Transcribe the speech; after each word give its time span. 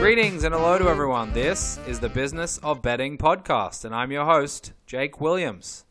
Greetings 0.00 0.44
and 0.44 0.52
hello 0.52 0.76
to 0.78 0.88
everyone. 0.88 1.32
This 1.32 1.78
is 1.86 2.00
the 2.00 2.08
Business 2.08 2.58
of 2.64 2.82
Betting 2.82 3.16
podcast, 3.16 3.84
and 3.84 3.94
I'm 3.94 4.10
your 4.10 4.24
host, 4.24 4.72
Jake 4.84 5.20
Williams. 5.20 5.84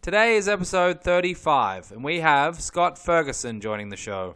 Today 0.00 0.34
is 0.34 0.48
episode 0.48 1.00
35, 1.02 1.92
and 1.92 2.02
we 2.02 2.20
have 2.20 2.60
Scott 2.60 2.98
Ferguson 2.98 3.60
joining 3.60 3.90
the 3.90 3.96
show. 3.96 4.34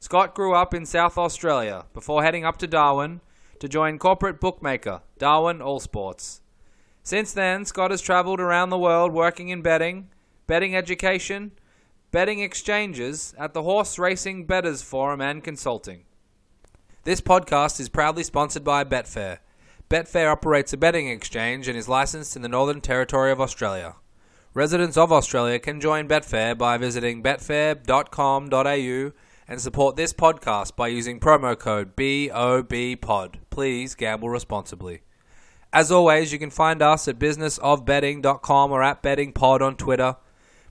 Scott 0.00 0.34
grew 0.34 0.52
up 0.52 0.74
in 0.74 0.84
South 0.84 1.16
Australia 1.16 1.84
before 1.92 2.24
heading 2.24 2.44
up 2.44 2.56
to 2.58 2.66
Darwin 2.66 3.20
to 3.60 3.68
join 3.68 3.98
corporate 3.98 4.40
bookmaker 4.40 5.02
Darwin 5.18 5.62
All 5.62 5.78
Sports. 5.78 6.40
Since 7.02 7.32
then, 7.32 7.64
Scott 7.64 7.90
has 7.90 8.00
traveled 8.00 8.40
around 8.40 8.70
the 8.70 8.78
world 8.78 9.12
working 9.12 9.48
in 9.48 9.62
betting, 9.62 10.10
betting 10.46 10.76
education, 10.76 11.52
betting 12.10 12.40
exchanges 12.40 13.34
at 13.38 13.54
the 13.54 13.62
Horse 13.62 13.98
Racing 13.98 14.46
Bettors 14.46 14.82
Forum 14.82 15.20
and 15.20 15.42
Consulting. 15.42 16.04
This 17.04 17.20
podcast 17.20 17.80
is 17.80 17.88
proudly 17.88 18.22
sponsored 18.22 18.64
by 18.64 18.84
Betfair. 18.84 19.38
Betfair 19.88 20.30
operates 20.30 20.72
a 20.72 20.76
betting 20.76 21.08
exchange 21.08 21.66
and 21.66 21.76
is 21.76 21.88
licensed 21.88 22.36
in 22.36 22.42
the 22.42 22.48
Northern 22.48 22.80
Territory 22.80 23.32
of 23.32 23.40
Australia. 23.40 23.96
Residents 24.52 24.96
of 24.96 25.10
Australia 25.12 25.58
can 25.58 25.80
join 25.80 26.06
Betfair 26.08 26.58
by 26.58 26.76
visiting 26.76 27.22
betfair.com.au 27.22 29.12
and 29.48 29.60
support 29.60 29.96
this 29.96 30.12
podcast 30.12 30.76
by 30.76 30.88
using 30.88 31.18
promo 31.18 31.58
code 31.58 31.96
BOBPOD. 31.96 33.36
Please 33.50 33.94
gamble 33.94 34.28
responsibly. 34.28 35.02
As 35.72 35.92
always, 35.92 36.32
you 36.32 36.38
can 36.38 36.50
find 36.50 36.82
us 36.82 37.06
at 37.06 37.18
businessofbetting.com 37.18 38.72
or 38.72 38.82
at 38.82 39.02
bettingpod 39.02 39.60
on 39.60 39.76
Twitter. 39.76 40.16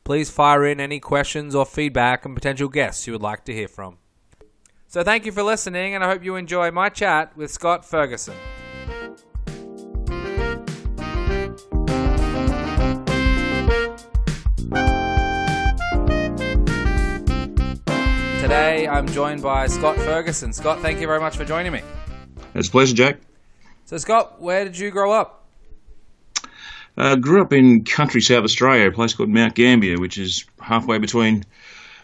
Please 0.03 0.29
fire 0.29 0.65
in 0.65 0.81
any 0.81 0.99
questions 0.99 1.55
or 1.55 1.65
feedback 1.65 2.25
and 2.25 2.35
potential 2.35 2.67
guests 2.67 3.07
you 3.07 3.13
would 3.13 3.21
like 3.21 3.45
to 3.45 3.53
hear 3.53 3.69
from. 3.69 3.97
So 4.87 5.03
thank 5.03 5.25
you 5.25 5.31
for 5.31 5.43
listening, 5.43 5.95
and 5.95 6.03
I 6.03 6.07
hope 6.07 6.23
you 6.23 6.35
enjoy 6.35 6.71
my 6.71 6.89
chat 6.89 7.37
with 7.37 7.49
Scott 7.49 7.85
Ferguson. 7.85 8.35
Today 18.41 18.87
I'm 18.89 19.07
joined 19.07 19.43
by 19.43 19.67
Scott 19.67 19.95
Ferguson. 19.97 20.51
Scott, 20.51 20.79
thank 20.81 20.99
you 20.99 21.07
very 21.07 21.19
much 21.21 21.37
for 21.37 21.45
joining 21.45 21.71
me. 21.71 21.83
It's 22.55 22.67
a 22.67 22.71
pleasure, 22.71 22.95
Jack. 22.95 23.28
So, 23.89 23.97
Scott, 23.97 24.39
where 24.39 24.65
did 24.65 24.77
you 24.77 24.91
grow 24.91 25.11
up? 25.11 25.47
Uh, 26.95 27.15
grew 27.15 27.41
up 27.41 27.51
in 27.51 27.85
country 27.85 28.21
South 28.21 28.43
Australia, 28.43 28.89
a 28.89 28.91
place 28.91 29.15
called 29.15 29.29
Mount 29.29 29.55
Gambier, 29.55 29.99
which 29.99 30.19
is 30.19 30.45
halfway 30.61 30.99
between 30.99 31.43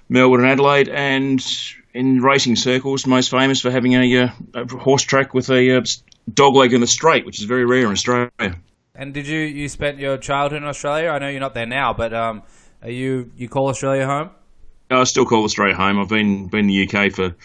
Melbourne 0.09 0.39
and 0.39 0.49
Adelaide, 0.49 0.89
and 0.89 1.45
in 1.93 2.23
racing 2.23 2.55
circles, 2.55 3.05
most 3.05 3.29
famous 3.29 3.61
for 3.61 3.69
having 3.69 3.93
a, 3.93 4.17
uh, 4.17 4.29
a 4.55 4.65
horse 4.65 5.03
track 5.03 5.35
with 5.35 5.51
a 5.51 5.77
uh, 5.77 5.83
dog 6.33 6.55
leg 6.55 6.73
in 6.73 6.81
the 6.81 6.87
straight, 6.87 7.23
which 7.23 7.37
is 7.37 7.45
very 7.45 7.65
rare 7.65 7.85
in 7.85 7.91
Australia. 7.91 8.31
And 8.95 9.13
did 9.13 9.27
you 9.27 9.41
you 9.41 9.69
spent 9.69 9.99
your 9.99 10.17
childhood 10.17 10.63
in 10.63 10.67
Australia? 10.67 11.09
I 11.09 11.19
know 11.19 11.29
you're 11.29 11.39
not 11.39 11.53
there 11.53 11.67
now, 11.67 11.93
but 11.93 12.15
um, 12.15 12.41
are 12.81 12.89
you 12.89 13.31
you 13.37 13.47
call 13.47 13.67
Australia 13.67 14.07
home? 14.07 14.31
I 14.89 15.03
still 15.03 15.27
call 15.27 15.43
Australia 15.43 15.75
home. 15.75 15.99
I've 15.99 16.09
been 16.09 16.47
been 16.47 16.61
in 16.61 16.67
the 16.67 16.89
UK 16.89 17.11
for 17.11 17.35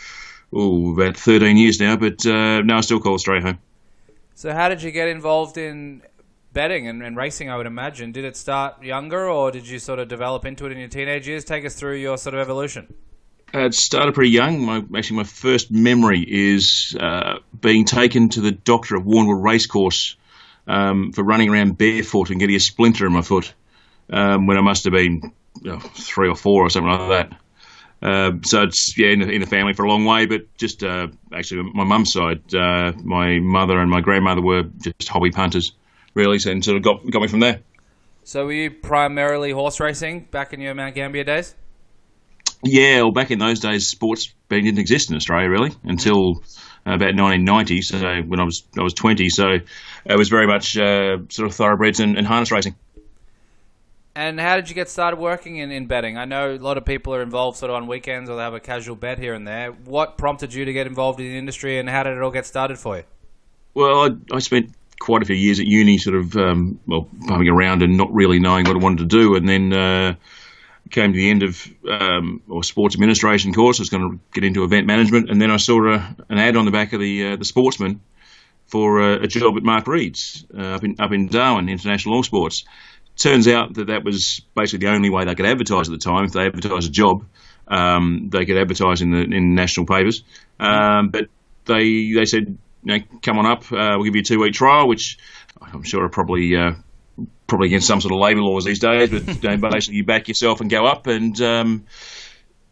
ooh, 0.56 0.94
about 0.94 1.18
13 1.18 1.58
years 1.58 1.78
now, 1.78 1.96
but 1.96 2.24
uh, 2.24 2.62
no, 2.62 2.78
I 2.78 2.80
still 2.80 3.00
call 3.00 3.12
Australia 3.12 3.42
home. 3.42 3.58
So, 4.40 4.54
how 4.54 4.70
did 4.70 4.82
you 4.82 4.90
get 4.90 5.06
involved 5.06 5.58
in 5.58 6.00
betting 6.54 6.88
and, 6.88 7.02
and 7.02 7.14
racing? 7.14 7.50
I 7.50 7.58
would 7.58 7.66
imagine. 7.66 8.10
Did 8.10 8.24
it 8.24 8.38
start 8.38 8.82
younger, 8.82 9.28
or 9.28 9.50
did 9.50 9.68
you 9.68 9.78
sort 9.78 9.98
of 9.98 10.08
develop 10.08 10.46
into 10.46 10.64
it 10.64 10.72
in 10.72 10.78
your 10.78 10.88
teenage 10.88 11.28
years? 11.28 11.44
Take 11.44 11.66
us 11.66 11.74
through 11.74 11.96
your 11.96 12.16
sort 12.16 12.32
of 12.32 12.40
evolution. 12.40 12.94
Uh, 13.52 13.66
it 13.66 13.74
started 13.74 14.14
pretty 14.14 14.30
young. 14.30 14.64
My, 14.64 14.82
actually, 14.96 15.18
my 15.18 15.24
first 15.24 15.70
memory 15.70 16.24
is 16.26 16.96
uh, 16.98 17.40
being 17.60 17.84
taken 17.84 18.30
to 18.30 18.40
the 18.40 18.50
doctor 18.50 18.96
at 18.96 19.02
Warnwood 19.02 19.44
Racecourse 19.44 20.16
um, 20.66 21.12
for 21.12 21.22
running 21.22 21.50
around 21.50 21.76
barefoot 21.76 22.30
and 22.30 22.40
getting 22.40 22.56
a 22.56 22.60
splinter 22.60 23.04
in 23.04 23.12
my 23.12 23.20
foot 23.20 23.52
um, 24.08 24.46
when 24.46 24.56
I 24.56 24.62
must 24.62 24.84
have 24.84 24.94
been 24.94 25.34
you 25.60 25.72
know, 25.72 25.80
three 25.80 26.30
or 26.30 26.34
four 26.34 26.64
or 26.64 26.70
something 26.70 26.90
like 26.90 27.28
that. 27.28 27.38
Uh, 28.02 28.32
so 28.42 28.62
it's 28.62 28.96
yeah 28.96 29.08
in 29.08 29.20
the, 29.20 29.28
in 29.28 29.40
the, 29.40 29.46
family 29.46 29.74
for 29.74 29.84
a 29.84 29.88
long 29.88 30.06
way, 30.06 30.24
but 30.24 30.42
just 30.56 30.82
uh, 30.82 31.08
actually 31.34 31.62
my 31.74 31.84
mum's 31.84 32.12
side, 32.12 32.54
uh, 32.54 32.92
my 33.02 33.38
mother 33.40 33.78
and 33.78 33.90
my 33.90 34.00
grandmother 34.00 34.40
were 34.40 34.62
just 34.82 35.08
hobby 35.08 35.30
punters, 35.30 35.72
really, 36.14 36.38
and 36.46 36.64
sort 36.64 36.78
of 36.78 36.82
got 36.82 37.10
got 37.10 37.20
me 37.20 37.28
from 37.28 37.40
there. 37.40 37.60
So 38.24 38.46
were 38.46 38.52
you 38.52 38.70
primarily 38.70 39.50
horse 39.50 39.80
racing 39.80 40.28
back 40.30 40.52
in 40.52 40.60
your 40.60 40.74
Mount 40.74 40.94
Gambier 40.94 41.24
days? 41.24 41.54
Yeah, 42.62 43.02
well, 43.02 43.12
back 43.12 43.30
in 43.30 43.38
those 43.38 43.60
days, 43.60 43.88
sports 43.88 44.34
didn't 44.48 44.78
exist 44.78 45.10
in 45.10 45.16
Australia 45.16 45.48
really 45.48 45.72
until 45.84 46.42
about 46.84 47.14
1990. 47.14 47.82
So 47.82 47.98
when 48.22 48.40
I 48.40 48.44
was 48.44 48.62
I 48.78 48.82
was 48.82 48.94
20, 48.94 49.28
so 49.30 49.58
it 50.04 50.16
was 50.16 50.28
very 50.28 50.46
much 50.46 50.76
uh, 50.76 51.18
sort 51.28 51.48
of 51.48 51.54
thoroughbreds 51.54 52.00
and, 52.00 52.16
and, 52.16 52.26
harness 52.26 52.50
racing. 52.50 52.76
And 54.14 54.40
how 54.40 54.56
did 54.56 54.68
you 54.68 54.74
get 54.74 54.88
started 54.88 55.18
working 55.18 55.58
in, 55.58 55.70
in 55.70 55.86
betting? 55.86 56.18
I 56.18 56.24
know 56.24 56.54
a 56.54 56.58
lot 56.58 56.76
of 56.76 56.84
people 56.84 57.14
are 57.14 57.22
involved 57.22 57.58
sort 57.58 57.70
of 57.70 57.76
on 57.76 57.86
weekends 57.86 58.28
or 58.28 58.36
they 58.36 58.42
have 58.42 58.54
a 58.54 58.60
casual 58.60 58.96
bet 58.96 59.18
here 59.18 59.34
and 59.34 59.46
there. 59.46 59.70
What 59.70 60.18
prompted 60.18 60.52
you 60.52 60.64
to 60.64 60.72
get 60.72 60.86
involved 60.86 61.20
in 61.20 61.26
the 61.26 61.38
industry, 61.38 61.78
and 61.78 61.88
how 61.88 62.02
did 62.02 62.16
it 62.16 62.22
all 62.22 62.32
get 62.32 62.44
started 62.44 62.78
for 62.78 62.98
you? 62.98 63.04
Well, 63.74 64.04
I, 64.04 64.36
I 64.36 64.38
spent 64.40 64.74
quite 64.98 65.22
a 65.22 65.24
few 65.24 65.36
years 65.36 65.60
at 65.60 65.66
uni, 65.66 65.96
sort 65.98 66.16
of 66.16 66.36
um, 66.36 66.80
well, 66.86 67.08
bumming 67.12 67.48
around 67.48 67.82
and 67.82 67.96
not 67.96 68.12
really 68.12 68.40
knowing 68.40 68.66
what 68.66 68.76
I 68.76 68.80
wanted 68.80 69.08
to 69.08 69.18
do, 69.18 69.34
and 69.36 69.48
then. 69.48 69.72
Uh, 69.72 70.14
came 70.90 71.12
to 71.12 71.16
the 71.16 71.30
end 71.30 71.42
of 71.42 71.68
um, 71.88 72.42
or 72.48 72.62
sports 72.64 72.94
administration 72.94 73.54
course. 73.54 73.78
I 73.78 73.82
was 73.82 73.90
going 73.90 74.10
to 74.10 74.20
get 74.32 74.44
into 74.44 74.64
event 74.64 74.86
management, 74.86 75.30
and 75.30 75.40
then 75.40 75.50
I 75.50 75.56
saw 75.56 75.94
a, 75.94 76.16
an 76.28 76.38
ad 76.38 76.56
on 76.56 76.64
the 76.64 76.70
back 76.70 76.92
of 76.92 77.00
the 77.00 77.32
uh, 77.32 77.36
the 77.36 77.44
Sportsman 77.44 78.00
for 78.66 79.00
a, 79.00 79.22
a 79.22 79.26
job 79.26 79.56
at 79.56 79.62
Mark 79.62 79.86
Read's 79.86 80.44
uh, 80.56 80.74
up 80.74 80.84
in 80.84 80.96
up 80.98 81.12
in 81.12 81.28
Darwin 81.28 81.68
International 81.68 82.16
All 82.16 82.22
Sports. 82.22 82.64
Turns 83.20 83.46
out 83.48 83.74
that 83.74 83.88
that 83.88 84.02
was 84.02 84.40
basically 84.54 84.86
the 84.86 84.92
only 84.92 85.10
way 85.10 85.26
they 85.26 85.34
could 85.34 85.44
advertise 85.44 85.90
at 85.90 85.92
the 85.92 85.98
time. 85.98 86.24
If 86.24 86.32
they 86.32 86.46
advertised 86.46 86.88
a 86.88 86.90
job, 86.90 87.26
um, 87.68 88.30
they 88.32 88.46
could 88.46 88.56
advertise 88.56 89.02
in 89.02 89.10
the 89.10 89.20
in 89.20 89.54
national 89.54 89.84
papers. 89.84 90.24
Um, 90.58 91.10
but 91.10 91.28
they 91.66 92.14
they 92.14 92.24
said, 92.24 92.56
you 92.82 92.98
know, 92.98 93.04
come 93.20 93.38
on 93.38 93.44
up. 93.44 93.70
Uh, 93.70 93.96
we'll 93.96 94.04
give 94.04 94.16
you 94.16 94.22
a 94.22 94.24
two 94.24 94.40
week 94.40 94.54
trial, 94.54 94.88
which 94.88 95.18
I'm 95.60 95.82
sure 95.82 96.02
are 96.04 96.08
probably 96.08 96.56
uh, 96.56 96.72
probably 97.46 97.66
against 97.66 97.86
some 97.86 98.00
sort 98.00 98.14
of 98.14 98.20
labour 98.20 98.40
laws 98.40 98.64
these 98.64 98.78
days, 98.78 99.10
but 99.10 99.42
you 99.42 99.50
know, 99.50 99.56
basically 99.70 99.96
you 99.96 100.04
back 100.04 100.28
yourself 100.28 100.62
and 100.62 100.70
go 100.70 100.86
up 100.86 101.06
and. 101.06 101.38
Um, 101.40 101.86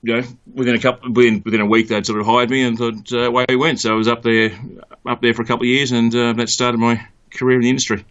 you 0.01 0.15
know, 0.15 0.29
within 0.55 0.77
a 0.77 0.79
couple, 0.79 1.11
within, 1.13 1.43
within 1.45 1.61
a 1.61 1.67
week, 1.67 1.89
they'd 1.89 2.07
sort 2.07 2.21
of 2.21 2.27
hired 2.27 2.51
me 2.51 2.63
and 2.63 2.79
thought 2.79 3.13
uh, 3.13 3.27
away 3.27 3.47
we 3.49 3.57
went. 3.57 3.81
So 3.81 3.93
I 3.93 3.97
was 3.97 4.07
up 4.07 4.23
there, 4.23 4.57
up 5.05 5.21
there 5.21 5.35
for 5.35 5.43
a 5.43 5.45
couple 5.45 5.65
of 5.65 5.69
years, 5.69 5.91
and 5.91 6.15
uh, 6.15 6.35
that 6.35 6.49
started 6.49 6.79
my 6.79 7.05
career 7.33 7.57
in 7.57 7.63
the 7.63 7.69
industry. 7.69 8.05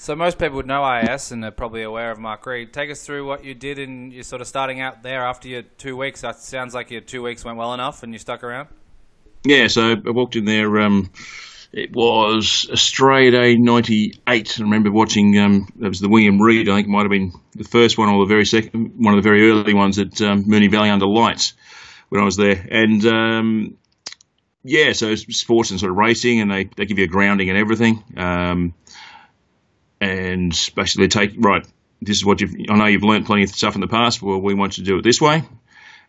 So 0.00 0.16
most 0.16 0.38
people 0.38 0.56
would 0.56 0.66
know 0.66 0.80
IAS 0.80 1.30
and 1.30 1.44
are 1.44 1.50
probably 1.50 1.82
aware 1.82 2.10
of 2.10 2.18
Mark 2.18 2.46
Read. 2.46 2.72
Take 2.72 2.90
us 2.90 3.04
through 3.04 3.26
what 3.26 3.44
you 3.44 3.52
did 3.52 3.78
in 3.78 4.10
your 4.12 4.22
sort 4.22 4.40
of 4.40 4.48
starting 4.48 4.80
out 4.80 5.02
there 5.02 5.26
after 5.26 5.46
your 5.46 5.60
two 5.60 5.94
weeks. 5.94 6.22
That 6.22 6.38
sounds 6.38 6.72
like 6.72 6.90
your 6.90 7.02
two 7.02 7.22
weeks 7.22 7.44
went 7.44 7.58
well 7.58 7.74
enough, 7.74 8.02
and 8.02 8.10
you 8.14 8.18
stuck 8.18 8.42
around. 8.42 8.70
Yeah, 9.44 9.66
so 9.66 9.92
I 9.92 10.10
walked 10.10 10.36
in 10.36 10.46
there. 10.46 10.80
Um, 10.80 11.10
it 11.70 11.94
was 11.94 12.66
Australia 12.72 13.30
Day 13.30 13.56
'98. 13.56 14.58
I 14.58 14.62
remember 14.62 14.90
watching. 14.90 15.36
Um, 15.36 15.68
that 15.76 15.88
was 15.90 16.00
the 16.00 16.08
William 16.08 16.40
Reid. 16.40 16.70
I 16.70 16.76
think 16.76 16.86
it 16.86 16.90
might 16.90 17.02
have 17.02 17.10
been 17.10 17.34
the 17.54 17.64
first 17.64 17.98
one 17.98 18.08
or 18.08 18.24
the 18.24 18.28
very 18.34 18.46
second, 18.46 18.94
one 18.96 19.12
of 19.12 19.22
the 19.22 19.28
very 19.28 19.50
early 19.50 19.74
ones 19.74 19.98
at 19.98 20.18
um, 20.22 20.44
Moonee 20.44 20.70
Valley 20.70 20.88
under 20.88 21.06
lights 21.06 21.52
when 22.08 22.22
I 22.22 22.24
was 22.24 22.36
there. 22.36 22.66
And 22.70 23.04
um, 23.04 23.76
yeah, 24.64 24.94
so 24.94 25.14
sports 25.14 25.72
and 25.72 25.78
sort 25.78 25.92
of 25.92 25.98
racing, 25.98 26.40
and 26.40 26.50
they, 26.50 26.64
they 26.74 26.86
give 26.86 26.98
you 26.98 27.04
a 27.04 27.08
grounding 27.08 27.50
and 27.50 27.58
everything. 27.58 28.02
Um, 28.16 28.72
and 30.00 30.52
basically 30.74 31.08
take 31.08 31.34
right. 31.38 31.66
This 32.02 32.16
is 32.16 32.24
what 32.24 32.40
you've. 32.40 32.54
I 32.68 32.76
know 32.76 32.86
you've 32.86 33.02
learnt 33.02 33.26
plenty 33.26 33.44
of 33.44 33.50
stuff 33.50 33.74
in 33.74 33.80
the 33.80 33.88
past. 33.88 34.22
Well, 34.22 34.40
we 34.40 34.54
want 34.54 34.78
you 34.78 34.84
to 34.84 34.90
do 34.90 34.98
it 34.98 35.02
this 35.02 35.20
way, 35.20 35.42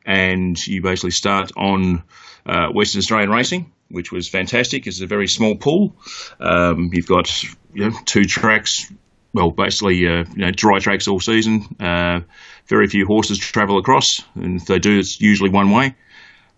and 0.05 0.57
you 0.67 0.81
basically 0.81 1.11
start 1.11 1.51
on 1.57 2.03
uh, 2.45 2.67
Western 2.69 2.99
Australian 2.99 3.29
racing 3.29 3.71
which 3.91 4.11
was 4.11 4.27
fantastic. 4.27 4.87
It's 4.87 5.01
a 5.01 5.07
very 5.07 5.27
small 5.27 5.55
pool. 5.55 5.95
Um, 6.39 6.89
you've 6.93 7.07
got 7.07 7.43
you 7.73 7.89
know, 7.89 7.97
two 8.05 8.25
tracks, 8.25 8.91
well, 9.33 9.51
basically 9.51 10.07
uh, 10.07 10.25
you 10.35 10.45
know, 10.45 10.51
dry 10.51 10.79
tracks 10.79 11.07
all 11.07 11.19
season. 11.19 11.75
Uh, 11.79 12.21
very 12.67 12.87
few 12.87 13.05
horses 13.05 13.37
travel 13.37 13.77
across, 13.77 14.23
and 14.35 14.61
if 14.61 14.67
they 14.67 14.79
do, 14.79 14.99
it's 14.99 15.19
usually 15.19 15.49
one 15.49 15.71
way. 15.71 15.95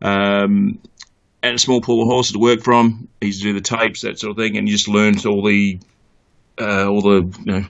Um, 0.02 0.80
and 1.42 1.56
a 1.56 1.60
small 1.60 1.82
pool 1.82 2.04
of 2.04 2.08
horses 2.08 2.34
to 2.34 2.40
work 2.40 2.62
from, 2.62 3.10
easy 3.22 3.44
to 3.44 3.50
do 3.50 3.60
the 3.60 3.62
tapes, 3.62 4.02
that 4.02 4.20
sort 4.20 4.32
of 4.32 4.38
thing, 4.38 4.58
and 4.58 4.68
you 4.68 4.76
just 4.76 4.88
learn 4.88 5.16
all 5.26 5.44
the 5.44 5.80
uh, 6.60 6.88
all 6.88 7.02
the 7.02 7.40
you 7.40 7.46
know, 7.46 7.66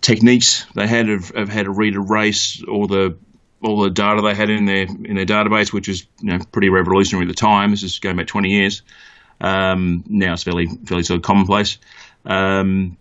techniques 0.00 0.66
they 0.74 0.86
had 0.86 1.08
of, 1.08 1.30
of 1.34 1.48
how 1.48 1.62
to 1.62 1.70
read 1.70 1.96
a 1.96 2.00
race, 2.00 2.62
all 2.64 2.86
the 2.86 3.16
all 3.60 3.80
the 3.80 3.90
data 3.90 4.22
they 4.22 4.34
had 4.34 4.50
in 4.50 4.66
their 4.66 4.82
in 4.82 5.16
their 5.16 5.26
database, 5.26 5.72
which 5.72 5.88
was 5.88 6.06
you 6.20 6.30
know, 6.30 6.38
pretty 6.52 6.68
revolutionary 6.68 7.26
at 7.26 7.28
the 7.28 7.34
time. 7.34 7.70
This 7.70 7.82
is 7.82 7.98
going 7.98 8.16
back 8.16 8.26
20 8.28 8.50
years. 8.50 8.82
Um, 9.40 10.04
now 10.08 10.34
it's 10.34 10.42
fairly 10.42 10.66
fairly 10.66 11.02
sort 11.02 11.18
of 11.18 11.22
commonplace. 11.22 11.78
Um, 12.24 12.96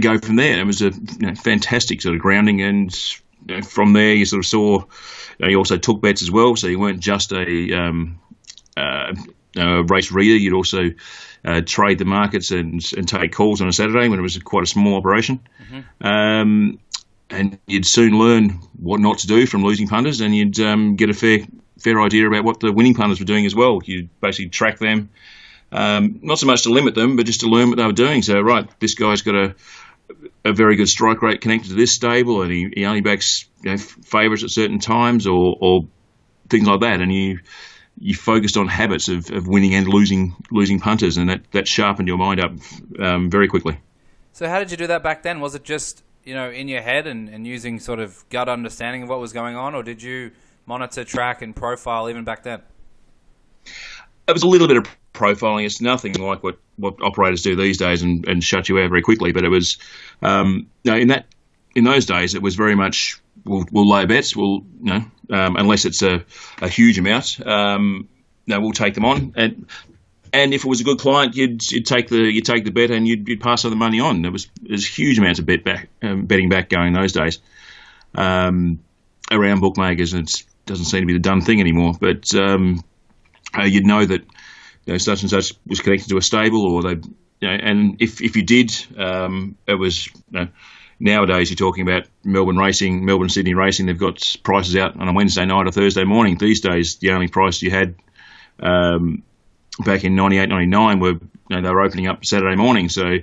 go 0.00 0.18
from 0.18 0.36
there. 0.36 0.58
It 0.58 0.66
was 0.66 0.82
a 0.82 0.90
you 0.90 1.26
know, 1.26 1.34
fantastic 1.34 2.02
sort 2.02 2.14
of 2.14 2.20
grounding, 2.20 2.62
and 2.62 2.94
you 3.48 3.56
know, 3.56 3.62
from 3.62 3.92
there 3.92 4.14
you 4.14 4.24
sort 4.24 4.40
of 4.40 4.46
saw. 4.46 4.80
You, 4.80 5.44
know, 5.44 5.48
you 5.48 5.56
also 5.56 5.76
took 5.76 6.00
bets 6.00 6.22
as 6.22 6.30
well, 6.30 6.56
so 6.56 6.66
you 6.66 6.80
weren't 6.80 6.98
just 6.98 7.32
a, 7.32 7.72
um, 7.72 8.20
uh, 8.76 9.14
a 9.56 9.84
race 9.84 10.10
reader. 10.10 10.36
You'd 10.36 10.52
also 10.52 10.90
uh, 11.44 11.60
trade 11.64 11.98
the 11.98 12.04
markets 12.04 12.50
and 12.50 12.82
and 12.96 13.08
take 13.08 13.32
calls 13.32 13.60
on 13.60 13.68
a 13.68 13.72
Saturday 13.72 14.08
when 14.08 14.18
it 14.18 14.22
was 14.22 14.38
quite 14.38 14.64
a 14.64 14.66
small 14.66 14.96
operation. 14.96 15.40
Mm-hmm. 15.62 16.06
Um, 16.06 16.78
and 17.30 17.58
you'd 17.66 17.86
soon 17.86 18.18
learn 18.18 18.60
what 18.80 19.00
not 19.00 19.18
to 19.18 19.26
do 19.26 19.46
from 19.46 19.62
losing 19.62 19.88
punters, 19.88 20.20
and 20.20 20.34
you'd 20.34 20.58
um, 20.60 20.96
get 20.96 21.10
a 21.10 21.14
fair 21.14 21.40
fair 21.78 22.00
idea 22.00 22.26
about 22.26 22.44
what 22.44 22.60
the 22.60 22.72
winning 22.72 22.94
punters 22.94 23.20
were 23.20 23.26
doing 23.26 23.46
as 23.46 23.54
well. 23.54 23.80
You'd 23.84 24.08
basically 24.20 24.48
track 24.48 24.78
them, 24.78 25.10
um, 25.70 26.20
not 26.22 26.38
so 26.38 26.46
much 26.46 26.62
to 26.62 26.70
limit 26.70 26.94
them, 26.94 27.16
but 27.16 27.26
just 27.26 27.40
to 27.40 27.46
learn 27.46 27.68
what 27.68 27.76
they 27.76 27.84
were 27.84 27.92
doing. 27.92 28.22
So, 28.22 28.40
right, 28.40 28.68
this 28.80 28.94
guy's 28.94 29.22
got 29.22 29.34
a 29.34 29.54
a 30.44 30.52
very 30.52 30.76
good 30.76 30.88
strike 30.88 31.22
rate 31.22 31.40
connected 31.40 31.68
to 31.68 31.74
this 31.74 31.94
stable, 31.94 32.42
and 32.42 32.50
he, 32.50 32.70
he 32.74 32.86
only 32.86 33.00
backs 33.00 33.46
you 33.62 33.72
know, 33.72 33.76
favourites 33.76 34.44
at 34.44 34.50
certain 34.50 34.78
times, 34.78 35.26
or, 35.26 35.56
or 35.60 35.86
things 36.48 36.66
like 36.66 36.80
that, 36.80 37.00
and 37.00 37.12
you 37.12 37.40
you 38.00 38.14
focused 38.14 38.56
on 38.56 38.68
habits 38.68 39.08
of, 39.08 39.30
of 39.30 39.46
winning 39.46 39.74
and 39.74 39.88
losing 39.88 40.34
losing 40.50 40.80
punters, 40.80 41.16
and 41.16 41.30
that, 41.30 41.50
that 41.52 41.68
sharpened 41.68 42.08
your 42.08 42.18
mind 42.18 42.40
up 42.40 42.52
um, 42.98 43.30
very 43.30 43.48
quickly. 43.48 43.78
So, 44.32 44.48
how 44.48 44.58
did 44.58 44.70
you 44.70 44.76
do 44.76 44.86
that 44.88 45.02
back 45.02 45.22
then? 45.22 45.40
Was 45.40 45.54
it 45.54 45.64
just 45.64 46.02
you 46.24 46.34
know 46.34 46.50
in 46.50 46.68
your 46.68 46.82
head 46.82 47.06
and, 47.06 47.28
and 47.28 47.46
using 47.46 47.80
sort 47.80 47.98
of 47.98 48.24
gut 48.30 48.48
understanding 48.48 49.02
of 49.02 49.08
what 49.08 49.20
was 49.20 49.32
going 49.32 49.56
on, 49.56 49.74
or 49.74 49.82
did 49.82 50.02
you 50.02 50.30
monitor, 50.66 51.02
track, 51.02 51.42
and 51.42 51.56
profile 51.56 52.08
even 52.08 52.24
back 52.24 52.42
then? 52.42 52.62
It 54.28 54.32
was 54.32 54.42
a 54.42 54.46
little 54.48 54.68
bit 54.68 54.76
of 54.76 54.86
profiling. 55.14 55.64
It's 55.64 55.80
nothing 55.80 56.12
like 56.14 56.42
what, 56.42 56.58
what 56.76 57.02
operators 57.02 57.42
do 57.42 57.56
these 57.56 57.78
days 57.78 58.02
and, 58.02 58.28
and 58.28 58.44
shut 58.44 58.68
you 58.68 58.78
out 58.78 58.90
very 58.90 59.02
quickly. 59.02 59.32
But 59.32 59.44
it 59.44 59.48
was, 59.48 59.78
um, 60.22 60.68
you 60.84 60.92
know, 60.92 60.98
in 60.98 61.08
that 61.08 61.26
in 61.74 61.84
those 61.84 62.06
days, 62.06 62.34
it 62.34 62.42
was 62.42 62.54
very 62.54 62.74
much 62.74 63.20
we'll, 63.44 63.66
we'll 63.70 63.88
lay 63.88 64.06
bets. 64.06 64.36
We'll 64.36 64.62
you 64.82 64.92
know 64.92 65.04
um, 65.30 65.56
unless 65.56 65.84
it's 65.84 66.02
a, 66.02 66.24
a 66.60 66.68
huge 66.68 66.98
amount, 66.98 67.44
um, 67.46 68.08
no, 68.46 68.60
we'll 68.60 68.72
take 68.72 68.94
them 68.94 69.04
on. 69.04 69.34
And 69.36 69.66
and 70.32 70.52
if 70.52 70.64
it 70.64 70.68
was 70.68 70.80
a 70.80 70.84
good 70.84 70.98
client, 70.98 71.36
you'd, 71.36 71.70
you'd 71.70 71.86
take 71.86 72.08
the 72.08 72.18
you 72.18 72.40
take 72.40 72.64
the 72.64 72.70
bet 72.70 72.90
and 72.90 73.06
you'd, 73.06 73.28
you'd 73.28 73.40
pass 73.40 73.62
the 73.62 73.70
money 73.70 74.00
on. 74.00 74.22
There 74.22 74.32
was 74.32 74.48
there's 74.62 74.86
huge 74.86 75.18
amounts 75.18 75.38
of 75.38 75.46
bet 75.46 75.64
back 75.64 75.88
um, 76.02 76.26
betting 76.26 76.48
back 76.48 76.68
going 76.68 76.92
those 76.92 77.12
days 77.12 77.40
um, 78.14 78.80
around 79.30 79.60
bookmakers, 79.60 80.12
and 80.12 80.28
it 80.28 80.44
doesn't 80.66 80.86
seem 80.86 81.00
to 81.00 81.06
be 81.06 81.12
the 81.14 81.18
done 81.18 81.40
thing 81.40 81.60
anymore. 81.60 81.94
But 81.98 82.34
um, 82.34 82.82
uh, 83.56 83.64
you'd 83.64 83.86
know 83.86 84.04
that 84.04 84.22
you 84.86 84.94
know, 84.94 84.98
such 84.98 85.22
and 85.22 85.30
such 85.30 85.54
was 85.66 85.80
connected 85.80 86.08
to 86.08 86.16
a 86.16 86.22
stable, 86.22 86.66
or 86.72 86.82
they, 86.82 87.00
you 87.40 87.48
know, 87.48 87.54
and 87.54 87.96
if 88.00 88.20
if 88.22 88.36
you 88.36 88.42
did, 88.42 88.74
um, 88.96 89.56
it 89.66 89.74
was. 89.74 90.06
You 90.06 90.12
know, 90.32 90.48
nowadays 91.00 91.50
you're 91.50 91.56
talking 91.56 91.88
about 91.88 92.06
Melbourne 92.24 92.56
racing, 92.56 93.04
Melbourne 93.04 93.28
Sydney 93.28 93.54
racing. 93.54 93.86
They've 93.86 93.98
got 93.98 94.36
prices 94.42 94.76
out 94.76 94.98
on 94.98 95.08
a 95.08 95.12
Wednesday 95.12 95.44
night 95.44 95.66
or 95.66 95.72
Thursday 95.72 96.04
morning. 96.04 96.38
These 96.38 96.60
days, 96.60 96.96
the 96.96 97.12
only 97.12 97.28
price 97.28 97.62
you 97.62 97.70
had 97.70 97.94
um, 98.60 99.22
back 99.78 100.04
in 100.04 100.16
98, 100.16 100.48
99 100.48 101.00
were 101.00 101.08
you 101.10 101.20
know, 101.50 101.62
they 101.62 101.70
were 101.70 101.82
opening 101.82 102.08
up 102.08 102.24
Saturday 102.24 102.56
morning. 102.56 102.88
So 102.88 103.18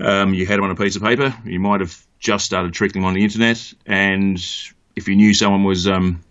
um, 0.00 0.34
you 0.34 0.46
had 0.46 0.58
them 0.58 0.64
on 0.64 0.70
a 0.70 0.76
piece 0.76 0.96
of 0.96 1.02
paper. 1.02 1.34
You 1.44 1.60
might 1.60 1.80
have 1.80 1.96
just 2.18 2.44
started 2.46 2.72
trickling 2.72 3.04
on 3.04 3.14
the 3.14 3.22
internet, 3.22 3.72
and 3.86 4.38
if 4.96 5.08
you 5.08 5.16
knew 5.16 5.34
someone 5.34 5.64
was 5.64 5.86
um, 5.86 6.22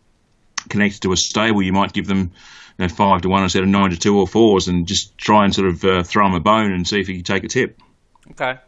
connected 0.69 1.01
to 1.03 1.11
a 1.11 1.17
stable, 1.17 1.61
you 1.61 1.73
might 1.73 1.93
give 1.93 2.07
them 2.07 2.31
you 2.77 2.87
know, 2.87 2.89
five 2.89 3.21
to 3.21 3.29
one 3.29 3.43
instead 3.43 3.63
of 3.63 3.69
nine 3.69 3.91
to 3.91 3.97
two 3.97 4.17
or 4.17 4.27
fours, 4.27 4.67
and 4.67 4.87
just 4.87 5.17
try 5.17 5.45
and 5.45 5.53
sort 5.53 5.67
of 5.67 5.83
uh, 5.83 6.03
throw 6.03 6.25
them 6.25 6.33
a 6.33 6.39
bone 6.39 6.71
and 6.71 6.87
see 6.87 6.99
if 6.99 7.09
you 7.09 7.17
could 7.17 7.25
take 7.25 7.43
a 7.43 7.47
tip. 7.47 7.79
Okay. 8.31 8.59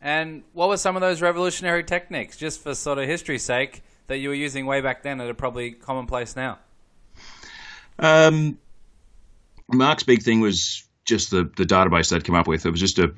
And 0.00 0.44
what 0.52 0.68
were 0.68 0.76
some 0.76 0.96
of 0.96 1.00
those 1.00 1.20
revolutionary 1.20 1.82
techniques, 1.82 2.36
just 2.36 2.62
for 2.62 2.74
sort 2.74 2.98
of 2.98 3.06
history's 3.08 3.42
sake, 3.42 3.82
that 4.06 4.18
you 4.18 4.28
were 4.28 4.34
using 4.34 4.66
way 4.66 4.80
back 4.80 5.02
then 5.02 5.18
that 5.18 5.28
are 5.28 5.34
probably 5.34 5.72
commonplace 5.72 6.36
now? 6.36 6.58
Um, 7.98 8.58
Mark's 9.68 10.04
big 10.04 10.22
thing 10.22 10.40
was 10.40 10.84
just 11.04 11.30
the, 11.30 11.50
the 11.56 11.64
database 11.64 12.10
they'd 12.10 12.24
come 12.24 12.36
up 12.36 12.46
with. 12.46 12.64
It 12.64 12.70
was 12.70 12.80
just 12.80 12.98
a, 12.98 13.12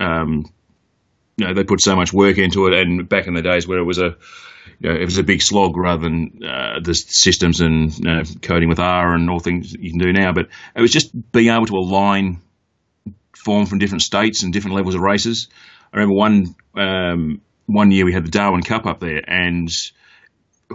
um, 0.00 0.50
you 1.36 1.46
know, 1.46 1.54
they 1.54 1.64
put 1.64 1.80
so 1.80 1.96
much 1.96 2.12
work 2.12 2.38
into 2.38 2.66
it. 2.66 2.74
And 2.74 3.08
back 3.08 3.26
in 3.26 3.34
the 3.34 3.42
days 3.42 3.68
where 3.68 3.78
it 3.78 3.84
was 3.84 3.98
a, 3.98 4.16
you 4.80 4.88
know, 4.88 4.94
it 4.94 5.04
was 5.04 5.18
a 5.18 5.22
big 5.22 5.42
slog 5.42 5.76
rather 5.76 6.02
than 6.02 6.42
uh, 6.44 6.80
the 6.80 6.94
systems 6.94 7.60
and 7.60 7.96
you 7.98 8.04
know, 8.04 8.22
coding 8.40 8.68
with 8.68 8.78
R 8.78 9.14
and 9.14 9.28
all 9.28 9.40
things 9.40 9.74
you 9.74 9.90
can 9.90 9.98
do 9.98 10.12
now. 10.12 10.32
But 10.32 10.48
it 10.74 10.80
was 10.80 10.92
just 10.92 11.10
being 11.32 11.52
able 11.54 11.66
to 11.66 11.76
align 11.76 12.40
form 13.36 13.66
from 13.66 13.78
different 13.78 14.02
states 14.02 14.42
and 14.42 14.52
different 14.52 14.76
levels 14.76 14.94
of 14.94 15.02
races. 15.02 15.48
I 15.92 15.98
remember 15.98 16.14
one 16.14 16.54
um, 16.74 17.40
one 17.66 17.90
year 17.90 18.04
we 18.04 18.12
had 18.12 18.24
the 18.24 18.30
Darwin 18.30 18.62
Cup 18.62 18.86
up 18.86 19.00
there, 19.00 19.22
and 19.26 19.70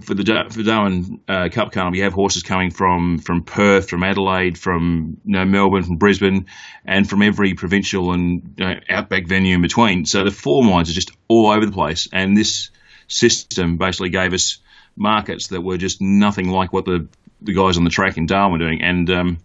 for 0.02 0.14
the 0.14 0.46
for 0.50 0.64
Darwin 0.64 1.22
uh, 1.28 1.50
Cup 1.52 1.72
Carnival, 1.72 1.94
we 1.94 2.00
have 2.00 2.14
horses 2.14 2.44
coming 2.44 2.72
from 2.72 3.18
from 3.19 3.44
Perth, 3.44 3.90
from 3.90 4.04
Adelaide, 4.04 4.58
from 4.58 5.18
you 5.25 5.34
know, 5.34 5.46
Melbourne, 5.46 5.84
from 5.84 5.98
Brisbane, 5.98 6.46
and 6.86 7.10
from 7.10 7.22
every 7.22 7.54
provincial 7.54 8.12
and 8.12 8.56
you 8.58 8.66
know, 8.66 8.75
outback 8.90 9.28
venue 9.28 9.56
in 9.56 9.62
between. 9.62 10.06
So 10.06 10.24
the 10.24 10.31
form 10.31 10.68
lines 10.68 10.90
are 10.90 10.94
just 10.94 11.12
all 11.28 11.48
over 11.48 11.66
the 11.66 11.72
place, 11.72 12.08
and 12.12 12.36
this 12.36 12.69
system 13.08 13.78
basically 13.78 14.10
gave 14.10 14.34
us 14.34 14.60
markets 14.96 15.48
that 15.48 15.62
were 15.62 15.78
just 15.78 16.02
nothing 16.02 16.50
like 16.50 16.74
what 16.74 16.86
the 16.86 17.08
the 17.42 17.54
guys 17.54 17.78
on 17.78 17.84
the 17.84 17.90
track 17.90 18.18
in 18.18 18.25
Darwin 18.25 18.60
were 18.60 18.66
doing, 18.66 18.81
and 18.81 19.10
um, 19.10 19.38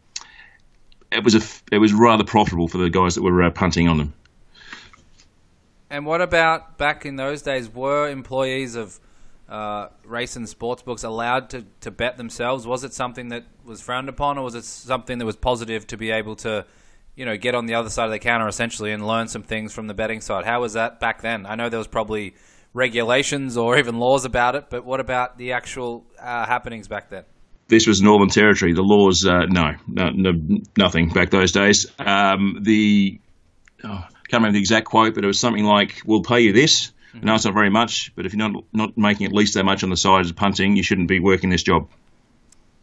it 1.10 1.24
was 1.24 1.34
a 1.34 1.74
it 1.74 1.78
was 1.78 1.92
rather 1.92 2.24
profitable 2.24 2.68
for 2.68 2.78
the 2.78 2.90
guys 2.90 3.14
that 3.14 3.22
were 3.22 3.42
uh, 3.42 3.50
punting 3.50 3.88
on 3.88 3.98
them. 3.98 4.14
And 5.92 6.06
what 6.06 6.22
about 6.22 6.78
back 6.78 7.04
in 7.04 7.16
those 7.16 7.42
days? 7.42 7.68
Were 7.68 8.08
employees 8.08 8.76
of 8.76 8.98
uh, 9.46 9.88
race 10.06 10.36
and 10.36 10.48
sports 10.48 10.82
books 10.82 11.04
allowed 11.04 11.50
to, 11.50 11.66
to 11.82 11.90
bet 11.90 12.16
themselves? 12.16 12.66
Was 12.66 12.82
it 12.82 12.94
something 12.94 13.28
that 13.28 13.44
was 13.62 13.82
frowned 13.82 14.08
upon, 14.08 14.38
or 14.38 14.44
was 14.44 14.54
it 14.54 14.64
something 14.64 15.18
that 15.18 15.26
was 15.26 15.36
positive 15.36 15.86
to 15.88 15.98
be 15.98 16.10
able 16.10 16.34
to, 16.36 16.64
you 17.14 17.26
know, 17.26 17.36
get 17.36 17.54
on 17.54 17.66
the 17.66 17.74
other 17.74 17.90
side 17.90 18.06
of 18.06 18.10
the 18.10 18.18
counter 18.18 18.48
essentially 18.48 18.90
and 18.90 19.06
learn 19.06 19.28
some 19.28 19.42
things 19.42 19.74
from 19.74 19.86
the 19.86 19.92
betting 19.92 20.22
side? 20.22 20.46
How 20.46 20.62
was 20.62 20.72
that 20.72 20.98
back 20.98 21.20
then? 21.20 21.44
I 21.44 21.56
know 21.56 21.68
there 21.68 21.78
was 21.78 21.88
probably 21.88 22.36
regulations 22.72 23.58
or 23.58 23.76
even 23.76 23.98
laws 23.98 24.24
about 24.24 24.56
it, 24.56 24.70
but 24.70 24.86
what 24.86 24.98
about 24.98 25.36
the 25.36 25.52
actual 25.52 26.06
uh, 26.18 26.46
happenings 26.46 26.88
back 26.88 27.10
then? 27.10 27.24
This 27.68 27.86
was 27.86 28.00
Northern 28.00 28.30
Territory. 28.30 28.72
The 28.72 28.80
laws, 28.80 29.26
uh, 29.26 29.44
no, 29.46 29.74
no, 29.86 30.08
no, 30.08 30.32
nothing 30.74 31.10
back 31.10 31.28
those 31.28 31.52
days. 31.52 31.86
Um, 31.98 32.60
the 32.62 33.20
oh, 33.84 34.06
can't 34.28 34.40
remember 34.40 34.54
the 34.54 34.60
exact 34.60 34.86
quote, 34.86 35.14
but 35.14 35.24
it 35.24 35.26
was 35.26 35.40
something 35.40 35.64
like, 35.64 36.02
"We'll 36.04 36.22
pay 36.22 36.40
you 36.40 36.52
this." 36.52 36.92
Mm-hmm. 37.14 37.26
No, 37.26 37.34
it's 37.34 37.44
not 37.44 37.54
very 37.54 37.70
much, 37.70 38.12
but 38.14 38.24
if 38.24 38.32
you're 38.32 38.48
not 38.48 38.64
not 38.72 38.96
making 38.96 39.26
at 39.26 39.32
least 39.32 39.54
that 39.54 39.64
much 39.64 39.82
on 39.82 39.90
the 39.90 39.96
side 39.96 40.24
of 40.24 40.36
punting, 40.36 40.76
you 40.76 40.82
shouldn't 40.82 41.08
be 41.08 41.20
working 41.20 41.50
this 41.50 41.62
job. 41.62 41.88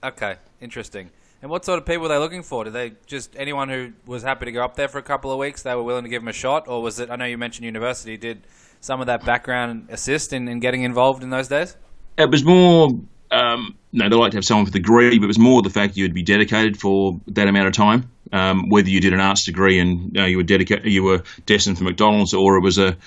Okay, 0.03 0.35
interesting. 0.61 1.09
And 1.41 1.49
what 1.49 1.63
sort 1.63 1.79
of 1.79 1.85
people 1.85 2.03
were 2.03 2.09
they 2.09 2.17
looking 2.17 2.43
for? 2.43 2.65
Did 2.65 2.73
they 2.73 2.93
just 3.05 3.35
anyone 3.37 3.69
who 3.69 3.93
was 4.05 4.23
happy 4.23 4.45
to 4.45 4.51
go 4.51 4.63
up 4.63 4.75
there 4.75 4.87
for 4.87 4.97
a 4.97 5.03
couple 5.03 5.31
of 5.31 5.39
weeks? 5.39 5.63
They 5.63 5.73
were 5.73 5.83
willing 5.83 6.03
to 6.03 6.09
give 6.09 6.21
them 6.21 6.27
a 6.27 6.33
shot, 6.33 6.67
or 6.67 6.81
was 6.81 6.99
it? 6.99 7.09
I 7.09 7.15
know 7.15 7.25
you 7.25 7.37
mentioned 7.37 7.65
university. 7.65 8.17
Did 8.17 8.45
some 8.81 8.99
of 9.01 9.07
that 9.07 9.25
background 9.25 9.87
assist 9.89 10.33
in, 10.33 10.47
in 10.47 10.59
getting 10.59 10.83
involved 10.83 11.23
in 11.23 11.29
those 11.29 11.47
days? 11.47 11.75
It 12.17 12.29
was 12.29 12.43
more. 12.43 12.89
Um, 13.31 13.77
no, 13.93 14.09
they 14.09 14.15
like 14.15 14.31
to 14.31 14.37
have 14.37 14.45
someone 14.45 14.65
with 14.65 14.75
a 14.75 14.79
degree, 14.79 15.17
but 15.17 15.25
it 15.25 15.27
was 15.27 15.39
more 15.39 15.61
the 15.61 15.69
fact 15.69 15.95
you'd 15.95 16.13
be 16.13 16.23
dedicated 16.23 16.79
for 16.79 17.19
that 17.27 17.47
amount 17.47 17.67
of 17.67 17.73
time 17.73 18.09
um, 18.31 18.69
whether 18.69 18.89
you 18.89 19.01
did 19.01 19.13
an 19.13 19.19
arts 19.19 19.45
degree 19.45 19.79
and 19.79 20.15
you, 20.15 20.21
know, 20.21 20.25
you 20.25 20.37
were 20.37 20.43
dedicated, 20.43 20.91
you 20.91 21.03
were 21.03 21.23
destined 21.45 21.77
for 21.77 21.83
McDonald's, 21.83 22.33
or 22.33 22.57
it 22.57 22.61
was 22.61 22.77
a 22.77 22.97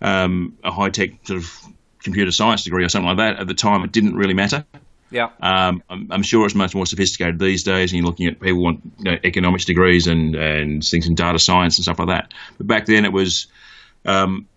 um, 0.00 0.58
a 0.64 0.70
high 0.70 0.90
tech 0.90 1.10
sort 1.24 1.38
of 1.38 1.52
computer 2.02 2.32
science 2.32 2.64
degree 2.64 2.84
or 2.84 2.88
something 2.88 3.08
like 3.08 3.18
that. 3.18 3.40
At 3.40 3.46
the 3.46 3.54
time, 3.54 3.84
it 3.84 3.92
didn't 3.92 4.16
really 4.16 4.34
matter. 4.34 4.64
Yeah. 5.10 5.28
Um, 5.40 5.82
I'm, 5.90 6.08
I'm, 6.10 6.22
sure 6.22 6.46
it's 6.46 6.54
much 6.54 6.74
more 6.74 6.86
sophisticated 6.86 7.38
these 7.38 7.62
days, 7.64 7.92
and 7.92 7.98
you're 7.98 8.06
looking 8.06 8.28
at 8.28 8.40
people 8.40 8.62
want 8.62 8.80
you 8.98 9.04
know, 9.04 9.18
economics 9.22 9.66
degrees 9.66 10.06
and 10.06 10.34
and 10.34 10.82
things 10.82 11.06
in 11.06 11.14
data 11.14 11.38
science 11.38 11.76
and 11.78 11.84
stuff 11.84 11.98
like 11.98 12.08
that. 12.08 12.32
But 12.56 12.66
back 12.66 12.86
then, 12.86 13.04
it 13.04 13.12
was 13.12 13.46
um, 14.06 14.48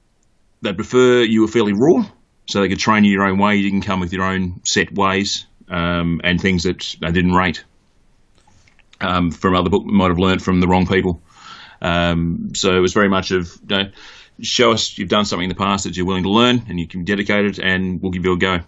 they'd 0.62 0.76
prefer 0.76 1.22
you 1.24 1.42
were 1.42 1.48
fairly 1.48 1.74
raw, 1.74 2.06
so 2.48 2.62
they 2.62 2.70
could 2.70 2.80
train 2.80 3.04
you 3.04 3.12
your 3.12 3.26
own 3.26 3.38
way. 3.38 3.58
You 3.58 3.70
didn't 3.70 3.86
come 3.86 4.00
with 4.00 4.14
your 4.14 4.24
own 4.24 4.62
set 4.64 4.94
ways 4.94 5.46
um, 5.70 6.22
and 6.24 6.40
things 6.40 6.64
that 6.64 6.96
they 7.02 7.12
didn't 7.12 7.34
rate 7.34 7.64
um, 9.02 9.32
from 9.32 9.56
other 9.56 9.70
book 9.70 9.86
we 9.86 9.94
might 9.94 10.10
have 10.10 10.20
learned 10.20 10.42
from 10.42 10.60
the 10.60 10.68
wrong 10.68 10.88
people. 10.88 11.22
Um, 11.82 12.52
so 12.56 12.76
it 12.76 12.80
was 12.80 12.94
very 12.94 13.10
much 13.10 13.32
of 13.32 13.52
you 13.68 13.78
know, 13.78 13.92
show 14.42 14.72
us 14.72 14.98
you've 14.98 15.10
done 15.10 15.26
something 15.26 15.44
in 15.44 15.50
the 15.50 15.56
past 15.56 15.84
that 15.84 15.96
you're 15.96 16.06
willing 16.06 16.24
to 16.24 16.32
learn 16.32 16.66
and 16.68 16.80
you 16.80 16.88
can 16.88 17.02
be 17.02 17.06
dedicated, 17.06 17.60
and 17.60 18.02
we'll 18.02 18.12
give 18.12 18.26
you 18.26 18.34
a 18.34 18.38
go. 18.38 18.60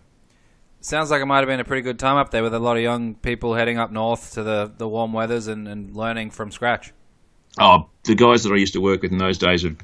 Sounds 0.80 1.10
like 1.10 1.22
it 1.22 1.26
might 1.26 1.40
have 1.40 1.48
been 1.48 1.60
a 1.60 1.66
pretty 1.66 1.82
good 1.82 2.00
time 2.00 2.18
up 2.18 2.32
there 2.32 2.44
with 2.44 2.54
a 2.54 2.60
lot 2.60 2.78
of 2.78 2.84
young 2.84 3.16
people 3.16 3.56
heading 3.56 3.78
up 3.78 3.92
north 3.92 4.34
to 4.34 4.44
the, 4.44 4.72
the 4.78 4.88
warm 4.88 5.12
weathers 5.12 5.48
and, 5.48 5.68
and 5.68 5.96
learning 5.96 6.32
from 6.32 6.52
scratch. 6.52 6.94
Oh, 7.60 7.90
the 8.04 8.16
guys 8.16 8.44
that 8.44 8.54
I 8.54 8.58
used 8.58 8.74
to 8.74 8.82
work 8.82 9.02
with 9.02 9.12
in 9.12 9.18
those 9.18 9.38
days 9.38 9.66
are 9.66 9.76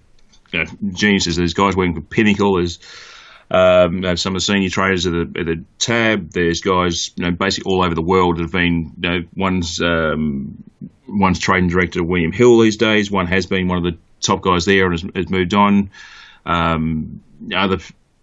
you 0.52 0.64
know, 0.64 0.66
geniuses. 0.94 1.36
There's 1.36 1.54
guys 1.54 1.76
working 1.76 1.96
for 1.96 2.02
Pinnacle. 2.02 2.56
There's 2.56 2.80
um, 3.52 4.18
some 4.18 4.36
of 4.36 4.42
the 4.42 4.46
senior 4.46 4.70
traders 4.70 5.06
at 5.06 5.12
the, 5.12 5.40
at 5.40 5.46
the 5.46 5.64
tab. 5.80 6.32
There's 6.32 6.62
guys, 6.62 7.12
you 7.16 7.26
know, 7.26 7.32
basically 7.32 7.72
all 7.72 7.84
over 7.84 7.96
the 7.96 8.02
world 8.02 8.38
that 8.38 8.42
have 8.44 8.52
been, 8.52 8.94
you 9.02 9.10
know, 9.10 9.20
one's 9.36 9.82
um, 9.82 10.64
one's 11.08 11.40
trading 11.40 11.70
director 11.70 12.04
William 12.04 12.32
Hill 12.32 12.60
these 12.60 12.78
days. 12.78 13.12
One 13.12 13.28
has 13.28 13.46
been 13.46 13.68
one 13.68 13.78
of 13.78 13.84
the 13.84 13.98
top 14.22 14.42
guys 14.42 14.66
there 14.66 14.86
and 14.86 14.94
has, 14.94 15.10
has 15.16 15.30
moved 15.30 15.54
on. 15.54 15.92
Um, 16.46 17.22
other, 17.56 17.78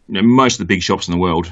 you 0.08 0.14
know, 0.14 0.22
most 0.22 0.54
of 0.54 0.58
the 0.66 0.74
big 0.74 0.82
shops 0.82 1.08
in 1.08 1.12
the 1.12 1.20
world 1.20 1.46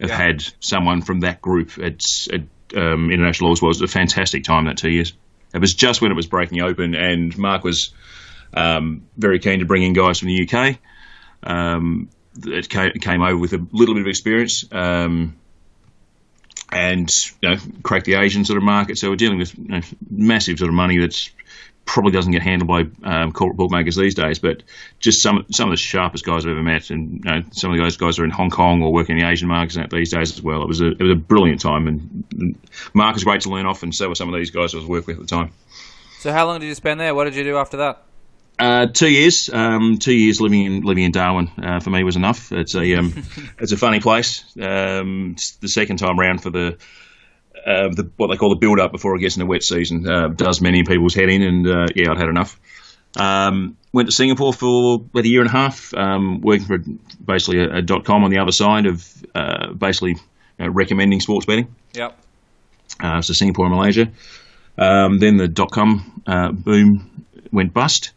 have 0.00 0.10
Yeah. 0.10 0.16
had 0.16 0.44
someone 0.60 1.02
from 1.02 1.20
that 1.20 1.40
group. 1.40 1.78
It's 1.78 2.28
at 2.32 2.42
um, 2.76 3.10
International 3.10 3.50
Oil 3.50 3.56
was 3.68 3.80
a 3.82 3.86
fantastic 3.86 4.44
time 4.44 4.66
that 4.66 4.76
two 4.78 4.90
years. 4.90 5.12
It 5.54 5.58
was 5.60 5.74
just 5.74 6.02
when 6.02 6.10
it 6.10 6.14
was 6.14 6.26
breaking 6.26 6.60
open, 6.62 6.94
and 6.96 7.36
Mark 7.38 7.62
was 7.62 7.94
um, 8.52 9.06
very 9.16 9.38
keen 9.38 9.60
to 9.60 9.64
bring 9.64 9.82
in 9.84 9.92
guys 9.92 10.18
from 10.18 10.28
the 10.28 10.48
UK. 10.48 10.78
Um, 11.44 12.08
that 12.36 12.68
came, 12.68 12.92
came 12.92 13.22
over 13.22 13.36
with 13.36 13.52
a 13.52 13.66
little 13.72 13.94
bit 13.94 14.02
of 14.02 14.08
experience. 14.08 14.64
Um, 14.72 15.36
and 16.72 17.08
you 17.40 17.50
know, 17.50 17.56
crack 17.82 18.04
the 18.04 18.14
Asian 18.14 18.44
sort 18.44 18.56
of 18.56 18.64
market. 18.64 18.98
So 18.98 19.10
we're 19.10 19.16
dealing 19.16 19.38
with 19.38 19.56
you 19.56 19.68
know, 19.68 19.80
massive 20.10 20.58
sort 20.58 20.68
of 20.68 20.74
money 20.74 20.98
that's 20.98 21.30
probably 21.86 22.12
doesn't 22.12 22.32
get 22.32 22.42
handled 22.42 22.68
by 22.68 22.86
um, 23.08 23.32
corporate 23.32 23.56
bookmakers 23.56 23.96
these 23.96 24.14
days. 24.14 24.38
But 24.38 24.62
just 24.98 25.22
some 25.22 25.46
some 25.50 25.68
of 25.68 25.72
the 25.72 25.76
sharpest 25.76 26.24
guys 26.24 26.44
I've 26.44 26.52
ever 26.52 26.62
met, 26.62 26.90
and 26.90 27.24
you 27.24 27.30
know, 27.30 27.42
some 27.52 27.72
of 27.72 27.78
those 27.78 27.96
guys 27.96 28.18
are 28.18 28.24
in 28.24 28.30
Hong 28.30 28.50
Kong 28.50 28.82
or 28.82 28.92
working 28.92 29.18
in 29.18 29.24
the 29.24 29.30
Asian 29.30 29.48
markets 29.48 29.78
these 29.90 30.10
days 30.10 30.32
as 30.32 30.42
well. 30.42 30.62
It 30.62 30.68
was 30.68 30.80
a 30.80 30.88
it 30.88 31.00
was 31.00 31.12
a 31.12 31.16
brilliant 31.16 31.60
time, 31.60 31.86
and 31.86 32.24
and 32.32 32.58
Mark 32.92 33.14
was 33.14 33.24
great 33.24 33.42
to 33.42 33.50
learn 33.50 33.66
off, 33.66 33.82
and 33.82 33.94
so 33.94 34.08
were 34.08 34.14
some 34.14 34.32
of 34.32 34.34
these 34.34 34.50
guys 34.50 34.74
I 34.74 34.78
was 34.78 34.86
working 34.86 35.16
with 35.16 35.22
at 35.22 35.28
the 35.28 35.34
time. 35.34 35.52
So 36.18 36.32
how 36.32 36.46
long 36.46 36.60
did 36.60 36.66
you 36.66 36.74
spend 36.74 37.00
there? 37.00 37.14
What 37.14 37.24
did 37.24 37.36
you 37.36 37.44
do 37.44 37.56
after 37.58 37.76
that? 37.78 38.02
Uh, 38.56 38.86
two 38.86 39.08
years, 39.10 39.50
um, 39.52 39.98
two 39.98 40.14
years 40.14 40.40
living 40.40 40.64
in 40.64 40.80
living 40.82 41.04
in 41.04 41.10
Darwin 41.10 41.50
uh, 41.60 41.80
for 41.80 41.90
me 41.90 42.04
was 42.04 42.14
enough. 42.16 42.52
It's 42.52 42.74
a 42.76 42.94
um, 42.94 43.12
it's 43.58 43.72
a 43.72 43.76
funny 43.76 43.98
place. 44.00 44.44
Um, 44.60 45.32
it's 45.32 45.56
the 45.56 45.68
second 45.68 45.96
time 45.98 46.18
round 46.18 46.40
for 46.42 46.50
the, 46.50 46.78
uh, 47.66 47.88
the 47.88 48.10
what 48.16 48.28
they 48.28 48.36
call 48.36 48.50
the 48.50 48.56
build 48.60 48.78
up 48.78 48.92
before 48.92 49.16
it 49.16 49.20
gets 49.20 49.36
into 49.36 49.46
wet 49.46 49.64
season 49.64 50.08
uh, 50.08 50.28
does 50.28 50.60
many 50.60 50.84
people's 50.84 51.14
head 51.14 51.28
in, 51.30 51.42
and 51.42 51.66
uh, 51.66 51.86
yeah, 51.96 52.12
I'd 52.12 52.18
had 52.18 52.28
enough. 52.28 52.58
Um, 53.16 53.76
went 53.92 54.08
to 54.08 54.12
Singapore 54.14 54.52
for 54.52 54.96
about 54.96 55.24
a 55.24 55.28
year 55.28 55.40
and 55.40 55.48
a 55.48 55.52
half, 55.52 55.92
um, 55.94 56.40
working 56.40 56.66
for 56.66 56.78
basically 57.24 57.60
a, 57.60 57.78
a 57.78 57.82
dot 57.82 58.04
com 58.04 58.22
on 58.24 58.30
the 58.30 58.38
other 58.38 58.52
side 58.52 58.86
of 58.86 59.04
uh, 59.34 59.72
basically 59.72 60.16
uh, 60.60 60.70
recommending 60.70 61.20
sports 61.20 61.44
betting 61.46 61.74
Yep. 61.94 62.16
uh, 63.00 63.20
so 63.20 63.32
Singapore 63.32 63.66
and 63.66 63.74
Malaysia. 63.74 64.08
Um, 64.78 65.18
then 65.18 65.36
the 65.38 65.48
dot 65.48 65.70
com 65.72 66.22
uh, 66.26 66.52
boom 66.52 67.26
went 67.52 67.72
bust, 67.72 68.12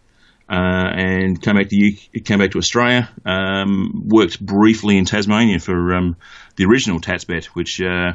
uh, 0.50 0.54
and 0.54 1.42
came 1.42 1.56
back 1.56 1.70
to 1.70 1.76
U- 1.76 2.22
came 2.22 2.40
back 2.40 2.52
to 2.52 2.58
Australia. 2.58 3.10
Um, 3.26 4.04
worked 4.08 4.44
briefly 4.44 4.98
in 4.98 5.06
Tasmania 5.06 5.60
for 5.60 5.94
um, 5.94 6.16
the 6.56 6.66
original 6.66 7.00
Tatsbet, 7.00 7.46
which 7.46 7.82
uh, 7.82 8.14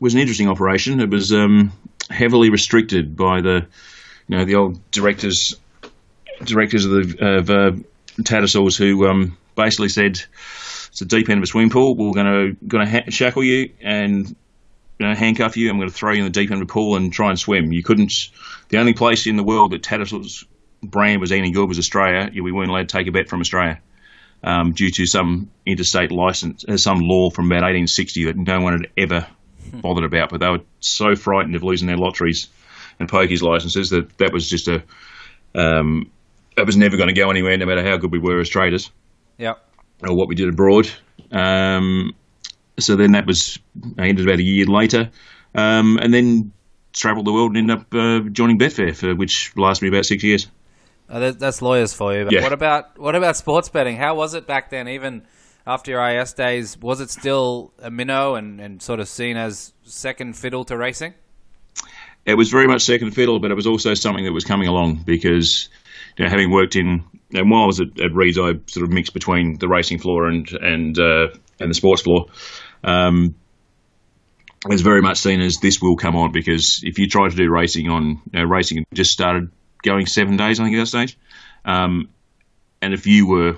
was 0.00 0.14
an 0.14 0.20
interesting 0.20 0.48
operation. 0.48 1.00
It 1.00 1.10
was 1.10 1.32
um, 1.32 1.72
heavily 2.10 2.50
restricted 2.50 3.16
by 3.16 3.40
the 3.40 3.66
you 4.26 4.36
know 4.36 4.44
the 4.44 4.56
old 4.56 4.90
directors 4.90 5.56
directors 6.44 6.84
of 6.84 6.90
the 6.90 7.26
of 7.26 7.50
uh, 7.50 7.72
Tattersalls 8.22 8.76
who 8.76 9.06
um, 9.06 9.36
basically 9.54 9.88
said 9.88 10.20
it's 10.88 11.00
a 11.00 11.04
deep 11.04 11.28
end 11.28 11.38
of 11.38 11.44
a 11.44 11.46
swimming 11.46 11.70
pool. 11.70 11.94
We're 11.94 12.12
going 12.12 12.26
to 12.56 12.66
going 12.66 12.86
to 12.86 12.90
ha- 12.90 13.10
shackle 13.10 13.44
you 13.44 13.70
and 13.80 14.34
you 14.98 15.06
know, 15.06 15.14
handcuff 15.14 15.56
you. 15.56 15.70
I'm 15.70 15.76
going 15.76 15.88
to 15.88 15.94
throw 15.94 16.12
you 16.12 16.18
in 16.18 16.24
the 16.24 16.30
deep 16.30 16.50
end 16.50 16.60
of 16.60 16.66
the 16.66 16.72
pool 16.72 16.96
and 16.96 17.12
try 17.12 17.30
and 17.30 17.38
swim. 17.38 17.72
You 17.72 17.82
couldn't. 17.82 18.12
The 18.68 18.78
only 18.78 18.94
place 18.94 19.26
in 19.26 19.36
the 19.36 19.44
world 19.44 19.72
that 19.72 19.82
Tattersalls 19.82 20.44
brand 20.82 21.20
was 21.20 21.32
any 21.32 21.50
good 21.50 21.68
was 21.68 21.78
Australia. 21.78 22.30
We 22.42 22.52
weren't 22.52 22.70
allowed 22.70 22.88
to 22.88 22.96
take 22.98 23.06
a 23.06 23.12
bet 23.12 23.28
from 23.28 23.40
Australia 23.40 23.80
um, 24.42 24.72
due 24.72 24.90
to 24.90 25.06
some 25.06 25.50
interstate 25.66 26.10
license, 26.12 26.64
uh, 26.68 26.76
some 26.76 27.00
law 27.00 27.30
from 27.30 27.46
about 27.46 27.62
1860 27.62 28.24
that 28.26 28.36
no 28.36 28.60
one 28.60 28.72
had 28.74 28.90
ever 28.96 29.26
bothered 29.72 30.04
about. 30.04 30.30
But 30.30 30.40
they 30.40 30.48
were 30.48 30.60
so 30.80 31.16
frightened 31.16 31.56
of 31.56 31.62
losing 31.62 31.88
their 31.88 31.96
lotteries 31.96 32.48
and 33.00 33.08
pokies 33.08 33.42
licenses 33.42 33.90
that 33.90 34.16
that 34.18 34.32
was 34.32 34.48
just 34.48 34.68
a 34.68 34.82
um, 35.54 36.10
that 36.56 36.66
was 36.66 36.76
never 36.76 36.96
going 36.96 37.08
to 37.08 37.14
go 37.14 37.30
anywhere, 37.30 37.56
no 37.56 37.66
matter 37.66 37.82
how 37.82 37.96
good 37.96 38.12
we 38.12 38.18
were 38.18 38.40
as 38.40 38.48
traders 38.48 38.90
Yep. 39.38 39.64
or 40.02 40.14
what 40.16 40.28
we 40.28 40.34
did 40.34 40.48
abroad. 40.48 40.90
Um, 41.30 42.14
so 42.78 42.96
then 42.96 43.12
that 43.12 43.26
was 43.26 43.58
I 43.96 44.08
ended 44.08 44.26
about 44.26 44.38
a 44.38 44.42
year 44.42 44.66
later, 44.66 45.10
um, 45.54 45.98
and 45.98 46.12
then 46.12 46.52
travelled 46.92 47.26
the 47.26 47.32
world 47.32 47.56
and 47.56 47.70
ended 47.70 47.78
up 47.78 47.94
uh, 47.94 48.28
joining 48.30 48.58
Betfair, 48.58 48.94
for 48.94 49.14
which 49.14 49.52
lasted 49.56 49.84
me 49.84 49.88
about 49.88 50.06
six 50.06 50.22
years. 50.24 50.48
That, 51.08 51.38
that's 51.38 51.62
lawyers 51.62 51.94
for 51.94 52.14
you. 52.14 52.24
But 52.24 52.34
Yeah. 52.34 52.42
what 52.42 52.52
about 52.52 52.98
what 52.98 53.14
about 53.14 53.36
sports 53.36 53.68
betting? 53.68 53.96
How 53.96 54.14
was 54.14 54.34
it 54.34 54.46
back 54.46 54.70
then? 54.70 54.88
Even 54.88 55.22
after 55.66 55.90
your 55.90 56.00
IAS 56.00 56.34
days, 56.34 56.78
was 56.78 57.00
it 57.00 57.10
still 57.10 57.72
a 57.80 57.90
minnow 57.90 58.34
and, 58.34 58.60
and 58.60 58.82
sort 58.82 59.00
of 59.00 59.08
seen 59.08 59.36
as 59.36 59.72
second 59.84 60.36
fiddle 60.36 60.64
to 60.66 60.76
racing? 60.76 61.14
It 62.26 62.34
was 62.34 62.50
very 62.50 62.66
much 62.66 62.82
second 62.82 63.12
fiddle, 63.12 63.38
but 63.40 63.50
it 63.50 63.54
was 63.54 63.66
also 63.66 63.94
something 63.94 64.24
that 64.24 64.32
was 64.32 64.44
coming 64.44 64.68
along 64.68 65.02
because 65.06 65.68
you 66.18 66.24
know, 66.24 66.30
having 66.30 66.50
worked 66.50 66.76
in 66.76 67.04
and 67.32 67.50
while 67.50 67.64
I 67.64 67.66
was 67.66 67.80
at, 67.80 68.00
at 68.00 68.12
Reads, 68.14 68.38
I 68.38 68.52
sort 68.66 68.84
of 68.84 68.90
mixed 68.90 69.12
between 69.12 69.58
the 69.58 69.68
racing 69.68 69.98
floor 69.98 70.26
and 70.26 70.50
and 70.52 70.98
uh, 70.98 71.28
and 71.60 71.70
the 71.70 71.74
sports 71.74 72.02
floor. 72.02 72.26
Um, 72.82 73.34
it 74.64 74.72
was 74.72 74.80
very 74.80 75.02
much 75.02 75.18
seen 75.18 75.40
as 75.40 75.58
this 75.58 75.80
will 75.80 75.96
come 75.96 76.16
on 76.16 76.32
because 76.32 76.80
if 76.82 76.98
you 76.98 77.08
try 77.08 77.28
to 77.28 77.36
do 77.36 77.48
racing 77.50 77.88
on 77.88 78.20
you 78.32 78.40
know, 78.40 78.44
racing, 78.44 78.84
just 78.92 79.12
started 79.12 79.50
going 79.82 80.06
seven 80.06 80.36
days, 80.36 80.60
I 80.60 80.64
think 80.64 80.76
at 80.76 80.80
that 80.80 80.86
stage, 80.86 81.18
um, 81.64 82.08
and 82.80 82.94
if 82.94 83.06
you 83.06 83.26
were 83.26 83.56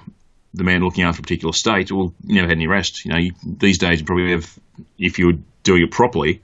the 0.55 0.65
man 0.65 0.83
looking 0.83 1.05
after 1.05 1.21
a 1.21 1.23
particular 1.23 1.53
state, 1.53 1.93
well, 1.93 2.15
you 2.25 2.35
never 2.35 2.49
had 2.49 2.57
any 2.57 2.67
rest. 2.67 3.05
You 3.05 3.13
know, 3.13 3.19
you, 3.19 3.33
these 3.45 3.79
days 3.79 4.01
you 4.01 4.07
probably 4.07 4.31
have, 4.33 4.59
if 4.99 5.19
you 5.19 5.27
were 5.27 5.39
doing 5.63 5.83
it 5.83 5.91
properly, 5.91 6.43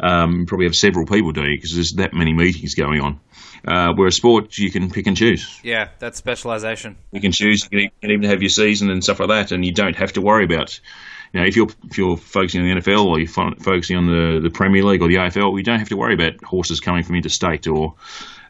um, 0.00 0.40
you 0.40 0.46
probably 0.46 0.66
have 0.66 0.74
several 0.74 1.06
people 1.06 1.32
doing 1.32 1.52
it 1.52 1.56
because 1.56 1.74
there's 1.74 1.92
that 1.92 2.14
many 2.14 2.32
meetings 2.32 2.74
going 2.74 3.00
on. 3.00 3.20
Uh, 3.66 3.92
whereas 3.94 4.16
sport, 4.16 4.58
you 4.58 4.70
can 4.70 4.90
pick 4.90 5.06
and 5.06 5.16
choose. 5.16 5.60
Yeah, 5.62 5.88
that's 6.00 6.18
specialization. 6.18 6.96
You 7.12 7.20
can 7.20 7.30
choose. 7.30 7.68
You 7.70 7.90
can, 8.00 8.10
even 8.10 8.28
have 8.28 8.42
your 8.42 8.48
season 8.48 8.90
and 8.90 9.04
stuff 9.04 9.20
like 9.20 9.28
that, 9.28 9.52
and 9.52 9.64
you 9.64 9.72
don't 9.72 9.94
have 9.94 10.14
to 10.14 10.20
worry 10.20 10.44
about. 10.44 10.80
You 11.32 11.40
know, 11.40 11.46
if 11.46 11.56
you're 11.56 11.68
if 11.84 11.96
you're 11.96 12.16
focusing 12.16 12.60
on 12.62 12.68
the 12.68 12.82
NFL 12.82 13.06
or 13.06 13.18
you're 13.20 13.28
fo- 13.28 13.54
focusing 13.60 13.96
on 13.96 14.06
the, 14.06 14.40
the 14.42 14.50
Premier 14.50 14.82
League 14.82 15.00
or 15.00 15.08
the 15.08 15.14
AFL, 15.14 15.56
you 15.56 15.62
don't 15.62 15.78
have 15.78 15.88
to 15.90 15.96
worry 15.96 16.14
about 16.14 16.42
horses 16.42 16.80
coming 16.80 17.04
from 17.04 17.14
interstate 17.14 17.68
or 17.68 17.94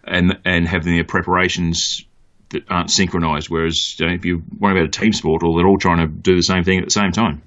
and 0.05 0.39
and 0.45 0.67
having 0.67 0.95
their 0.95 1.05
preparations 1.05 2.05
that 2.51 2.71
aren't 2.71 2.91
synchronised. 2.91 3.49
Whereas 3.49 3.99
you 3.99 4.07
know, 4.07 4.13
if 4.13 4.25
you're 4.25 4.43
worry 4.59 4.73
about 4.73 4.85
a 4.85 5.01
team 5.01 5.13
sport, 5.13 5.43
or 5.43 5.57
they're 5.57 5.69
all 5.69 5.79
trying 5.79 5.99
to 5.99 6.07
do 6.07 6.37
the 6.37 6.43
same 6.43 6.65
thing 6.65 6.79
at 6.79 6.85
the 6.85 6.91
same 6.91 7.13
time. 7.13 7.43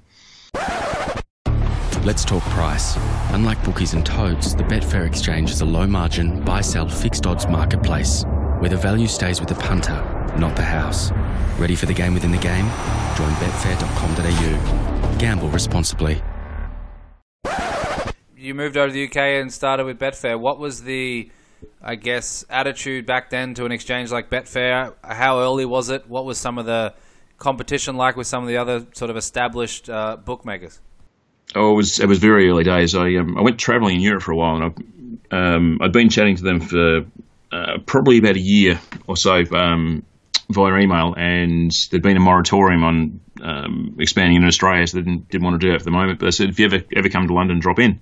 Let's 2.04 2.24
talk 2.24 2.42
price. 2.44 2.96
Unlike 3.30 3.64
bookies 3.64 3.94
and 3.94 4.06
totes, 4.06 4.54
the 4.54 4.62
Betfair 4.62 5.06
Exchange 5.06 5.50
is 5.50 5.60
a 5.60 5.66
low 5.66 5.86
margin, 5.88 6.44
buy 6.44 6.60
sell 6.60 6.88
fixed 6.88 7.26
odds 7.26 7.48
marketplace 7.48 8.24
where 8.60 8.70
the 8.70 8.76
value 8.76 9.06
stays 9.06 9.40
with 9.40 9.48
the 9.48 9.54
punter, 9.54 10.02
not 10.38 10.56
the 10.56 10.62
house. 10.62 11.12
Ready 11.58 11.74
for 11.74 11.86
the 11.86 11.92
game 11.92 12.14
within 12.14 12.30
the 12.30 12.38
game? 12.38 12.64
Join 13.16 13.30
betfair.com.au. 13.40 15.16
Gamble 15.18 15.48
responsibly. 15.50 16.22
You 18.36 18.54
moved 18.54 18.76
over 18.76 18.88
to 18.88 18.92
the 18.92 19.04
UK 19.04 19.16
and 19.16 19.52
started 19.52 19.84
with 19.86 19.98
Betfair. 19.98 20.38
What 20.38 20.58
was 20.58 20.82
the, 20.84 21.30
I 21.82 21.94
guess, 21.94 22.44
attitude 22.50 23.06
back 23.06 23.30
then 23.30 23.54
to 23.54 23.64
an 23.64 23.72
exchange 23.72 24.10
like 24.10 24.30
Betfair? 24.30 24.94
How 25.02 25.40
early 25.40 25.64
was 25.64 25.90
it? 25.90 26.08
What 26.08 26.24
was 26.24 26.38
some 26.38 26.58
of 26.58 26.66
the 26.66 26.94
competition 27.38 27.96
like 27.96 28.16
with 28.16 28.26
some 28.26 28.42
of 28.42 28.48
the 28.48 28.56
other 28.56 28.86
sort 28.92 29.10
of 29.10 29.16
established 29.16 29.88
uh, 29.88 30.16
bookmakers? 30.16 30.80
Oh, 31.54 31.72
it 31.72 31.76
was 31.76 32.00
it 32.00 32.06
was 32.06 32.18
very 32.18 32.48
early 32.48 32.64
days. 32.64 32.94
I 32.94 33.14
um, 33.16 33.38
I 33.38 33.42
went 33.42 33.58
travelling 33.58 33.96
in 33.96 34.02
Europe 34.02 34.22
for 34.22 34.32
a 34.32 34.36
while, 34.36 34.56
and 34.56 34.74
I, 35.30 35.36
um, 35.36 35.78
I'd 35.80 35.92
been 35.92 36.08
chatting 36.08 36.36
to 36.36 36.42
them 36.42 36.60
for 36.60 37.06
uh, 37.52 37.78
probably 37.86 38.18
about 38.18 38.36
a 38.36 38.40
year 38.40 38.80
or 39.06 39.16
so 39.16 39.44
um, 39.54 40.04
via 40.50 40.76
email, 40.78 41.14
and 41.16 41.70
there'd 41.90 42.02
been 42.02 42.16
a 42.16 42.20
moratorium 42.20 42.82
on 42.82 43.20
um, 43.42 43.96
expanding 43.98 44.36
in 44.36 44.44
Australia, 44.44 44.86
so 44.86 44.98
they 44.98 45.04
didn't, 45.04 45.28
didn't 45.28 45.44
want 45.44 45.60
to 45.60 45.66
do 45.66 45.72
it 45.72 45.78
for 45.78 45.84
the 45.84 45.90
moment. 45.92 46.18
But 46.18 46.26
they 46.26 46.30
said 46.32 46.48
if 46.48 46.58
you 46.58 46.66
ever 46.66 46.82
ever 46.94 47.08
come 47.08 47.28
to 47.28 47.34
London, 47.34 47.60
drop 47.60 47.78
in. 47.78 48.00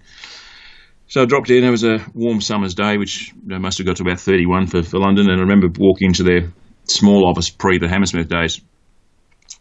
So 1.14 1.22
I 1.22 1.26
dropped 1.26 1.48
in. 1.48 1.62
It 1.62 1.70
was 1.70 1.84
a 1.84 2.04
warm 2.12 2.40
summer's 2.40 2.74
day, 2.74 2.98
which 2.98 3.28
you 3.28 3.50
know, 3.50 3.60
must 3.60 3.78
have 3.78 3.86
got 3.86 3.98
to 3.98 4.02
about 4.02 4.18
31 4.18 4.66
for, 4.66 4.82
for 4.82 4.98
London. 4.98 5.30
And 5.30 5.38
I 5.38 5.42
remember 5.42 5.68
walking 5.78 6.08
into 6.08 6.24
their 6.24 6.52
small 6.86 7.30
office 7.30 7.50
pre 7.50 7.78
the 7.78 7.86
Hammersmith 7.86 8.28
days, 8.28 8.60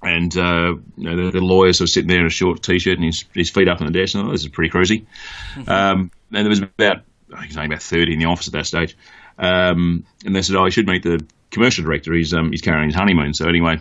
and 0.02 0.36
uh, 0.36 0.74
you 0.98 1.04
know, 1.12 1.26
the, 1.26 1.32
the 1.34 1.46
lawyer 1.46 1.72
sort 1.72 1.90
of 1.90 1.94
sitting 1.94 2.08
there 2.08 2.22
in 2.22 2.26
a 2.26 2.32
short 2.32 2.64
t-shirt 2.64 2.96
and 2.96 3.06
his, 3.06 3.26
his 3.36 3.52
feet 3.52 3.68
up 3.68 3.82
on 3.82 3.86
the 3.86 3.94
desk. 3.94 4.16
And 4.16 4.24
I 4.24 4.26
thought, 4.26 4.32
this 4.32 4.42
is 4.42 4.50
pretty 4.50 4.72
crazy. 4.72 5.06
um, 5.68 6.10
and 6.32 6.44
there 6.44 6.50
was 6.50 6.64
about 6.64 7.04
I 7.32 7.42
think 7.42 7.44
it 7.44 7.50
was 7.50 7.58
only 7.58 7.68
about 7.68 7.84
30 7.84 8.14
in 8.14 8.20
the 8.20 8.26
office 8.26 8.48
at 8.48 8.54
that 8.54 8.66
stage. 8.66 8.98
Um, 9.38 10.08
and 10.26 10.36
they 10.36 10.42
said, 10.42 10.56
"Oh, 10.56 10.66
you 10.66 10.72
should 10.72 10.88
meet 10.88 11.04
the 11.04 11.24
commercial 11.52 11.84
director. 11.84 12.16
He's 12.16 12.34
um, 12.34 12.50
he's 12.50 12.62
carrying 12.62 12.90
his 12.90 12.96
honeymoon." 12.96 13.36
So 13.36 13.48
anyway, 13.48 13.80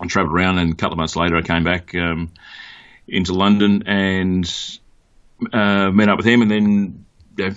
I 0.00 0.06
travelled 0.06 0.34
around, 0.34 0.56
and 0.56 0.72
a 0.72 0.76
couple 0.76 0.94
of 0.94 0.98
months 1.00 1.16
later, 1.16 1.36
I 1.36 1.42
came 1.42 1.64
back 1.64 1.94
um, 1.94 2.32
into 3.06 3.34
London 3.34 3.82
and 3.86 4.50
uh, 5.52 5.90
met 5.90 6.08
up 6.08 6.18
with 6.18 6.26
him, 6.26 6.42
and 6.42 6.50
then. 6.50 7.06
Uh, 7.40 7.52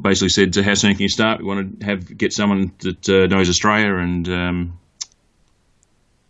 Basically 0.00 0.28
said, 0.28 0.54
"How 0.54 0.74
soon 0.74 0.92
can 0.92 1.02
you 1.02 1.08
start? 1.08 1.40
We 1.40 1.46
want 1.46 1.80
to 1.80 1.86
have 1.86 2.16
get 2.16 2.32
someone 2.32 2.70
that 2.82 3.08
uh, 3.08 3.26
knows 3.26 3.48
Australia 3.48 3.96
and 3.96 4.28
um, 4.28 4.78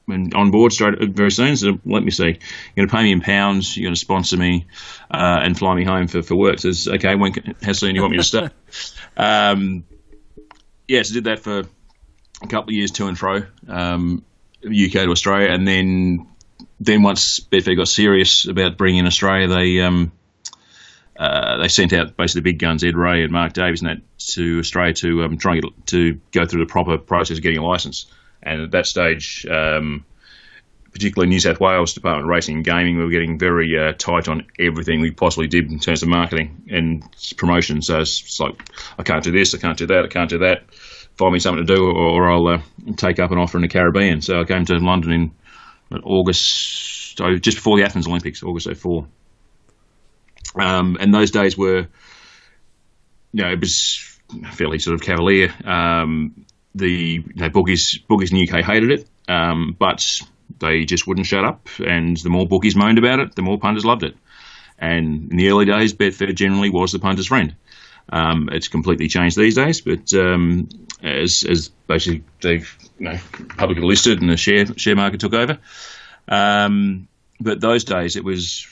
and 0.08 0.34
on 0.34 0.50
board 0.50 0.72
straight 0.72 0.98
very 1.10 1.30
soon. 1.30 1.56
So 1.56 1.78
let 1.84 2.02
me 2.02 2.10
see. 2.10 2.24
You're 2.24 2.76
going 2.76 2.88
to 2.88 2.94
pay 2.94 3.02
me 3.02 3.12
in 3.12 3.20
pounds. 3.20 3.76
You're 3.76 3.86
going 3.86 3.94
to 3.94 4.00
sponsor 4.00 4.36
me 4.36 4.66
uh, 5.10 5.40
and 5.42 5.58
fly 5.58 5.74
me 5.74 5.84
home 5.84 6.08
for, 6.08 6.22
for 6.22 6.34
work. 6.34 6.58
So 6.58 6.70
okay, 6.94 7.14
when 7.14 7.32
can, 7.32 7.54
how 7.62 7.72
soon 7.72 7.90
do 7.90 7.96
you 7.96 8.02
want 8.02 8.12
me 8.12 8.18
to 8.18 8.24
start? 8.24 8.52
um, 9.16 9.84
yeah, 10.86 11.02
so 11.02 11.14
did 11.14 11.24
that 11.24 11.40
for 11.40 11.60
a 11.60 12.46
couple 12.46 12.70
of 12.70 12.74
years 12.74 12.90
to 12.92 13.06
and 13.06 13.18
fro. 13.18 13.42
Um, 13.68 14.24
UK 14.64 14.92
to 14.92 15.10
Australia, 15.10 15.50
and 15.50 15.66
then 15.66 16.26
then 16.80 17.02
once 17.02 17.40
Betfair 17.40 17.76
got 17.76 17.88
serious 17.88 18.46
about 18.48 18.76
bringing 18.76 19.00
in 19.00 19.06
Australia, 19.06 19.46
they 19.48 19.80
um, 19.80 20.10
uh, 21.18 21.56
they 21.58 21.68
sent 21.68 21.92
out 21.92 22.16
basically 22.16 22.42
the 22.42 22.52
big 22.52 22.60
guns, 22.60 22.84
Ed 22.84 22.96
Wray 22.96 23.24
and 23.24 23.32
Mark 23.32 23.52
Davies, 23.52 23.82
and 23.82 23.90
that 23.90 24.02
to 24.34 24.60
Australia 24.60 24.94
to 24.94 25.24
um, 25.24 25.36
try 25.36 25.54
and 25.54 25.62
get, 25.62 25.86
to 25.88 26.20
go 26.30 26.46
through 26.46 26.64
the 26.64 26.70
proper 26.70 26.96
process 26.96 27.38
of 27.38 27.42
getting 27.42 27.58
a 27.58 27.66
license. 27.66 28.06
And 28.40 28.62
at 28.62 28.70
that 28.70 28.86
stage, 28.86 29.44
um, 29.50 30.04
particularly 30.92 31.28
New 31.28 31.40
South 31.40 31.58
Wales 31.58 31.92
Department 31.92 32.26
of 32.26 32.30
Racing 32.30 32.56
and 32.56 32.64
Gaming, 32.64 32.96
we 32.96 33.04
were 33.04 33.10
getting 33.10 33.36
very 33.36 33.76
uh, 33.76 33.94
tight 33.94 34.28
on 34.28 34.46
everything 34.60 35.00
we 35.00 35.10
possibly 35.10 35.48
did 35.48 35.70
in 35.70 35.80
terms 35.80 36.04
of 36.04 36.08
marketing 36.08 36.68
and 36.70 37.02
promotion. 37.36 37.82
So 37.82 37.98
it's, 37.98 38.22
it's, 38.22 38.38
like, 38.38 38.70
I 38.96 39.02
can't 39.02 39.24
do 39.24 39.32
this, 39.32 39.54
I 39.54 39.58
can't 39.58 39.76
do 39.76 39.88
that, 39.88 40.04
I 40.04 40.08
can't 40.08 40.30
do 40.30 40.38
that. 40.38 40.72
Find 41.16 41.32
me 41.32 41.40
something 41.40 41.66
to 41.66 41.74
do, 41.74 41.84
or, 41.84 41.96
or 41.96 42.30
I'll 42.30 42.46
uh, 42.46 42.62
take 42.96 43.18
up 43.18 43.32
an 43.32 43.38
offer 43.38 43.58
in 43.58 43.62
the 43.62 43.68
Caribbean. 43.68 44.22
So 44.22 44.40
I 44.40 44.44
came 44.44 44.64
to 44.66 44.74
London 44.76 45.12
in 45.90 46.00
August, 46.04 47.20
oh, 47.20 47.36
just 47.38 47.56
before 47.56 47.76
the 47.76 47.84
Athens 47.84 48.06
Olympics, 48.06 48.44
August 48.44 48.72
04. 48.72 49.04
Um, 50.58 50.96
and 51.00 51.12
those 51.12 51.30
days 51.30 51.56
were, 51.56 51.86
you 53.32 53.42
know, 53.42 53.50
it 53.50 53.60
was 53.60 54.18
fairly 54.52 54.78
sort 54.78 54.94
of 54.94 55.02
cavalier. 55.02 55.54
Um, 55.64 56.46
the 56.74 56.90
you 56.90 57.34
know, 57.34 57.48
bookies, 57.48 57.98
bookies 58.08 58.30
in 58.30 58.38
the 58.38 58.48
UK 58.48 58.64
hated 58.64 58.90
it, 58.90 59.08
um, 59.28 59.76
but 59.78 60.04
they 60.58 60.84
just 60.84 61.06
wouldn't 61.06 61.26
shut 61.26 61.44
up. 61.44 61.68
And 61.84 62.16
the 62.16 62.30
more 62.30 62.46
bookies 62.46 62.76
moaned 62.76 62.98
about 62.98 63.20
it, 63.20 63.34
the 63.34 63.42
more 63.42 63.58
punters 63.58 63.84
loved 63.84 64.02
it. 64.02 64.16
And 64.78 65.30
in 65.30 65.36
the 65.36 65.48
early 65.50 65.64
days, 65.64 65.92
Betfair 65.92 66.34
generally 66.34 66.70
was 66.70 66.92
the 66.92 66.98
punter's 66.98 67.26
friend. 67.26 67.54
Um, 68.10 68.48
it's 68.52 68.68
completely 68.68 69.08
changed 69.08 69.36
these 69.36 69.56
days, 69.56 69.80
but 69.80 70.12
um, 70.14 70.68
as, 71.02 71.44
as 71.48 71.68
basically 71.86 72.24
they've 72.40 72.76
you 72.98 73.10
know, 73.10 73.18
publicly 73.56 73.84
listed 73.84 74.20
and 74.20 74.30
the 74.30 74.36
share 74.36 74.66
share 74.76 74.96
market 74.96 75.20
took 75.20 75.34
over. 75.34 75.58
Um, 76.26 77.08
but 77.40 77.60
those 77.60 77.84
days 77.84 78.16
it 78.16 78.24
was 78.24 78.66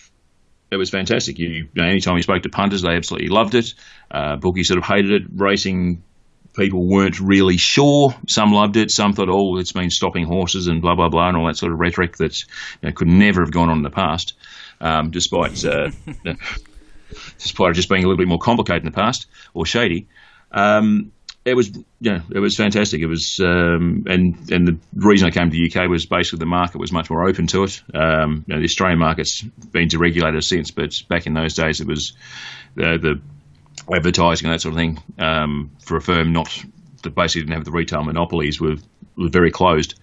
it 0.76 0.78
was 0.78 0.90
fantastic. 0.90 1.38
You, 1.38 1.49
you 1.49 1.68
know, 1.75 1.85
anytime 1.85 2.16
you 2.16 2.23
spoke 2.23 2.42
to 2.45 2.49
punters, 2.49 2.83
they 2.83 2.95
absolutely 2.95 3.28
loved 3.28 3.54
it. 3.54 3.75
Uh, 4.11 4.37
bookies 4.37 4.68
sort 4.68 4.78
of 4.78 4.85
hated 4.85 5.11
it. 5.11 5.23
Racing 5.35 6.02
people 6.54 6.87
weren't 6.87 7.21
really 7.21 7.56
sure. 7.56 8.14
Some 8.28 8.52
loved 8.52 8.76
it. 8.76 8.90
Some 8.90 9.12
thought, 9.12 9.28
oh, 9.28 9.59
it's 9.59 9.73
been 9.73 9.90
stopping 9.90 10.26
horses 10.26 10.66
and 10.66 10.80
blah 10.80 10.95
blah 10.95 11.09
blah 11.09 11.28
and 11.28 11.37
all 11.37 11.47
that 11.47 11.56
sort 11.56 11.73
of 11.73 11.80
rhetoric 11.80 12.16
that 12.18 12.38
you 12.40 12.47
know, 12.88 12.92
could 12.92 13.09
never 13.09 13.42
have 13.42 13.50
gone 13.50 13.68
on 13.68 13.78
in 13.78 13.83
the 13.83 13.90
past, 13.90 14.35
um, 14.80 15.11
despite 15.11 15.64
uh, 15.64 15.90
despite 17.38 17.71
it 17.71 17.75
just 17.75 17.88
being 17.88 18.04
a 18.04 18.06
little 18.06 18.18
bit 18.18 18.28
more 18.28 18.38
complicated 18.38 18.83
in 18.83 18.90
the 18.90 18.97
past 18.97 19.26
or 19.54 19.66
shady. 19.66 20.06
Um, 20.52 21.12
it 21.47 21.55
was, 21.55 21.71
know, 22.00 22.21
it 22.35 22.41
was 22.41 22.57
fantastic. 22.57 23.00
It 23.00 23.07
was, 23.07 23.38
um, 23.41 24.05
and 24.09 24.50
and 24.50 24.67
the 24.67 24.79
reason 24.95 25.29
I 25.29 25.31
came 25.31 25.49
to 25.49 25.57
the 25.57 25.71
UK 25.71 25.88
was 25.88 26.05
basically 26.05 26.41
the 26.41 26.47
market 26.47 26.79
was 26.79 26.91
much 26.91 27.09
more 27.09 27.26
open 27.26 27.47
to 27.47 27.62
it. 27.62 27.81
Um, 27.95 28.45
you 28.47 28.55
know, 28.55 28.59
the 28.59 28.65
Australian 28.65 28.99
market's 28.99 29.43
been 29.43 29.88
deregulated 29.88 30.43
since, 30.43 30.73
but 30.73 30.93
back 31.09 31.26
in 31.26 31.35
those 31.35 31.55
days 31.55 31.81
it 31.81 31.87
was 31.87 32.15
the, 32.75 32.99
the 33.00 33.95
advertising 33.95 34.49
and 34.49 34.55
that 34.55 34.61
sort 34.61 34.75
of 34.75 34.79
thing 34.79 34.99
um, 35.21 35.71
for 35.85 35.97
a 35.97 36.00
firm 36.00 36.33
not 36.33 36.65
that 37.05 37.15
basically 37.15 37.43
didn't 37.43 37.55
have 37.55 37.65
the 37.65 37.71
retail 37.71 38.03
monopolies 38.03 38.61
were 38.61 38.76
was 39.17 39.31
very 39.31 39.53
closed. 39.53 39.95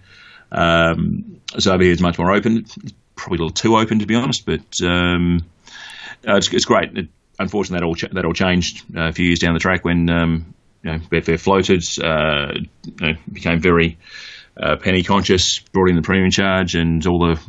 Um, 0.50 1.42
so 1.58 1.74
over 1.74 1.82
here 1.82 1.92
it's 1.92 2.00
much 2.00 2.18
more 2.18 2.32
open, 2.32 2.64
probably 3.16 3.36
a 3.36 3.40
little 3.42 3.50
too 3.50 3.76
open 3.76 3.98
to 3.98 4.06
be 4.06 4.14
honest, 4.14 4.46
but 4.46 4.80
um, 4.82 5.44
uh, 6.26 6.36
it's, 6.36 6.50
it's, 6.54 6.64
great. 6.64 6.96
It, 6.96 7.08
unfortunately, 7.38 7.80
that 7.80 7.86
all 7.86 8.14
that 8.14 8.24
all 8.24 8.32
changed 8.32 8.82
uh, 8.96 9.08
a 9.08 9.12
few 9.12 9.26
years 9.26 9.40
down 9.40 9.52
the 9.52 9.60
track 9.60 9.84
when 9.84 10.08
um, 10.08 10.54
you 10.84 10.92
know, 10.92 10.98
Betfair 10.98 11.40
floated, 11.40 11.82
uh, 12.02 12.52
you 12.84 13.06
know, 13.06 13.18
became 13.32 13.60
very 13.60 13.98
uh, 14.60 14.76
penny 14.76 15.02
conscious, 15.02 15.58
brought 15.58 15.88
in 15.88 15.96
the 15.96 16.02
premium 16.02 16.30
charge 16.30 16.74
and 16.74 17.04
all 17.06 17.18
the 17.18 17.40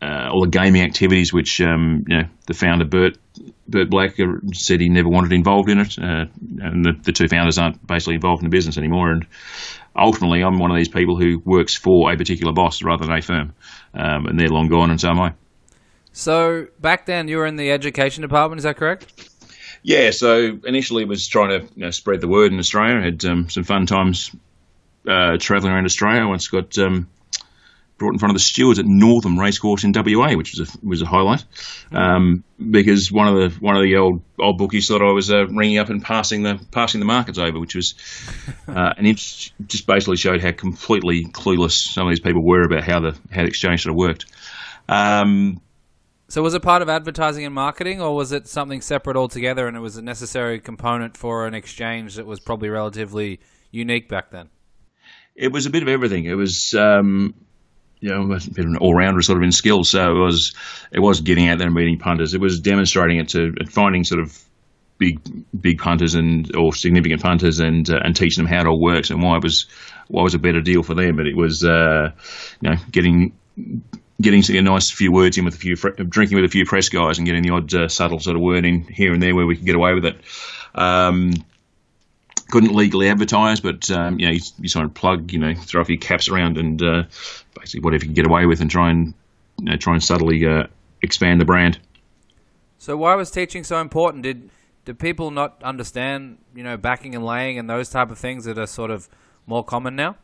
uh, 0.00 0.28
all 0.30 0.42
the 0.42 0.50
gaming 0.50 0.82
activities, 0.82 1.32
which 1.32 1.60
um, 1.60 2.04
you 2.06 2.18
know 2.18 2.28
the 2.46 2.54
founder 2.54 2.84
Bert 2.84 3.18
Bert 3.66 3.90
Black 3.90 4.16
said 4.52 4.80
he 4.80 4.88
never 4.88 5.08
wanted 5.08 5.32
involved 5.32 5.68
in 5.68 5.80
it, 5.80 5.98
uh, 5.98 6.26
and 6.60 6.84
the, 6.84 6.92
the, 7.02 7.12
two 7.12 7.28
founders 7.28 7.58
aren't 7.58 7.84
basically 7.86 8.14
involved 8.14 8.42
in 8.42 8.48
the 8.48 8.54
business 8.54 8.78
anymore. 8.78 9.10
And 9.10 9.26
ultimately, 9.96 10.42
I'm 10.42 10.58
one 10.58 10.70
of 10.70 10.76
these 10.76 10.88
people 10.88 11.18
who 11.18 11.40
works 11.44 11.74
for 11.76 12.12
a 12.12 12.16
particular 12.16 12.52
boss 12.52 12.82
rather 12.82 13.06
than 13.06 13.16
a 13.16 13.22
firm, 13.22 13.54
um, 13.94 14.26
and 14.26 14.38
they're 14.38 14.48
long 14.48 14.68
gone, 14.68 14.90
and 14.90 15.00
so 15.00 15.10
am 15.10 15.20
I. 15.20 15.32
So 16.12 16.68
back 16.80 17.06
then, 17.06 17.28
you 17.28 17.38
were 17.38 17.46
in 17.46 17.56
the 17.56 17.70
education 17.70 18.22
department. 18.22 18.58
Is 18.58 18.64
that 18.64 18.76
correct? 18.76 19.30
Yeah, 19.86 20.10
so 20.10 20.58
initially 20.64 21.04
it 21.04 21.08
was 21.08 21.28
trying 21.28 21.50
to 21.50 21.64
you 21.76 21.84
know, 21.84 21.92
spread 21.92 22.20
the 22.20 22.26
word 22.26 22.50
in 22.50 22.58
Australia. 22.58 22.96
I 22.96 23.04
had 23.04 23.24
um, 23.24 23.48
some 23.48 23.62
fun 23.62 23.86
times 23.86 24.34
uh, 25.06 25.36
travelling 25.38 25.72
around 25.72 25.84
Australia. 25.84 26.22
I 26.22 26.24
once 26.24 26.48
got 26.48 26.76
um, 26.76 27.08
brought 27.96 28.12
in 28.12 28.18
front 28.18 28.32
of 28.32 28.34
the 28.34 28.40
stewards 28.40 28.80
at 28.80 28.84
Northam 28.84 29.38
Racecourse 29.38 29.84
in 29.84 29.92
WA, 29.94 30.34
which 30.34 30.58
was 30.58 30.68
a 30.68 30.78
was 30.84 31.02
a 31.02 31.06
highlight, 31.06 31.44
um, 31.92 32.42
because 32.58 33.12
one 33.12 33.28
of 33.28 33.36
the 33.36 33.60
one 33.60 33.76
of 33.76 33.82
the 33.84 33.94
old 33.94 34.22
old 34.40 34.58
bookies 34.58 34.88
thought 34.88 35.02
I 35.02 35.12
was 35.12 35.30
uh, 35.30 35.46
ringing 35.46 35.78
up 35.78 35.88
and 35.88 36.02
passing 36.02 36.42
the 36.42 36.60
passing 36.72 36.98
the 36.98 37.06
markets 37.06 37.38
over, 37.38 37.60
which 37.60 37.76
was 37.76 37.94
uh, 38.68 38.92
and 38.96 39.06
it 39.06 39.18
just 39.68 39.86
basically 39.86 40.16
showed 40.16 40.42
how 40.42 40.50
completely 40.50 41.26
clueless 41.26 41.74
some 41.74 42.08
of 42.08 42.10
these 42.10 42.18
people 42.18 42.44
were 42.44 42.64
about 42.64 42.82
how 42.82 42.98
the 42.98 43.16
how 43.30 43.42
the 43.42 43.48
exchange 43.48 43.84
sort 43.84 43.92
of 43.92 43.96
worked. 43.96 44.26
Um, 44.88 45.60
so 46.28 46.42
was 46.42 46.54
it 46.54 46.62
part 46.62 46.82
of 46.82 46.88
advertising 46.88 47.44
and 47.44 47.54
marketing, 47.54 48.00
or 48.00 48.14
was 48.14 48.32
it 48.32 48.48
something 48.48 48.80
separate 48.80 49.16
altogether, 49.16 49.68
and 49.68 49.76
it 49.76 49.80
was 49.80 49.96
a 49.96 50.02
necessary 50.02 50.60
component 50.60 51.16
for 51.16 51.46
an 51.46 51.54
exchange 51.54 52.16
that 52.16 52.26
was 52.26 52.40
probably 52.40 52.68
relatively 52.68 53.40
unique 53.70 54.08
back 54.08 54.30
then? 54.30 54.48
It 55.34 55.52
was 55.52 55.66
a 55.66 55.70
bit 55.70 55.82
of 55.82 55.88
everything. 55.88 56.24
It 56.24 56.34
was, 56.34 56.74
um, 56.74 57.34
you 58.00 58.08
know, 58.08 58.22
a 58.22 58.28
bit 58.28 58.64
of 58.64 58.70
an 58.70 58.76
all-rounder 58.78 59.22
sort 59.22 59.38
of 59.38 59.44
in 59.44 59.52
skills. 59.52 59.90
So 59.90 60.16
it 60.16 60.18
was, 60.18 60.54
it 60.90 61.00
was 61.00 61.20
getting 61.20 61.48
out 61.48 61.58
there 61.58 61.66
and 61.66 61.76
meeting 61.76 61.98
punters. 61.98 62.34
It 62.34 62.40
was 62.40 62.60
demonstrating 62.60 63.18
it 63.18 63.28
to 63.30 63.54
finding 63.70 64.04
sort 64.04 64.20
of 64.20 64.36
big, 64.98 65.20
big 65.58 65.78
punters 65.78 66.14
and 66.14 66.56
or 66.56 66.72
significant 66.74 67.22
punters 67.22 67.60
and 67.60 67.88
uh, 67.90 68.00
and 68.02 68.16
teaching 68.16 68.44
them 68.44 68.52
how 68.52 68.62
it 68.62 68.66
all 68.66 68.80
works 68.80 69.10
and 69.10 69.22
why 69.22 69.36
it 69.36 69.42
was 69.42 69.66
why 70.08 70.22
it 70.22 70.24
was 70.24 70.34
a 70.34 70.38
better 70.38 70.62
deal 70.62 70.82
for 70.82 70.94
them. 70.94 71.16
But 71.16 71.26
it 71.26 71.36
was, 71.36 71.64
uh, 71.64 72.12
you 72.60 72.70
know, 72.70 72.76
getting 72.90 73.32
getting 74.20 74.56
a 74.56 74.62
nice 74.62 74.90
few 74.90 75.12
words 75.12 75.36
in 75.36 75.44
with 75.44 75.54
a 75.54 75.58
few 75.58 75.76
drinking 75.76 76.36
with 76.36 76.44
a 76.44 76.48
few 76.48 76.64
press 76.64 76.88
guys 76.88 77.18
and 77.18 77.26
getting 77.26 77.42
the 77.42 77.50
odd 77.50 77.74
uh, 77.74 77.88
subtle 77.88 78.18
sort 78.18 78.36
of 78.36 78.42
word 78.42 78.64
in 78.64 78.82
here 78.82 79.12
and 79.12 79.22
there 79.22 79.34
where 79.34 79.46
we 79.46 79.56
could 79.56 79.66
get 79.66 79.74
away 79.76 79.94
with 79.94 80.06
it. 80.06 80.16
Um, 80.74 81.32
couldn't 82.48 82.74
legally 82.74 83.08
advertise, 83.08 83.60
but 83.60 83.90
um, 83.90 84.18
you 84.18 84.26
know, 84.26 84.32
you, 84.32 84.40
you 84.60 84.68
sort 84.68 84.84
of 84.84 84.94
plug, 84.94 85.32
you 85.32 85.38
know, 85.38 85.54
throw 85.54 85.82
a 85.82 85.84
few 85.84 85.98
caps 85.98 86.28
around 86.28 86.58
and 86.58 86.82
uh, 86.82 87.02
basically 87.58 87.80
whatever 87.80 88.04
you 88.04 88.08
can 88.08 88.14
get 88.14 88.26
away 88.26 88.46
with, 88.46 88.60
and 88.60 88.70
try 88.70 88.90
and 88.90 89.14
you 89.58 89.64
know, 89.64 89.76
try 89.76 89.94
and 89.94 90.02
subtly 90.02 90.46
uh, 90.46 90.66
expand 91.02 91.40
the 91.40 91.44
brand. 91.44 91.78
So, 92.78 92.96
why 92.96 93.14
was 93.16 93.30
teaching 93.30 93.64
so 93.64 93.80
important? 93.80 94.22
Did 94.22 94.50
did 94.84 94.98
people 94.98 95.32
not 95.32 95.60
understand, 95.62 96.38
you 96.54 96.62
know, 96.62 96.76
backing 96.76 97.14
and 97.14 97.24
laying 97.24 97.58
and 97.58 97.68
those 97.68 97.90
type 97.90 98.10
of 98.10 98.18
things 98.18 98.44
that 98.44 98.58
are 98.58 98.66
sort 98.66 98.90
of 98.90 99.08
more 99.46 99.64
common 99.64 99.96
now? 99.96 100.16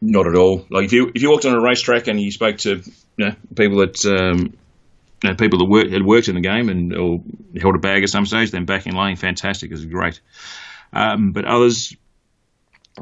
Not 0.00 0.26
at 0.26 0.36
all. 0.36 0.64
Like 0.70 0.84
if 0.84 0.92
you 0.92 1.10
if 1.14 1.22
you 1.22 1.30
walked 1.30 1.44
on 1.44 1.54
a 1.54 1.60
racetrack 1.60 2.06
and 2.06 2.20
you 2.20 2.30
spoke 2.30 2.58
to 2.58 2.82
you 3.16 3.26
know, 3.26 3.34
people 3.56 3.78
that 3.78 4.04
um, 4.06 4.54
you 5.22 5.30
know, 5.30 5.34
people 5.34 5.58
that 5.58 5.64
work, 5.64 5.90
had 5.90 6.04
worked 6.04 6.28
in 6.28 6.36
the 6.36 6.40
game 6.40 6.68
and 6.68 6.94
or 6.94 7.20
held 7.60 7.74
a 7.74 7.78
bag 7.78 8.02
at 8.04 8.08
some 8.08 8.24
stage, 8.24 8.52
then 8.52 8.64
backing 8.64 8.94
laying, 8.94 9.16
fantastic, 9.16 9.72
is 9.72 9.84
great. 9.84 10.20
Um, 10.92 11.32
but 11.32 11.44
others 11.44 11.94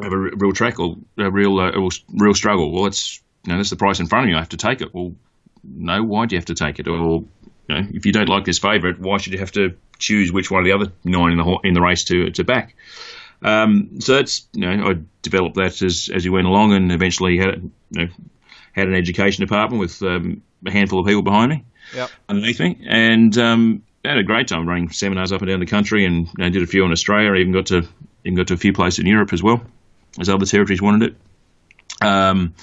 have 0.03 0.13
a 0.13 0.17
real 0.17 0.53
track 0.53 0.79
or 0.79 0.97
a 1.19 1.31
real 1.31 1.59
uh, 1.59 1.73
real 2.15 2.35
struggle. 2.35 2.73
Well, 2.73 2.87
it's 2.87 3.21
you 3.45 3.53
know 3.53 3.59
that's 3.59 3.71
the 3.71 3.77
price 3.77 4.01
in 4.01 4.07
front 4.07 4.25
of 4.25 4.31
you. 4.31 4.37
I 4.37 4.41
have 4.41 4.49
to 4.51 4.57
take 4.57 4.81
it. 4.81 4.95
Well, 4.95 5.15
no, 5.63 6.03
why 6.03 6.27
do 6.27 6.35
you 6.35 6.39
have 6.39 6.47
to 6.47 6.55
take 6.55 6.79
it? 6.79 6.89
Or 6.89 7.25
you 7.69 7.75
know, 7.75 7.87
if 7.93 8.07
you 8.07 8.13
don't 8.13 8.29
like 8.29 8.45
this 8.45 8.59
favourite, 8.59 8.99
why 8.99 9.19
should 9.19 9.35
you 9.35 9.39
have 9.39 9.53
to 9.53 9.77
choose 9.99 10.33
which 10.33 10.51
one 10.51 10.61
of 10.61 10.65
the 10.65 10.73
other 10.73 10.93
nine 11.05 11.33
in 11.33 11.39
the 11.39 11.59
in 11.65 11.75
the 11.75 11.83
race 11.83 12.05
to 12.05 12.31
to 12.31 12.45
back? 12.45 12.75
Um, 13.43 14.01
so 14.01 14.15
that's 14.15 14.47
you 14.53 14.63
know 14.63 14.91
I 14.91 14.95
developed 15.23 15.57
that 15.57 15.83
as 15.83 16.11
as 16.13 16.25
you 16.25 16.33
went 16.33 16.47
along, 16.47 16.73
and 16.73 16.91
eventually 16.93 17.39
had 17.39 17.71
you 17.91 18.07
know, 18.07 18.09
had 18.73 18.89
an 18.89 18.95
education 18.95 19.45
department 19.45 19.81
with 19.81 20.03
um, 20.03 20.43
a 20.65 20.71
handful 20.71 21.01
of 21.01 21.07
people 21.07 21.23
behind 21.23 21.51
me, 21.51 21.65
yep. 21.95 22.11
underneath 22.29 22.61
me, 22.61 22.79
and 22.89 23.37
um, 23.39 23.83
had 24.05 24.19
a 24.19 24.23
great 24.23 24.49
time 24.49 24.69
running 24.69 24.91
seminars 24.91 25.33
up 25.33 25.43
and 25.43 25.51
down 25.51 25.61
the 25.61 25.67
country, 25.67 26.05
and 26.05 26.27
you 26.27 26.33
know, 26.39 26.51
did 26.51 26.63
a 26.63 26.67
few 26.67 26.85
in 26.85 26.93
Australia. 26.93 27.33
I 27.33 27.39
even 27.39 27.53
got 27.53 27.67
to 27.67 27.87
even 28.25 28.37
got 28.37 28.49
to 28.49 28.55
a 28.55 28.59
few 28.59 28.73
places 28.73 29.01
in 29.01 29.07
Europe 29.07 29.33
as 29.33 29.43
well, 29.43 29.63
as 30.19 30.29
other 30.29 30.47
territories 30.47 30.83
wanted 30.83 31.11
it. 31.11 32.07
Um, 32.07 32.55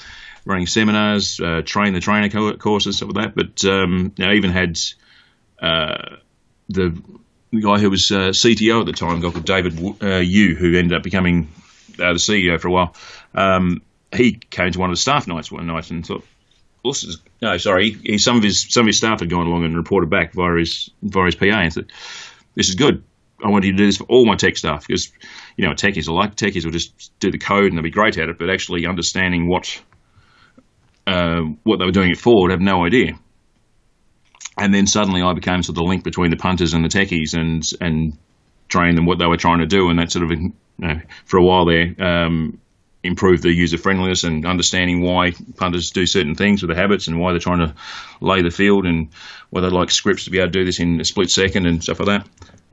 running 0.46 0.68
seminars, 0.68 1.40
uh, 1.40 1.62
train 1.64 1.94
the 1.94 2.00
trainer 2.00 2.58
courses, 2.58 2.98
stuff 2.98 3.10
like 3.14 3.34
that. 3.34 3.36
But 3.36 3.66
um, 3.70 4.14
you 4.18 4.26
know, 4.26 4.34
even 4.34 4.52
had 4.52 4.78
uh, 5.62 6.18
the 6.70 7.02
guy 7.62 7.80
who 7.80 7.90
was 7.90 8.12
uh, 8.12 8.30
CTO 8.30 8.82
at 8.82 8.86
the 8.86 8.94
time, 8.94 9.18
a 9.18 9.22
guy 9.22 9.32
called 9.32 9.46
David 9.46 9.80
uh, 10.02 10.18
Yu, 10.18 10.56
who 10.56 10.78
ended 10.78 10.94
up 10.98 11.04
becoming 11.04 11.50
uh, 12.00 12.14
the 12.14 12.20
CEO 12.20 12.60
for 12.60 12.68
a 12.68 12.72
while. 12.72 12.96
Um, 13.36 13.82
he 14.16 14.34
came 14.34 14.72
to 14.72 14.80
one 14.80 14.90
of 14.90 14.96
the 14.96 15.02
staff 15.02 15.28
nights 15.28 15.52
one 15.52 15.68
night 15.68 15.90
and 15.92 16.06
thought, 16.06 16.24
well, 16.84 16.94
no, 17.42 17.58
sorry, 17.58 17.92
he, 17.92 18.18
some 18.18 18.38
of 18.38 18.44
his 18.44 18.68
some 18.70 18.82
of 18.82 18.88
his 18.88 18.98
staff 18.98 19.22
had 19.22 19.30
gone 19.30 19.48
along 19.48 19.64
and 19.64 19.76
reported 19.76 20.10
back 20.10 20.34
via 20.34 20.60
his 20.60 20.90
via 21.02 21.26
his 21.26 21.36
PA 21.36 21.46
and 21.46 21.72
said, 21.72 21.92
"This 22.56 22.70
is 22.70 22.76
good. 22.76 23.04
I 23.44 23.50
want 23.50 23.66
you 23.66 23.72
to 23.72 23.78
do 23.78 23.86
this 23.86 23.98
for 23.98 24.06
all 24.06 24.26
my 24.26 24.36
tech 24.36 24.58
staff 24.58 24.86
because, 24.88 25.12
you 25.58 25.66
know, 25.66 25.74
techies 25.74 26.08
are 26.08 26.14
like 26.14 26.36
techies 26.36 26.66
will 26.66 26.72
just 26.72 27.12
do 27.20 27.32
the 27.32 27.38
code 27.38 27.66
and 27.66 27.78
they'll 27.78 27.84
be 27.84 27.90
great 27.90 28.18
at 28.18 28.30
it, 28.30 28.38
but 28.38 28.50
actually 28.50 28.86
understanding 28.86 29.48
what 29.48 29.82
know 31.08 31.58
what 31.64 31.80
they 31.80 31.86
were 31.86 31.92
doing 31.92 32.12
it 32.12 32.18
for, 32.18 32.44
would 32.44 32.52
have 32.52 32.62
no 32.62 32.86
idea. 32.86 33.18
And 34.58 34.74
then 34.74 34.86
suddenly 34.88 35.22
I 35.22 35.34
became 35.34 35.64
sort 35.64 35.78
of 35.78 35.84
the 35.84 35.84
link 35.84 36.04
between 36.04 36.32
the 36.32 36.38
punters 36.38 36.74
and 36.74 36.84
the 36.84 36.90
techies, 36.90 37.34
and 37.34 37.64
and 37.82 38.18
trained 38.68 38.98
them 38.98 39.06
what 39.06 39.20
they 39.20 39.26
were 39.26 39.38
trying 39.38 39.60
to 39.60 39.66
do, 39.66 39.90
and 39.90 40.00
that 40.00 40.12
sort 40.12 40.26
of 40.26 40.32
you 40.32 40.54
know, 40.78 41.00
for 41.26 41.38
a 41.38 41.44
while 41.44 41.66
there 41.66 41.96
um, 42.00 42.60
improved 43.04 43.44
the 43.44 43.54
user 43.54 43.78
friendliness 43.78 44.24
and 44.24 44.46
understanding 44.46 45.02
why 45.02 45.32
punters 45.58 45.92
do 45.92 46.06
certain 46.06 46.36
things 46.36 46.62
with 46.62 46.70
the 46.70 46.76
habits 46.76 47.08
and 47.08 47.20
why 47.20 47.32
they're 47.32 47.40
trying 47.40 47.60
to 47.60 47.76
lay 48.22 48.42
the 48.42 48.50
field 48.50 48.86
and 48.86 49.10
why 49.50 49.62
they 49.62 49.68
like 49.68 49.92
scripts 49.92 50.26
to 50.26 50.32
be 50.32 50.40
able 50.40 50.52
to 50.52 50.60
do 50.60 50.66
this 50.66 50.80
in 50.80 51.00
a 51.02 51.04
split 51.04 51.30
second 51.30 51.66
and 51.66 51.84
stuff 51.84 52.00
like 52.00 52.24
that. 52.24 52.30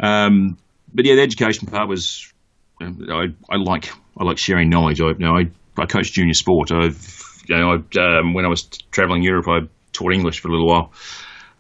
Um, 0.07 0.57
but 0.95 1.05
yeah, 1.05 1.17
the 1.17 1.23
education 1.23 1.67
part 1.67 1.89
was 1.89 2.33
I, 2.81 3.27
I 3.49 3.57
like 3.57 3.91
I 4.19 4.25
like 4.25 4.39
sharing 4.39 4.71
knowledge. 4.71 5.01
I 5.01 5.09
you 5.09 5.19
know 5.19 5.37
I, 5.37 5.51
I 5.77 5.87
coach 5.87 6.13
junior 6.13 6.35
sport. 6.35 6.71
I've 6.73 7.43
you 7.49 7.57
know 7.57 7.73
I, 7.73 8.19
um, 8.19 8.35
when 8.35 8.45
I 8.45 8.49
was 8.49 8.63
traveling 8.91 9.23
Europe, 9.23 9.49
I 9.49 9.61
taught 9.93 10.13
English 10.13 10.41
for 10.41 10.49
a 10.49 10.53
little 10.53 10.69
while. 10.69 10.93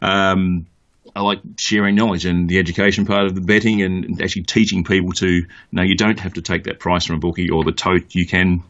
Um, 0.02 0.66
I 1.14 1.22
like 1.22 1.40
sharing 1.58 1.96
knowledge 1.96 2.24
and 2.24 2.48
the 2.48 2.58
education 2.58 3.06
part 3.06 3.26
of 3.26 3.34
the 3.34 3.40
betting 3.40 3.82
and 3.82 4.22
actually 4.22 4.44
teaching 4.44 4.84
people 4.84 5.12
to 5.14 5.44
no, 5.72 5.82
you 5.82 5.96
don't 5.96 6.20
have 6.20 6.34
to 6.34 6.42
take 6.42 6.64
that 6.64 6.78
price 6.78 7.04
from 7.04 7.16
a 7.16 7.18
bookie 7.18 7.50
or 7.50 7.64
the 7.64 7.72
tote. 7.72 8.14
You 8.14 8.26
can 8.26 8.62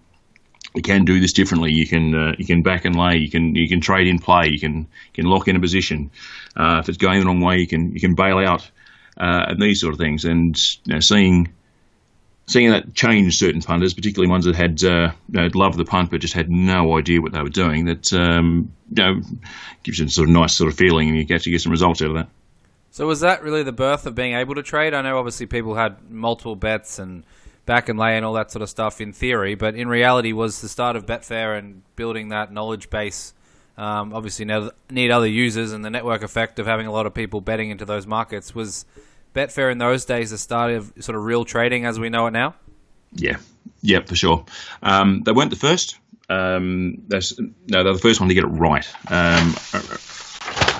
you 0.74 0.82
can 0.82 1.04
do 1.04 1.20
this 1.20 1.32
differently. 1.32 1.72
You 1.72 1.86
can 1.86 2.14
uh, 2.14 2.32
you 2.38 2.46
can 2.46 2.62
back 2.62 2.84
and 2.84 2.96
lay. 2.96 3.16
You 3.16 3.30
can 3.30 3.54
you 3.54 3.68
can 3.68 3.80
trade 3.80 4.06
in 4.06 4.18
play. 4.18 4.48
You 4.50 4.60
can 4.60 4.78
you 4.78 5.22
can 5.22 5.26
lock 5.26 5.48
in 5.48 5.56
a 5.56 5.60
position. 5.60 6.10
Uh, 6.56 6.78
if 6.82 6.88
it's 6.88 6.98
going 6.98 7.20
the 7.20 7.26
wrong 7.26 7.40
way, 7.40 7.58
you 7.58 7.66
can 7.66 7.92
you 7.92 8.00
can 8.00 8.14
bail 8.14 8.38
out 8.38 8.70
uh, 9.16 9.46
and 9.48 9.60
these 9.60 9.80
sort 9.80 9.92
of 9.92 9.98
things. 9.98 10.24
And 10.24 10.56
you 10.84 10.94
know, 10.94 11.00
seeing 11.00 11.52
seeing 12.50 12.70
that 12.70 12.94
change 12.94 13.38
certain 13.38 13.62
punters, 13.62 13.94
particularly 13.94 14.28
ones 14.28 14.44
that 14.44 14.56
had 14.56 14.82
uh, 14.82 15.12
you 15.28 15.40
know, 15.40 15.48
loved 15.54 15.78
the 15.78 15.84
punt 15.84 16.10
but 16.10 16.20
just 16.20 16.34
had 16.34 16.50
no 16.50 16.98
idea 16.98 17.20
what 17.20 17.32
they 17.32 17.40
were 17.40 17.48
doing, 17.48 17.84
that 17.84 18.12
um, 18.12 18.72
you 18.92 19.02
know 19.02 19.20
gives 19.84 20.00
you 20.00 20.06
a 20.06 20.08
sort 20.08 20.28
of 20.28 20.34
nice 20.34 20.54
sort 20.54 20.70
of 20.70 20.76
feeling, 20.76 21.08
and 21.08 21.16
you 21.16 21.34
actually 21.34 21.52
get 21.52 21.60
some 21.60 21.70
results 21.70 22.02
out 22.02 22.08
of 22.08 22.14
that. 22.14 22.28
So 22.90 23.06
was 23.06 23.20
that 23.20 23.44
really 23.44 23.62
the 23.62 23.72
birth 23.72 24.04
of 24.04 24.16
being 24.16 24.34
able 24.34 24.56
to 24.56 24.64
trade? 24.64 24.94
I 24.94 25.02
know 25.02 25.16
obviously 25.16 25.46
people 25.46 25.76
had 25.76 26.10
multiple 26.10 26.56
bets 26.56 26.98
and 26.98 27.24
back 27.66 27.88
and 27.88 27.96
lay 27.96 28.16
and 28.16 28.26
all 28.26 28.32
that 28.32 28.50
sort 28.50 28.62
of 28.62 28.68
stuff 28.68 29.00
in 29.00 29.12
theory, 29.12 29.54
but 29.54 29.76
in 29.76 29.86
reality 29.86 30.32
was 30.32 30.60
the 30.60 30.68
start 30.68 30.96
of 30.96 31.06
Betfair 31.06 31.56
and 31.56 31.82
building 31.94 32.30
that 32.30 32.52
knowledge 32.52 32.90
base. 32.90 33.32
Um, 33.78 34.12
obviously, 34.12 34.44
need 34.90 35.10
other 35.12 35.28
users 35.28 35.70
and 35.72 35.84
the 35.84 35.88
network 35.88 36.24
effect 36.24 36.58
of 36.58 36.66
having 36.66 36.88
a 36.88 36.92
lot 36.92 37.06
of 37.06 37.14
people 37.14 37.40
betting 37.40 37.70
into 37.70 37.84
those 37.84 38.08
markets 38.08 38.56
was 38.56 38.84
Betfair 39.34 39.70
in 39.70 39.78
those 39.78 40.04
days 40.04 40.30
the 40.30 40.38
start 40.38 40.72
of 40.72 40.92
sort 41.00 41.16
of 41.16 41.24
real 41.24 41.44
trading 41.44 41.84
as 41.84 41.98
we 41.98 42.08
know 42.08 42.26
it 42.26 42.32
now? 42.32 42.54
Yeah, 43.12 43.38
yeah, 43.82 44.00
for 44.04 44.16
sure. 44.16 44.44
Um, 44.82 45.22
they 45.24 45.32
weren't 45.32 45.50
the 45.50 45.56
first. 45.56 45.98
Um, 46.28 47.08
no, 47.08 47.20
they're 47.66 47.92
the 47.92 47.98
first 48.00 48.20
one 48.20 48.28
to 48.28 48.34
get 48.34 48.44
it 48.44 48.48
right. 48.48 48.86
Um, 49.08 49.54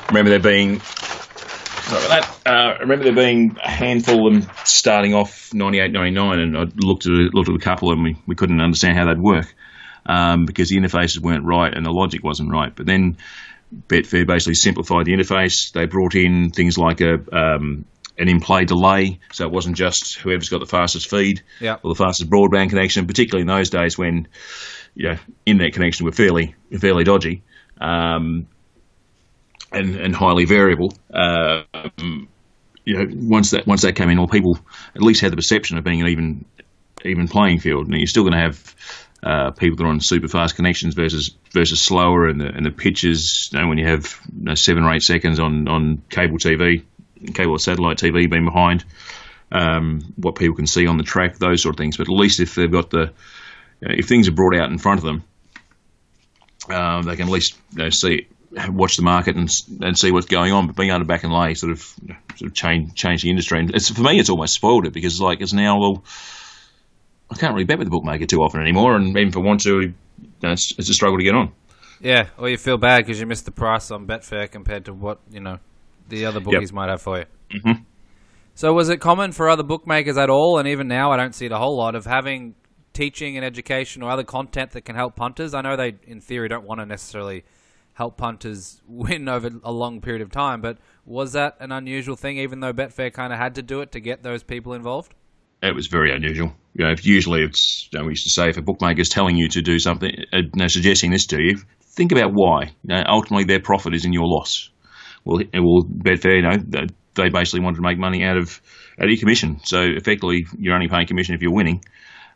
remember 0.09 0.31
there 0.31 0.39
being. 0.39 0.81
Sorry 0.81 2.07
about 2.07 2.43
that. 2.45 2.51
Uh, 2.51 2.79
remember 2.81 3.05
there 3.05 3.15
being 3.15 3.57
a 3.63 3.69
handful 3.69 4.29
of 4.29 4.35
them 4.35 4.53
starting 4.65 5.13
off 5.13 5.53
98, 5.53 5.93
99, 5.93 6.39
and 6.39 6.57
I 6.57 6.65
looked 6.77 7.07
at 7.07 7.13
looked 7.35 7.49
at 7.49 7.55
a 7.55 7.59
couple 7.59 7.91
and. 7.93 8.05
We, 8.05 8.17
we 8.27 8.37
couldn't 8.37 8.61
understand 8.61 8.97
how 8.97 9.07
they'd 9.07 9.21
work 9.21 9.53
um, 10.07 10.47
because 10.47 10.69
the 10.69 10.77
interfaces 10.77 11.19
weren't 11.19 11.45
right 11.45 11.73
and 11.75 11.85
the 11.85 11.91
logic 11.91 12.23
wasn't 12.23 12.51
right. 12.51 12.75
But 12.75 12.87
then 12.87 13.17
Betfair 13.89 14.27
basically 14.27 14.55
simplified 14.55 15.07
the 15.07 15.13
interface. 15.13 15.73
They 15.73 15.87
brought 15.87 16.15
in 16.15 16.51
things 16.51 16.79
like 16.79 17.01
a 17.01 17.15
um, 17.37 17.85
an 18.21 18.29
in-play 18.29 18.67
delay, 18.67 19.19
so 19.33 19.47
it 19.47 19.51
wasn't 19.51 19.77
just 19.77 20.19
whoever's 20.19 20.51
got 20.51 20.61
the 20.61 20.67
fastest 20.67 21.09
feed 21.09 21.43
or 21.83 21.95
the 21.95 21.99
fastest 21.99 22.31
broadband 22.31 22.69
connection. 22.69 23.07
Particularly 23.07 23.43
in 23.43 23.49
those 23.49 23.71
days 23.71 23.97
when 23.97 24.29
you 24.95 25.09
know 25.09 25.19
internet 25.47 25.73
connections 25.73 26.05
were 26.05 26.13
fairly 26.13 26.55
fairly 26.79 27.05
dodgy 27.05 27.43
um, 27.81 28.47
and 29.73 29.97
and 29.97 30.15
highly 30.15 30.45
variable. 30.45 30.93
Uh, 31.13 31.63
you 32.85 32.97
know, 32.97 33.07
once 33.13 33.51
that 33.51 33.67
once 33.67 33.83
that 33.83 33.97
came 33.97 34.11
in, 34.11 34.19
all 34.19 34.29
people 34.29 34.59
at 34.95 35.03
least 35.03 35.21
had 35.21 35.33
the 35.33 35.37
perception 35.37 35.79
of 35.79 35.85
being 35.85 36.03
an 36.03 36.09
even 36.09 36.45
even 37.05 37.29
playing 37.29 37.61
field. 37.61 37.89
Now 37.89 37.97
you're 37.97 38.07
still 38.07 38.25
going 38.25 38.35
to 38.35 38.41
have 38.41 38.75
uh, 39.23 39.51
people 39.53 39.77
that 39.77 39.85
are 39.85 39.89
on 39.89 40.01
super 40.01 40.29
fast 40.29 40.57
connections 40.57 40.95
versus 40.95 41.37
versus 41.53 41.81
slower, 41.81 42.29
and 42.29 42.41
the 42.41 42.47
and 42.47 42.65
the 42.65 42.71
pitches. 42.71 43.51
You 43.53 43.61
know, 43.61 43.69
when 43.69 43.79
you 43.79 43.87
have 43.87 44.21
you 44.35 44.45
know, 44.45 44.55
seven 44.55 44.85
or 44.85 44.93
eight 44.93 45.03
seconds 45.03 45.39
on 45.39 45.69
on 45.69 46.03
cable 46.11 46.39
TV, 46.39 46.85
cable 47.35 47.59
satellite 47.59 47.99
TV 47.99 48.31
being 48.31 48.45
behind, 48.45 48.85
um, 49.53 50.13
what 50.17 50.37
people 50.37 50.57
can 50.57 50.67
see 50.67 50.87
on 50.87 50.97
the 50.97 51.05
track, 51.05 51.39
those 51.39 51.63
sort 51.63 51.75
of 51.75 51.79
things. 51.79 51.97
But 51.97 52.09
at 52.09 52.15
least 52.15 52.41
if 52.41 52.55
they've 52.55 52.71
got 52.71 52.91
the, 52.91 53.13
if 53.81 54.07
things 54.07 54.29
are 54.29 54.33
brought 54.33 54.57
out 54.57 54.71
in 54.71 54.79
front 54.79 54.99
of 54.99 55.05
them, 55.05 55.25
um, 56.69 57.03
they 57.03 57.17
can 57.17 57.27
at 57.27 57.33
least 57.33 57.57
you 57.73 57.85
know, 57.85 57.91
see, 57.91 58.29
watch 58.69 58.97
the 58.97 59.03
market 59.03 59.37
and 59.37 59.51
and 59.81 59.99
see 59.99 60.13
what's 60.13 60.27
going 60.27 60.53
on. 60.53 60.67
But 60.67 60.77
being 60.77 60.91
able 60.91 61.01
to 61.01 61.05
back 61.05 61.25
and 61.25 61.33
lay 61.33 61.55
sort 61.55 61.73
of 61.73 61.81
sort 61.81 62.43
of 62.43 62.55
change 62.55 62.95
change 62.95 63.23
the 63.23 63.31
industry, 63.31 63.61
and 63.61 63.87
for 63.87 64.03
me, 64.03 64.19
it's 64.19 64.31
almost 64.31 64.55
spoiled 64.55 64.87
it 64.87 64.93
because 64.93 65.21
like 65.21 65.41
it's 65.41 65.53
now 65.53 65.79
well. 65.79 66.05
I 67.33 67.37
can't 67.37 67.55
really 67.55 67.65
bet 67.65 67.79
with 67.79 67.87
the 67.87 67.93
bookmaker 67.93 68.27
too 68.27 68.39
often 68.39 68.61
anymore, 68.61 68.97
and 68.97 69.11
even 69.11 69.29
if 69.29 69.37
I 69.37 69.41
want 69.41 69.61
to, 69.61 69.81
you 69.83 69.95
know, 70.43 70.51
it's, 70.51 70.75
it's 70.77 70.91
a 70.91 70.95
struggle 70.95 71.17
to 71.17 71.23
get 71.23 71.37
on. 71.37 71.53
Yeah, 72.01 72.27
or 72.37 72.49
you 72.49 72.57
feel 72.57 72.77
bad 72.77 73.05
because 73.05 73.21
you 73.21 73.27
missed 73.27 73.45
the 73.45 73.53
price 73.53 73.93
on 73.93 74.05
Betfair 74.05 74.51
compared 74.51 74.87
to 74.87 74.93
what 74.93 75.21
you 75.31 75.39
know 75.39 75.61
the 76.11 76.27
other 76.27 76.41
bookies 76.41 76.71
yep. 76.71 76.75
might 76.75 76.91
have 76.91 77.01
for 77.01 77.19
you. 77.19 77.25
Mm-hmm. 77.55 77.83
So, 78.55 78.75
was 78.75 78.91
it 78.91 78.99
common 78.99 79.33
for 79.33 79.49
other 79.49 79.63
bookmakers 79.63 80.19
at 80.19 80.29
all, 80.29 80.59
and 80.59 80.69
even 80.69 80.87
now, 80.87 81.13
I 81.13 81.17
don't 81.17 81.35
see 81.35 81.47
it 81.47 81.53
a 81.53 81.57
whole 81.57 81.79
lot 81.79 81.95
of 81.95 82.05
having 82.05 82.55
teaching 82.93 83.37
and 83.37 83.45
education 83.47 84.03
or 84.03 84.11
other 84.11 84.25
content 84.25 84.73
that 84.73 84.83
can 84.83 84.97
help 84.97 85.17
punters? 85.17 85.55
I 85.55 85.63
know 85.63 85.77
they, 85.77 85.95
in 86.07 86.21
theory, 86.21 86.49
don't 86.49 86.67
want 86.67 86.81
to 86.81 86.87
necessarily 86.87 87.45
help 87.95 88.17
punters 88.17 88.83
win 88.89 89.29
over 89.29 89.51
a 89.65 89.73
long 89.73 90.01
period 90.01 90.21
of 90.23 90.31
time, 90.31 90.61
but 90.61 90.79
was 91.07 91.33
that 91.33 91.57
an 91.61 91.73
unusual 91.73 92.17
thing, 92.17 92.39
even 92.39 92.61
though 92.61 92.73
Betfair 92.73 93.13
kind 93.13 93.33
of 93.33 93.39
had 93.39 93.55
to 93.55 93.63
do 93.63 93.81
it 93.81 93.93
to 93.93 94.01
get 94.01 94.23
those 94.23 94.43
people 94.43 94.75
involved? 94.75 95.15
It 95.63 95.75
was 95.75 95.87
very 95.87 96.15
unusual. 96.15 96.53
You 96.75 96.87
know, 96.87 96.95
usually 97.03 97.43
it's, 97.43 97.89
you 97.93 97.99
know, 97.99 98.05
we 98.05 98.13
used 98.13 98.25
to 98.25 98.31
say 98.31 98.49
if 98.49 98.57
a 98.57 98.63
bookmaker's 98.63 99.09
telling 99.09 99.37
you 99.37 99.49
to 99.49 99.63
do 99.63 99.79
something, 99.79 100.11
uh, 100.33 100.39
you 100.39 100.51
know, 100.55 100.69
suggesting 100.69 101.11
this 101.11 101.27
to 101.27 101.41
you, 101.41 101.59
think 101.81 102.13
about 102.13 102.33
why. 102.33 102.73
You 102.83 102.95
know, 102.95 103.03
ultimately, 103.07 103.45
their 103.45 103.61
profit 103.61 103.95
is 103.95 104.05
in 104.05 104.13
your 104.13 104.27
loss 104.27 104.71
well, 105.25 105.43
well, 105.53 105.83
Betfair, 105.83 106.37
you 106.37 106.43
know, 106.43 106.87
they 107.15 107.29
basically 107.29 107.61
wanted 107.61 107.77
to 107.77 107.83
make 107.83 107.99
money 107.99 108.25
out 108.25 108.37
of 108.37 108.61
out 108.99 109.05
of 109.05 109.11
your 109.11 109.19
commission. 109.19 109.61
So 109.65 109.83
effectively, 109.83 110.47
you're 110.59 110.75
only 110.75 110.89
paying 110.89 111.07
commission 111.07 111.35
if 111.35 111.43
you're 111.43 111.53
winning. 111.53 111.85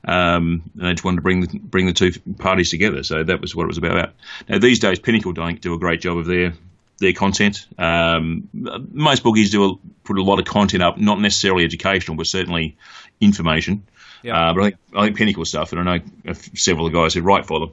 Um, 0.07 0.70
and 0.75 0.87
they 0.87 0.92
just 0.92 1.05
wanted 1.05 1.16
to 1.16 1.23
bring 1.23 1.40
the, 1.40 1.59
bring 1.59 1.87
the 1.87 1.92
two 1.94 2.12
parties 2.38 2.70
together. 2.70 3.03
So 3.03 3.25
that 3.25 3.40
was 3.40 3.55
what 3.55 3.64
it 3.64 3.68
was 3.68 3.79
about. 3.79 4.12
Now 4.49 4.59
these 4.59 4.79
days, 4.79 4.99
Pinnacle 4.99 5.33
don't 5.33 5.61
do 5.61 5.75
a 5.75 5.79
great 5.79 6.01
job 6.01 6.18
of 6.18 6.27
their 6.27 6.53
their 6.99 7.12
content. 7.12 7.66
Um, 7.79 8.49
most 8.53 9.23
bookies 9.23 9.51
do 9.51 9.64
a, 9.64 9.75
put 10.05 10.18
a 10.18 10.23
lot 10.23 10.38
of 10.38 10.44
content 10.44 10.83
up, 10.83 10.97
not 10.99 11.20
necessarily 11.20 11.64
educational, 11.64 12.16
but 12.16 12.27
certainly 12.27 12.77
information. 13.20 13.87
Yeah. 14.22 14.50
Uh, 14.50 14.55
but 14.55 14.61
I 14.61 14.64
think, 14.64 14.77
I 14.96 15.05
think 15.05 15.16
Pinnacle 15.18 15.44
stuff, 15.44 15.72
and 15.72 15.88
I 15.88 15.98
know 15.98 16.33
several 16.55 16.87
of 16.87 16.92
the 16.92 16.98
guys 16.98 17.12
who 17.12 17.20
write 17.20 17.46
for 17.46 17.61
them, 17.61 17.72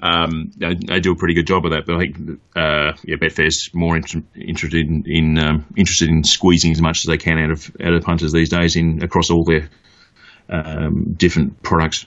um, 0.00 0.52
they, 0.56 0.74
they, 0.74 1.00
do 1.00 1.12
a 1.12 1.16
pretty 1.16 1.34
good 1.34 1.46
job 1.46 1.64
of 1.64 1.70
that. 1.70 1.86
But 1.86 1.94
I 1.94 1.98
think 2.00 2.40
uh, 2.56 2.92
yeah, 3.04 3.16
Betfair's 3.16 3.72
more 3.72 3.96
in, 3.96 4.02
interested 4.34 4.84
in, 4.84 5.04
in 5.06 5.38
um, 5.38 5.66
interested 5.76 6.08
in 6.08 6.24
squeezing 6.24 6.72
as 6.72 6.82
much 6.82 6.98
as 6.98 7.04
they 7.04 7.18
can 7.18 7.38
out 7.38 7.52
of 7.52 7.70
out 7.80 7.92
of 7.92 8.02
punters 8.02 8.32
these 8.32 8.48
days 8.48 8.74
in 8.74 9.04
across 9.04 9.30
all 9.30 9.44
their 9.44 9.68
um, 10.48 11.14
different 11.16 11.62
products. 11.62 12.06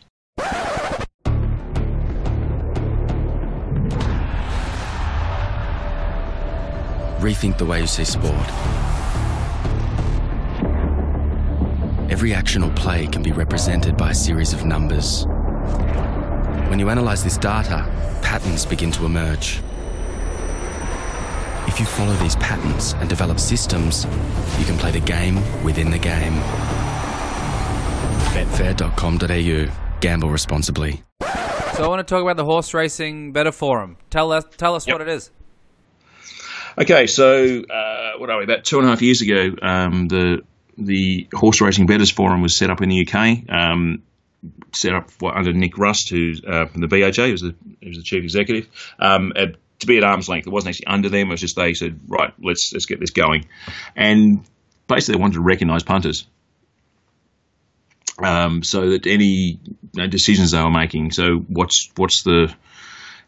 Rethink 7.19 7.58
the 7.58 7.65
way 7.65 7.80
you 7.80 7.88
see 7.88 8.04
sport. 8.04 8.85
Every 12.26 12.34
action 12.34 12.64
or 12.64 12.72
play 12.72 13.06
can 13.06 13.22
be 13.22 13.32
represented 13.32 13.98
by 13.98 14.10
a 14.10 14.14
series 14.16 14.52
of 14.52 14.66
numbers. 14.66 15.28
When 16.70 16.80
you 16.80 16.90
analyse 16.90 17.22
this 17.22 17.38
data, 17.38 17.86
patterns 18.24 18.66
begin 18.66 18.90
to 18.94 19.06
emerge. 19.06 19.62
If 21.68 21.80
you 21.80 21.86
follow 21.86 22.16
these 22.16 22.36
patterns 22.38 22.94
and 22.94 23.08
develop 23.08 23.40
systems, 23.40 24.06
you 24.58 24.66
can 24.66 24.76
play 24.76 24.90
the 24.90 25.02
game 25.02 25.36
within 25.64 25.92
the 25.92 26.00
game. 26.00 26.34
Betfair.com.au. 28.34 30.00
Gamble 30.00 30.32
responsibly. 30.32 31.04
So 31.76 31.84
I 31.84 31.88
want 31.88 32.00
to 32.00 32.12
talk 32.12 32.24
about 32.24 32.38
the 32.38 32.46
horse 32.46 32.74
racing 32.74 33.34
better 33.34 33.52
forum. 33.52 33.98
Tell 34.10 34.32
us, 34.32 34.46
tell 34.58 34.74
us 34.74 34.88
yep. 34.88 34.96
what 34.96 35.08
it 35.08 35.10
is. 35.10 35.30
Okay, 36.80 37.06
so 37.06 37.62
uh, 37.62 38.14
what 38.18 38.32
are 38.32 38.40
we? 38.40 38.46
About 38.46 38.64
two 38.64 38.80
and 38.80 38.88
a 38.88 38.90
half 38.90 39.04
years 39.04 39.22
ago, 39.22 39.56
um, 39.62 40.08
the 40.08 40.42
the 40.78 41.28
horse 41.34 41.62
racing 41.62 41.86
bettors 41.86 42.12
forum 42.12 42.42
was 42.42 42.58
set 42.58 42.70
up 42.70 42.82
in 42.82 42.90
the 42.90 43.08
UK. 43.08 43.50
Um, 43.50 44.04
set 44.74 44.94
up 44.94 45.10
under 45.24 45.54
Nick 45.54 45.78
Rust, 45.78 46.10
who's 46.10 46.42
uh, 46.44 46.66
from 46.66 46.82
the 46.82 46.88
BHA, 46.88 47.28
who's 47.28 47.42
the, 47.42 47.56
who's 47.82 47.98
the 47.98 48.04
chief 48.04 48.24
executive, 48.24 48.68
um, 49.00 49.34
at, 49.36 49.56
to 49.80 49.88
be 49.88 49.98
at 49.98 50.04
arm's 50.04 50.30
length. 50.30 50.48
It 50.48 50.52
wasn't 50.52 50.76
actually 50.76 50.88
under 50.88 51.10
them. 51.10 51.28
It 51.28 51.32
was 51.32 51.42
just 51.42 51.56
they 51.56 51.74
said, 51.74 52.00
right, 52.08 52.34
let's 52.42 52.72
let's 52.74 52.86
get 52.86 53.00
this 53.00 53.12
going, 53.12 53.46
and 53.96 54.44
basically 54.88 55.16
they 55.16 55.22
wanted 55.22 55.36
to 55.36 55.42
recognise 55.42 55.84
punters. 55.84 56.28
Um, 58.18 58.64
so 58.64 58.92
that 58.92 59.08
any 59.08 59.26
you 59.26 59.76
know, 59.94 60.08
decisions 60.08 60.52
they 60.52 60.62
were 60.62 60.72
making, 60.72 61.12
so 61.12 61.38
what's 61.38 61.90
what's 61.96 62.24
the 62.24 62.54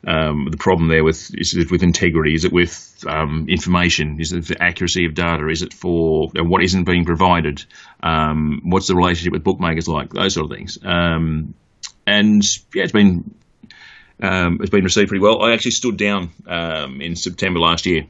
Um, 0.07 0.47
the 0.49 0.57
problem 0.57 0.87
there 0.87 1.03
with 1.03 1.35
is 1.37 1.53
it 1.53 1.69
with 1.69 1.83
integrity? 1.83 2.33
Is 2.33 2.45
it 2.45 2.53
with 2.53 3.03
um, 3.05 3.47
information? 3.49 4.21
Is 4.21 4.31
it 4.31 4.47
the 4.47 4.63
accuracy 4.63 5.05
of 5.05 5.13
data? 5.13 5.49
Is 5.49 5.63
it 5.63 5.73
for 5.73 6.29
what 6.33 6.63
isn't 6.63 6.85
being 6.85 7.03
provided? 7.03 7.65
Um, 8.01 8.61
what's 8.63 8.87
the 8.87 8.95
relationship 8.95 9.33
with 9.33 9.43
bookmakers 9.43 9.89
like? 9.89 10.13
Those 10.13 10.35
sort 10.35 10.49
of 10.49 10.57
things. 10.57 10.77
Um, 10.81 11.55
and 12.05 12.41
yeah, 12.73 12.83
it's 12.83 12.93
been 12.93 13.35
um, 14.21 14.59
it's 14.61 14.69
been 14.69 14.85
received 14.85 15.09
pretty 15.09 15.21
well. 15.21 15.43
I 15.43 15.51
actually 15.51 15.71
stood 15.71 15.97
down 15.97 16.29
um, 16.47 17.01
in 17.01 17.17
September 17.17 17.59
last 17.59 17.85
year. 17.85 18.05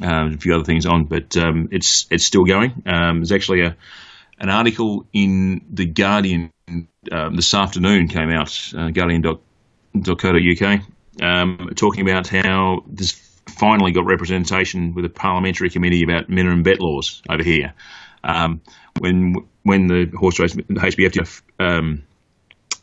a 0.00 0.36
few 0.36 0.54
other 0.54 0.62
things 0.64 0.86
on, 0.86 1.06
but 1.06 1.36
it's 1.36 2.06
it's 2.10 2.26
still 2.26 2.44
going. 2.44 2.80
there's 2.84 3.32
actually 3.32 3.62
a 3.62 3.76
an 4.38 4.50
article 4.50 5.04
in 5.12 5.62
the 5.68 5.86
Guardian 5.86 6.52
this 7.32 7.54
afternoon 7.54 8.06
came 8.06 8.30
out, 8.30 8.72
uh, 8.72 8.90
Guardian.co.uk 8.90 9.40
um, 11.20 11.70
talking 11.76 12.08
about 12.08 12.28
how 12.28 12.84
this 12.86 13.12
finally 13.46 13.92
got 13.92 14.06
representation 14.06 14.94
with 14.94 15.04
a 15.04 15.08
parliamentary 15.08 15.70
committee 15.70 16.02
about 16.02 16.28
minimum 16.28 16.62
bet 16.62 16.80
laws 16.80 17.22
over 17.28 17.42
here. 17.42 17.74
Um, 18.22 18.60
when 18.98 19.46
when 19.62 19.86
the 19.86 20.10
horse 20.16 20.38
race 20.38 20.54
the 20.54 20.62
HBF 20.62 21.12
did, 21.12 21.28
um, 21.58 22.04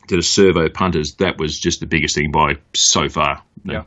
did 0.06 0.18
a 0.18 0.22
survey 0.22 0.66
of 0.66 0.74
punters, 0.74 1.14
that 1.16 1.38
was 1.38 1.58
just 1.58 1.80
the 1.80 1.86
biggest 1.86 2.14
thing 2.14 2.30
by 2.30 2.56
so 2.74 3.08
far. 3.08 3.42
Yeah. 3.64 3.84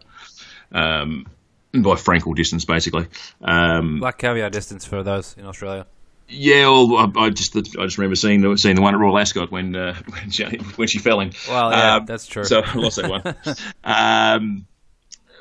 Um, 0.72 1.28
by 1.74 1.96
Frankel 1.96 2.36
distance, 2.36 2.66
basically. 2.66 3.08
Um, 3.42 4.00
Black 4.00 4.18
caviar 4.18 4.50
distance 4.50 4.86
for 4.86 5.04
those 5.04 5.36
in 5.38 5.46
Australia. 5.46 5.86
Yeah, 6.34 6.70
well, 6.70 7.12
I, 7.18 7.26
I, 7.26 7.30
just 7.30 7.56
I 7.56 7.62
just 7.62 7.98
remember 7.98 8.16
seeing 8.16 8.42
the 8.42 8.58
seeing 8.58 8.76
the 8.76 8.82
one 8.82 8.94
at 8.94 9.00
Royal 9.00 9.18
Ascot 9.18 9.52
when 9.52 9.76
uh, 9.76 9.96
when, 10.10 10.32
she, 10.32 10.46
when 10.46 10.88
she 10.88 11.00
fell 11.00 11.20
in. 11.20 11.34
Well, 11.48 11.72
yeah, 11.72 11.96
um, 11.96 12.06
that's 12.06 12.26
true. 12.26 12.46
So 12.46 12.62
I 12.62 12.74
lost 12.76 12.96
that 12.98 13.10
one. 13.10 13.36
um, 13.84 14.66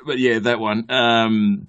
but 0.05 0.19
yeah, 0.19 0.39
that 0.39 0.59
one 0.59 0.91
um, 0.91 1.67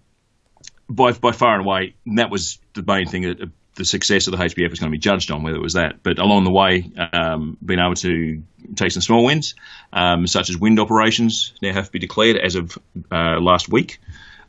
by 0.89 1.13
by 1.13 1.31
far 1.33 1.55
and 1.55 1.65
away, 1.65 1.95
that 2.07 2.31
was 2.31 2.59
the 2.75 2.83
main 2.83 3.07
thing. 3.07 3.23
That, 3.23 3.41
uh, 3.41 3.47
the 3.75 3.85
success 3.87 4.27
of 4.27 4.33
the 4.33 4.37
HBF 4.37 4.69
was 4.69 4.81
going 4.81 4.91
to 4.91 4.95
be 4.95 4.99
judged 4.99 5.31
on 5.31 5.43
whether 5.43 5.57
it 5.57 5.63
was 5.63 5.75
that. 5.75 6.03
But 6.03 6.19
along 6.19 6.45
the 6.45 6.51
way, 6.51 6.91
um, 7.13 7.57
being 7.65 7.81
able 7.81 7.95
to 7.95 8.43
take 8.77 8.93
some 8.93 9.01
small 9.01 9.25
wins, 9.25 9.55
um, 9.95 10.27
such 10.27 10.51
as 10.51 10.59
wind 10.59 10.79
operations, 10.79 11.55
now 11.63 11.73
have 11.73 11.87
to 11.87 11.93
be 11.93 11.99
declared 11.99 12.37
as 12.37 12.55
of 12.55 12.77
uh, 13.11 13.41
last 13.41 13.71
week 13.71 13.99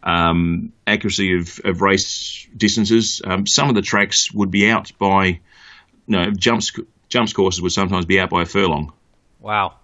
um, 0.04 0.74
accuracy 0.86 1.38
of, 1.38 1.60
of 1.64 1.82
race 1.82 2.48
distances. 2.56 3.22
Um, 3.24 3.48
some 3.48 3.70
of 3.70 3.76
the 3.76 3.82
tracks 3.82 4.32
would 4.34 4.52
be 4.52 4.70
out 4.70 4.92
by, 5.00 5.26
you 5.26 5.40
know, 6.08 6.32
jumps 6.32 6.72
jumps 7.10 7.34
courses 7.34 7.62
would 7.62 7.72
sometimes 7.72 8.06
be 8.06 8.20
out 8.20 8.30
by 8.30 8.42
a 8.42 8.46
furlong. 8.46 8.92
Wow. 9.40 9.76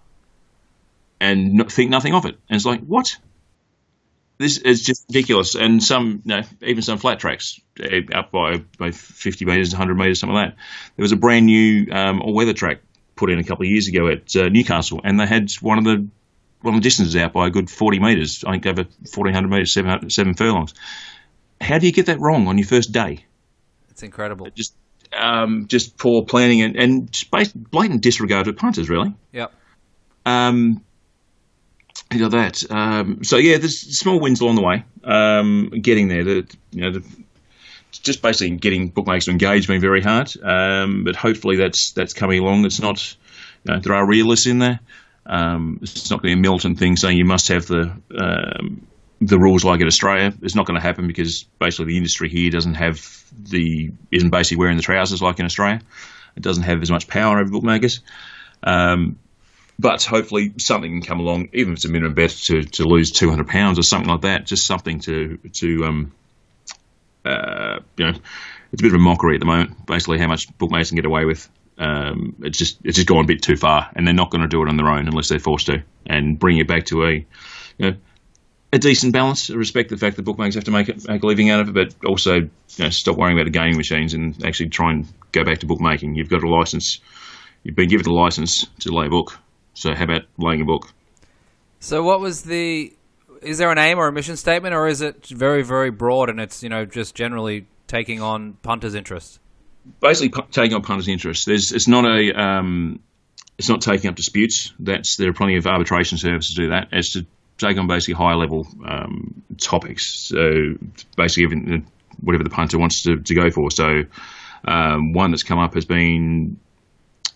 And 1.20 1.70
think 1.70 1.90
nothing 1.90 2.14
of 2.14 2.24
it. 2.24 2.36
And 2.48 2.56
it's 2.56 2.64
like, 2.64 2.80
what? 2.80 3.16
This 4.38 4.56
is 4.58 4.82
just 4.82 5.04
ridiculous. 5.08 5.54
And 5.54 5.82
some, 5.82 6.22
you 6.24 6.36
know, 6.36 6.42
even 6.62 6.82
some 6.82 6.98
flat 6.98 7.20
tracks 7.20 7.60
up 7.78 7.86
eh, 7.92 8.22
by, 8.32 8.64
by 8.78 8.90
50 8.90 9.44
metres, 9.44 9.72
100 9.72 9.94
metres, 9.94 10.18
something 10.18 10.34
like 10.34 10.50
that. 10.50 10.56
There 10.96 11.02
was 11.02 11.12
a 11.12 11.16
brand 11.16 11.46
new 11.46 11.86
um, 11.92 12.22
all-weather 12.22 12.54
track 12.54 12.80
put 13.16 13.30
in 13.30 13.38
a 13.38 13.44
couple 13.44 13.66
of 13.66 13.70
years 13.70 13.86
ago 13.86 14.08
at 14.08 14.34
uh, 14.34 14.48
Newcastle, 14.48 15.02
and 15.04 15.20
they 15.20 15.26
had 15.26 15.50
one 15.60 15.76
of 15.76 15.84
the 15.84 16.06
well, 16.62 16.74
the 16.74 16.80
distance 16.80 17.08
is 17.08 17.16
out 17.16 17.32
by 17.32 17.46
a 17.46 17.50
good 17.50 17.70
40 17.70 17.98
metres. 18.00 18.44
I 18.46 18.52
think 18.52 18.66
over 18.66 18.82
1,400 18.82 19.48
metres, 19.48 19.72
seven, 19.72 20.10
seven 20.10 20.34
furlongs. 20.34 20.74
How 21.60 21.78
do 21.78 21.86
you 21.86 21.92
get 21.92 22.06
that 22.06 22.20
wrong 22.20 22.48
on 22.48 22.58
your 22.58 22.66
first 22.66 22.92
day? 22.92 23.24
It's 23.90 24.02
incredible. 24.02 24.48
Just 24.54 24.74
um, 25.16 25.66
just 25.68 25.98
poor 25.98 26.24
planning 26.24 26.62
and, 26.62 26.76
and 26.76 27.24
blatant 27.70 28.02
disregard 28.02 28.46
for 28.46 28.52
punters, 28.52 28.88
really. 28.88 29.14
Yep. 29.32 29.52
Um, 30.24 30.82
you 32.12 32.20
know 32.20 32.28
that. 32.28 32.62
Um, 32.70 33.24
so 33.24 33.36
yeah, 33.36 33.58
there's 33.58 33.98
small 33.98 34.20
wins 34.20 34.40
along 34.40 34.56
the 34.56 34.62
way. 34.62 34.84
Um, 35.04 35.70
getting 35.70 36.08
there, 36.08 36.24
the, 36.24 36.56
you 36.72 36.80
know, 36.82 36.92
the, 36.92 37.04
just 37.92 38.22
basically 38.22 38.56
getting 38.56 38.88
bookmakers 38.88 39.26
to 39.26 39.30
engage 39.32 39.66
being 39.66 39.80
very 39.80 40.02
hard. 40.02 40.30
Um, 40.42 41.04
but 41.04 41.16
hopefully 41.16 41.56
that's 41.56 41.92
that's 41.92 42.14
coming 42.14 42.40
along. 42.40 42.64
It's 42.64 42.80
not. 42.80 43.16
You 43.64 43.74
know, 43.74 43.80
there 43.80 43.94
are 43.94 44.06
realists 44.06 44.46
in 44.46 44.58
there. 44.58 44.80
Um, 45.30 45.78
it's 45.80 46.10
not 46.10 46.20
going 46.20 46.32
to 46.32 46.36
be 46.36 46.40
a 46.40 46.42
Milton 46.42 46.74
thing 46.74 46.96
saying 46.96 47.16
you 47.16 47.24
must 47.24 47.48
have 47.48 47.66
the 47.66 47.92
um, 48.18 48.84
the 49.20 49.38
rules 49.38 49.64
like 49.64 49.80
in 49.80 49.86
Australia. 49.86 50.34
It's 50.42 50.56
not 50.56 50.66
going 50.66 50.74
to 50.74 50.82
happen 50.82 51.06
because 51.06 51.44
basically 51.60 51.92
the 51.92 51.98
industry 51.98 52.28
here 52.28 52.50
doesn't 52.50 52.74
have 52.74 53.06
the 53.32 53.92
isn't 54.10 54.30
basically 54.30 54.56
wearing 54.56 54.76
the 54.76 54.82
trousers 54.82 55.22
like 55.22 55.38
in 55.38 55.46
Australia. 55.46 55.82
It 56.36 56.42
doesn't 56.42 56.64
have 56.64 56.82
as 56.82 56.90
much 56.90 57.06
power 57.06 57.38
over 57.38 57.48
bookmakers. 57.48 58.00
Um, 58.64 59.20
but 59.78 60.02
hopefully 60.02 60.52
something 60.58 60.90
can 60.90 61.02
come 61.02 61.20
along, 61.20 61.50
even 61.52 61.72
if 61.72 61.78
it's 61.78 61.84
a 61.84 61.90
minimum 61.90 62.14
bet 62.14 62.30
to, 62.30 62.64
to 62.64 62.84
lose 62.84 63.12
two 63.12 63.30
hundred 63.30 63.46
pounds 63.46 63.78
or 63.78 63.82
something 63.82 64.10
like 64.10 64.22
that. 64.22 64.46
Just 64.46 64.66
something 64.66 64.98
to 65.00 65.38
to 65.54 65.84
um, 65.84 66.12
uh, 67.24 67.78
you 67.96 68.06
know, 68.06 68.18
it's 68.72 68.82
a 68.82 68.82
bit 68.82 68.92
of 68.92 68.94
a 68.94 68.98
mockery 68.98 69.36
at 69.36 69.40
the 69.40 69.46
moment. 69.46 69.86
Basically, 69.86 70.18
how 70.18 70.26
much 70.26 70.46
bookmakers 70.58 70.88
can 70.88 70.96
get 70.96 71.06
away 71.06 71.24
with 71.24 71.48
um, 71.80 72.36
it's 72.42 72.58
just 72.58 72.78
it's 72.84 72.96
just 72.96 73.08
gone 73.08 73.24
a 73.24 73.26
bit 73.26 73.42
too 73.42 73.56
far, 73.56 73.90
and 73.96 74.06
they're 74.06 74.14
not 74.14 74.30
going 74.30 74.42
to 74.42 74.48
do 74.48 74.62
it 74.62 74.68
on 74.68 74.76
their 74.76 74.88
own 74.88 75.08
unless 75.08 75.30
they're 75.30 75.38
forced 75.38 75.66
to, 75.66 75.82
and 76.06 76.38
bring 76.38 76.58
it 76.58 76.68
back 76.68 76.84
to 76.86 77.04
a 77.04 77.12
you 77.78 77.90
know, 77.90 77.96
a 78.70 78.78
decent 78.78 79.14
balance. 79.14 79.48
Respect 79.48 79.88
the 79.88 79.96
fact 79.96 80.16
that 80.16 80.22
bookmakers 80.22 80.56
have 80.56 80.64
to 80.64 80.70
make, 80.70 80.90
it, 80.90 81.08
make 81.08 81.22
a 81.22 81.26
living 81.26 81.48
out 81.48 81.60
of 81.60 81.68
it, 81.68 81.74
but 81.74 82.06
also 82.06 82.34
you 82.34 82.50
know, 82.78 82.90
stop 82.90 83.16
worrying 83.16 83.36
about 83.36 83.46
the 83.46 83.58
gaming 83.58 83.78
machines 83.78 84.12
and 84.12 84.44
actually 84.44 84.68
try 84.68 84.92
and 84.92 85.08
go 85.32 85.42
back 85.42 85.60
to 85.60 85.66
bookmaking. 85.66 86.14
You've 86.14 86.28
got 86.28 86.42
a 86.42 86.48
license. 86.48 87.00
You've 87.62 87.76
been 87.76 87.88
given 87.88 88.06
a 88.06 88.12
license 88.12 88.66
to 88.80 88.92
lay 88.92 89.06
a 89.06 89.10
book. 89.10 89.38
So 89.72 89.94
how 89.94 90.04
about 90.04 90.22
laying 90.36 90.60
a 90.60 90.66
book? 90.66 90.92
So 91.80 92.02
what 92.02 92.20
was 92.20 92.42
the? 92.42 92.92
Is 93.40 93.56
there 93.56 93.72
an 93.72 93.78
aim 93.78 93.98
or 93.98 94.06
a 94.06 94.12
mission 94.12 94.36
statement, 94.36 94.74
or 94.74 94.86
is 94.86 95.00
it 95.00 95.26
very 95.28 95.62
very 95.62 95.90
broad 95.90 96.28
and 96.28 96.38
it's 96.38 96.62
you 96.62 96.68
know 96.68 96.84
just 96.84 97.14
generally 97.14 97.66
taking 97.86 98.20
on 98.20 98.58
punters' 98.62 98.94
interest? 98.94 99.40
Basically 100.00 100.42
taking 100.50 100.74
on 100.74 100.82
punters' 100.82 101.08
interests. 101.08 101.44
There's, 101.44 101.72
it's 101.72 101.88
not 101.88 102.04
a, 102.04 102.32
um, 102.32 103.00
it's 103.58 103.68
not 103.68 103.82
taking 103.82 104.08
up 104.08 104.16
disputes. 104.16 104.72
That's 104.78 105.16
there 105.16 105.28
are 105.28 105.34
plenty 105.34 105.56
of 105.56 105.66
arbitration 105.66 106.18
services 106.18 106.54
to 106.54 106.62
do 106.62 106.68
that. 106.70 106.88
It's 106.92 107.12
to 107.12 107.26
take 107.58 107.76
on 107.76 107.86
basically 107.86 108.14
higher 108.14 108.36
level 108.36 108.66
um, 108.86 109.42
topics. 109.58 110.06
So 110.06 110.78
basically, 111.14 111.84
whatever 112.20 112.42
the 112.42 112.50
punter 112.50 112.78
wants 112.78 113.02
to, 113.02 113.20
to 113.20 113.34
go 113.34 113.50
for. 113.50 113.70
So 113.70 114.04
um, 114.64 115.12
one 115.12 115.30
that's 115.30 115.42
come 115.42 115.58
up 115.58 115.74
has 115.74 115.84
been 115.84 116.58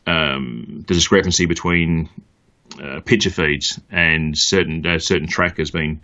um, 0.07 0.85
the 0.87 0.95
discrepancy 0.95 1.45
between 1.45 2.09
uh, 2.83 3.01
picture 3.01 3.31
feeds 3.31 3.79
and 3.91 4.37
certain 4.37 4.87
uh, 4.87 4.99
certain 4.99 5.29
track 5.29 5.59
has 5.59 5.71
been 5.71 6.01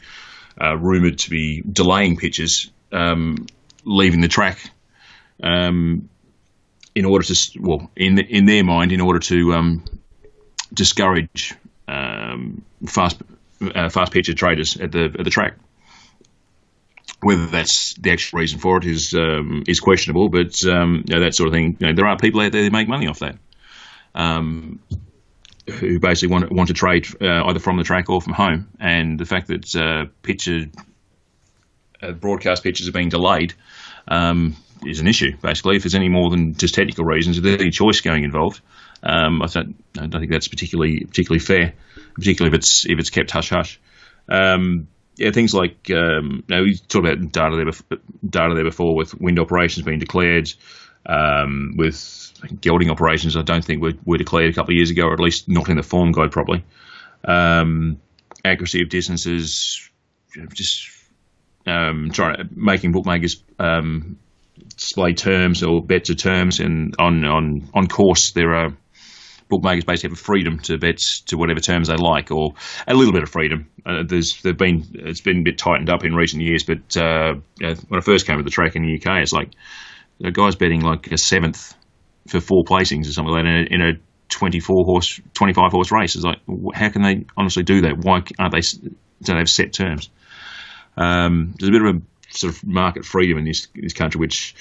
uh, 0.61 0.76
rumored 0.76 1.18
to 1.20 1.31
be 1.31 1.62
delaying 1.62 2.18
pitches, 2.18 2.70
um, 2.92 3.46
leaving 3.85 4.20
the 4.20 4.29
track 4.29 4.59
um, 5.42 6.10
in 6.94 7.05
order 7.05 7.24
to 7.24 7.61
well 7.61 7.90
in 7.96 8.18
in 8.18 8.46
their 8.46 8.64
mind 8.64 8.92
in 8.92 9.00
order 9.00 9.18
to 9.18 9.55
um, 9.55 9.85
discourage 10.72 11.55
um, 11.88 12.62
fast 12.87 13.20
uh, 13.62 13.88
fast 13.88 14.12
pitcher 14.12 14.35
traders 14.35 14.76
at 14.76 14.92
the 14.92 15.05
at 15.18 15.24
the 15.24 15.31
track. 15.31 15.55
Whether 17.22 17.46
that's 17.46 17.94
the 17.94 18.12
actual 18.12 18.38
reason 18.38 18.61
for 18.61 18.79
it 18.79 18.87
is 18.87 19.12
um, 19.12 19.64
is 19.68 19.79
questionable, 19.79 20.31
but 20.31 20.64
um, 20.64 21.05
you 21.07 21.14
know, 21.14 21.20
that 21.20 21.35
sort 21.35 21.48
of 21.48 21.53
thing. 21.53 21.76
You 21.79 21.88
know, 21.88 21.92
there 21.92 22.07
are 22.07 22.16
people 22.16 22.40
out 22.40 22.53
there 22.53 22.62
that 22.62 22.72
make 22.72 22.88
money 22.88 23.09
off 23.09 23.18
that, 23.18 23.37
um, 24.14 24.81
who 25.68 25.98
basically 25.98 26.33
want 26.33 26.50
want 26.50 26.68
to 26.68 26.74
trade 26.74 27.07
uh, 27.20 27.44
either 27.44 27.59
from 27.59 27.76
the 27.76 27.85
track 27.85 28.09
or 28.09 28.22
from 28.22 28.33
home. 28.33 28.68
And 28.81 29.18
the 29.18 29.26
fact 29.26 29.48
that 29.48 29.76
uh, 29.76 30.07
pitcher 30.22 30.70
uh, 32.03 32.12
broadcast 32.12 32.62
pitches 32.62 32.88
are 32.88 32.92
being 32.92 33.11
delayed 33.11 33.53
um, 34.09 34.57
is 34.86 35.00
an 35.00 35.06
issue. 35.06 35.36
Basically, 35.40 35.76
if 35.76 35.82
there's 35.82 35.94
any 35.94 36.08
more 36.08 36.30
than 36.30 36.54
just 36.54 36.74
technical 36.74 37.04
reasons, 37.04 37.38
if 37.38 37.44
there's 37.44 37.60
any 37.60 37.70
choice 37.70 38.00
going 38.00 38.24
involved, 38.24 38.60
um, 39.02 39.42
I, 39.42 39.46
don't, 39.46 39.82
I 39.98 40.06
don't 40.06 40.20
think 40.20 40.30
that's 40.30 40.48
particularly 40.48 41.04
particularly 41.04 41.40
fair, 41.40 41.74
particularly 42.14 42.54
if 42.54 42.58
it's 42.58 42.86
if 42.86 42.98
it's 42.98 43.10
kept 43.10 43.30
hush 43.30 43.50
hush. 43.50 43.80
Um, 44.28 44.88
yeah, 45.16 45.32
things 45.32 45.52
like 45.52 45.90
um, 45.90 46.44
you 46.48 46.56
know, 46.56 46.62
we 46.62 46.76
talked 46.76 47.06
about 47.06 47.32
data 47.32 47.56
there, 47.56 47.64
before, 47.66 47.98
data 48.28 48.54
there 48.54 48.64
before 48.64 48.94
with 48.94 49.18
wind 49.20 49.38
operations 49.38 49.84
being 49.84 49.98
declared, 49.98 50.52
um, 51.06 51.74
with 51.76 52.32
gelding 52.60 52.90
operations. 52.90 53.36
I 53.36 53.42
don't 53.42 53.64
think 53.64 53.82
were, 53.82 53.94
were 54.04 54.18
declared 54.18 54.50
a 54.50 54.54
couple 54.54 54.72
of 54.72 54.76
years 54.76 54.90
ago, 54.90 55.04
or 55.04 55.12
at 55.12 55.20
least 55.20 55.48
not 55.48 55.68
in 55.68 55.76
the 55.76 55.82
form 55.82 56.12
guide 56.12 56.32
properly. 56.32 56.64
Um, 57.24 58.00
accuracy 58.44 58.82
of 58.82 58.88
distances, 58.88 59.90
just 60.52 60.88
um, 61.66 62.10
trying 62.12 62.36
to, 62.36 62.48
making 62.54 62.92
bookmakers 62.92 63.42
um, 63.58 64.18
display 64.80 65.12
terms 65.12 65.62
or 65.62 65.82
bet 65.82 66.04
to 66.06 66.14
terms, 66.14 66.60
and 66.60 66.94
on 66.98 67.24
on 67.24 67.68
on 67.74 67.86
course 67.86 68.32
there 68.32 68.54
are 68.54 68.76
bookmakers 69.48 69.84
basically 69.84 70.10
have 70.10 70.18
a 70.18 70.22
freedom 70.22 70.58
to 70.60 70.78
bet 70.78 70.98
to 71.26 71.36
whatever 71.36 71.60
terms 71.60 71.88
they 71.88 71.96
like, 71.96 72.30
or 72.30 72.54
a 72.86 72.94
little 72.94 73.12
bit 73.12 73.22
of 73.22 73.28
freedom. 73.28 73.70
Uh, 73.84 74.02
there's 74.06 74.40
there 74.42 74.54
been 74.54 74.84
it's 74.94 75.20
been 75.20 75.38
a 75.38 75.42
bit 75.42 75.58
tightened 75.58 75.90
up 75.90 76.04
in 76.04 76.14
recent 76.14 76.42
years, 76.42 76.64
but 76.64 76.96
uh, 76.96 77.34
when 77.58 77.98
I 77.98 78.00
first 78.00 78.26
came 78.26 78.38
to 78.38 78.42
the 78.42 78.50
track 78.50 78.74
in 78.74 78.82
the 78.82 78.94
UK, 78.96 79.22
it's 79.22 79.32
like 79.32 79.50
the 80.18 80.30
guy's 80.30 80.56
betting 80.56 80.80
like 80.80 81.12
a 81.12 81.18
seventh 81.18 81.74
for 82.28 82.40
four 82.40 82.64
placings 82.64 83.08
or 83.08 83.12
something 83.12 83.32
like 83.32 83.44
that 83.44 83.48
in 83.48 83.82
a, 83.82 83.88
in 83.88 83.96
a 83.96 84.00
24 84.28 84.84
horse, 84.84 85.20
25 85.34 85.72
horse 85.72 85.90
race. 85.90 86.14
It's 86.14 86.24
like 86.24 86.38
how 86.74 86.88
can 86.90 87.02
they 87.02 87.26
honestly 87.36 87.62
do 87.62 87.82
that? 87.82 87.98
Why 87.98 88.22
aren't 88.38 88.52
they? 88.52 88.62
don't 89.22 89.36
have 89.36 89.50
set 89.50 89.72
terms. 89.72 90.10
Um, 90.96 91.54
there's 91.58 91.68
a 91.68 91.72
bit 91.72 91.82
of 91.82 91.96
a 91.96 92.00
sort 92.30 92.54
of 92.54 92.66
market 92.66 93.04
freedom 93.04 93.38
in 93.38 93.44
this 93.44 93.68
this 93.74 93.92
country, 93.92 94.18
which 94.18 94.54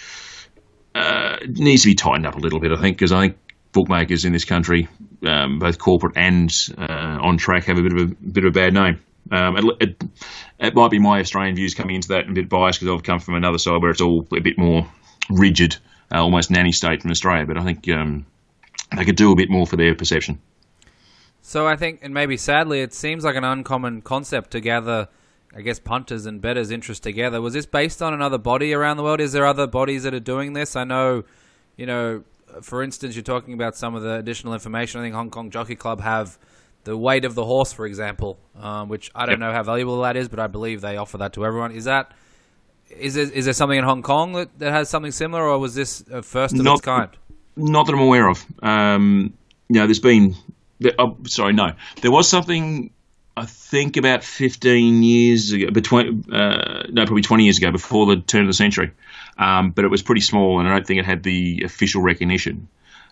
uh, 0.96 1.38
needs 1.48 1.84
to 1.84 1.90
be 1.90 1.96
tightened 1.96 2.26
up 2.26 2.36
a 2.36 2.40
little 2.40 2.60
bit. 2.60 2.72
I 2.72 2.82
think 2.82 2.98
because 2.98 3.12
I 3.12 3.22
think 3.22 3.38
bookmakers 3.72 4.26
in 4.26 4.34
this 4.34 4.46
country, 4.46 4.88
um, 5.26 5.60
both 5.60 5.78
corporate 5.78 6.18
and 6.18 6.52
uh, 6.78 7.20
on 7.22 7.38
track, 7.38 7.66
have 7.66 7.78
a 7.78 7.82
bit 7.82 7.94
of 7.94 8.12
a 8.12 8.16
bit 8.16 8.46
of 8.46 8.50
a 8.50 8.60
bad 8.60 8.74
name. 8.74 9.00
Um, 9.32 9.58
it, 9.58 9.66
it, 9.80 10.04
it, 10.60 10.76
might 10.76 10.90
be 10.90 10.98
my 10.98 11.20
Australian 11.20 11.56
views 11.56 11.76
coming 11.76 11.96
into 11.96 12.08
that 12.10 12.28
a 12.28 12.34
bit 12.34 12.50
biased 12.50 12.80
because 12.80 12.96
I've 12.96 13.04
come 13.04 13.20
from 13.20 13.36
another 13.36 13.60
side 13.60 13.80
where 13.80 13.92
it's 13.92 14.02
all 14.02 14.28
a 14.36 14.40
bit 14.40 14.58
more 14.58 14.88
rigid, 15.30 15.78
uh, 16.12 16.20
almost 16.20 16.50
nanny 16.50 16.72
state 16.72 17.04
from 17.04 17.12
Australia. 17.12 17.46
But 17.46 17.60
I 17.60 17.64
think 17.64 17.88
um, 17.90 18.26
they 18.96 19.06
could 19.06 19.18
do 19.18 19.32
a 19.32 19.36
bit 19.36 19.50
more 19.52 19.68
for 19.68 19.76
their 19.76 19.94
perception. 19.94 20.40
So 21.42 21.68
I 21.68 21.76
think, 21.76 22.00
and 22.02 22.14
maybe 22.14 22.38
sadly, 22.38 22.82
it 22.82 22.94
seems 22.94 23.24
like 23.24 23.36
an 23.36 23.44
uncommon 23.44 24.02
concept 24.02 24.52
to 24.52 24.60
gather, 24.60 25.08
I 25.56 25.62
guess, 25.62 25.80
punters 25.80 26.26
and 26.26 26.42
betters' 26.42 26.72
interest 26.72 27.04
together. 27.04 27.42
Was 27.42 27.54
this 27.54 27.66
based 27.66 28.02
on 28.02 28.14
another 28.14 28.38
body 28.38 28.74
around 28.74 28.98
the 28.98 29.04
world? 29.04 29.20
Is 29.20 29.32
there 29.32 29.46
other 29.46 29.68
bodies 29.68 30.04
that 30.04 30.14
are 30.14 30.20
doing 30.20 30.54
this? 30.54 30.76
I 30.76 30.84
know, 30.84 31.24
you 31.76 31.86
know, 31.86 32.24
for 32.62 32.84
instance, 32.84 33.16
you're 33.16 33.24
talking 33.24 33.54
about 33.54 33.76
some 33.76 33.96
of 33.96 34.04
the 34.04 34.16
additional 34.16 34.54
information. 34.54 35.02
I 35.02 35.04
think 35.04 35.16
Hong 35.16 35.30
Kong 35.30 35.50
Jockey 35.50 35.76
Club 35.76 36.02
have 36.02 36.38
the 36.84 36.98
weight 36.98 37.26
of 37.26 37.36
the 37.36 37.46
horse, 37.46 37.74
for 37.74 37.86
example, 37.86 38.40
um, 38.60 38.90
which 38.90 39.12
I 39.14 39.26
don't 39.26 39.34
yep. 39.34 39.40
know 39.40 39.52
how 39.52 39.64
valuable 39.64 40.02
that 40.02 40.16
is, 40.16 40.28
but 40.28 40.40
I 40.40 40.48
believe 40.48 40.82
they 40.82 40.98
offer 40.98 41.18
that 41.18 41.34
to 41.34 41.46
everyone. 41.46 41.72
Is 41.72 41.86
that 41.86 42.14
is 42.90 43.14
there, 43.14 43.32
is 43.32 43.46
there 43.46 43.54
something 43.54 43.78
in 43.78 43.84
Hong 43.84 44.02
Kong 44.02 44.34
that, 44.34 44.58
that 44.60 44.72
has 44.72 44.90
something 44.90 45.12
similar, 45.12 45.44
or 45.44 45.60
was 45.60 45.76
this 45.76 46.04
a 46.12 46.22
first 46.24 46.56
of 46.56 46.64
not, 46.64 46.78
its 46.78 46.82
kind? 46.82 47.10
Not 47.56 47.86
that 47.86 47.94
I'm 47.94 48.00
aware 48.00 48.28
of. 48.28 48.44
Um, 48.62 49.34
you 49.68 49.76
know, 49.76 49.86
there's 49.86 50.00
been. 50.00 50.36
Oh, 50.98 51.18
sorry, 51.26 51.54
no. 51.54 51.74
There 52.02 52.12
was 52.12 52.28
something. 52.28 52.92
I 53.40 53.46
think 53.46 53.96
about 53.96 54.24
15 54.26 55.02
years 55.02 55.54
ago, 55.54 55.72
between 55.72 56.26
uh, 56.34 56.84
no, 56.90 57.06
probably 57.06 57.22
20 57.22 57.44
years 57.46 57.58
ago, 57.58 57.72
before 57.72 58.06
the 58.08 58.18
turn 58.18 58.42
of 58.42 58.48
the 58.48 58.54
century. 58.54 58.92
Um, 59.38 59.72
but 59.72 59.86
it 59.86 59.88
was 59.88 60.02
pretty 60.02 60.22
small, 60.22 60.60
and 60.60 60.68
I 60.68 60.74
don't 60.74 60.86
think 60.86 61.00
it 61.00 61.06
had 61.06 61.24
the 61.24 61.64
official 61.64 62.02
recognition. 62.02 62.68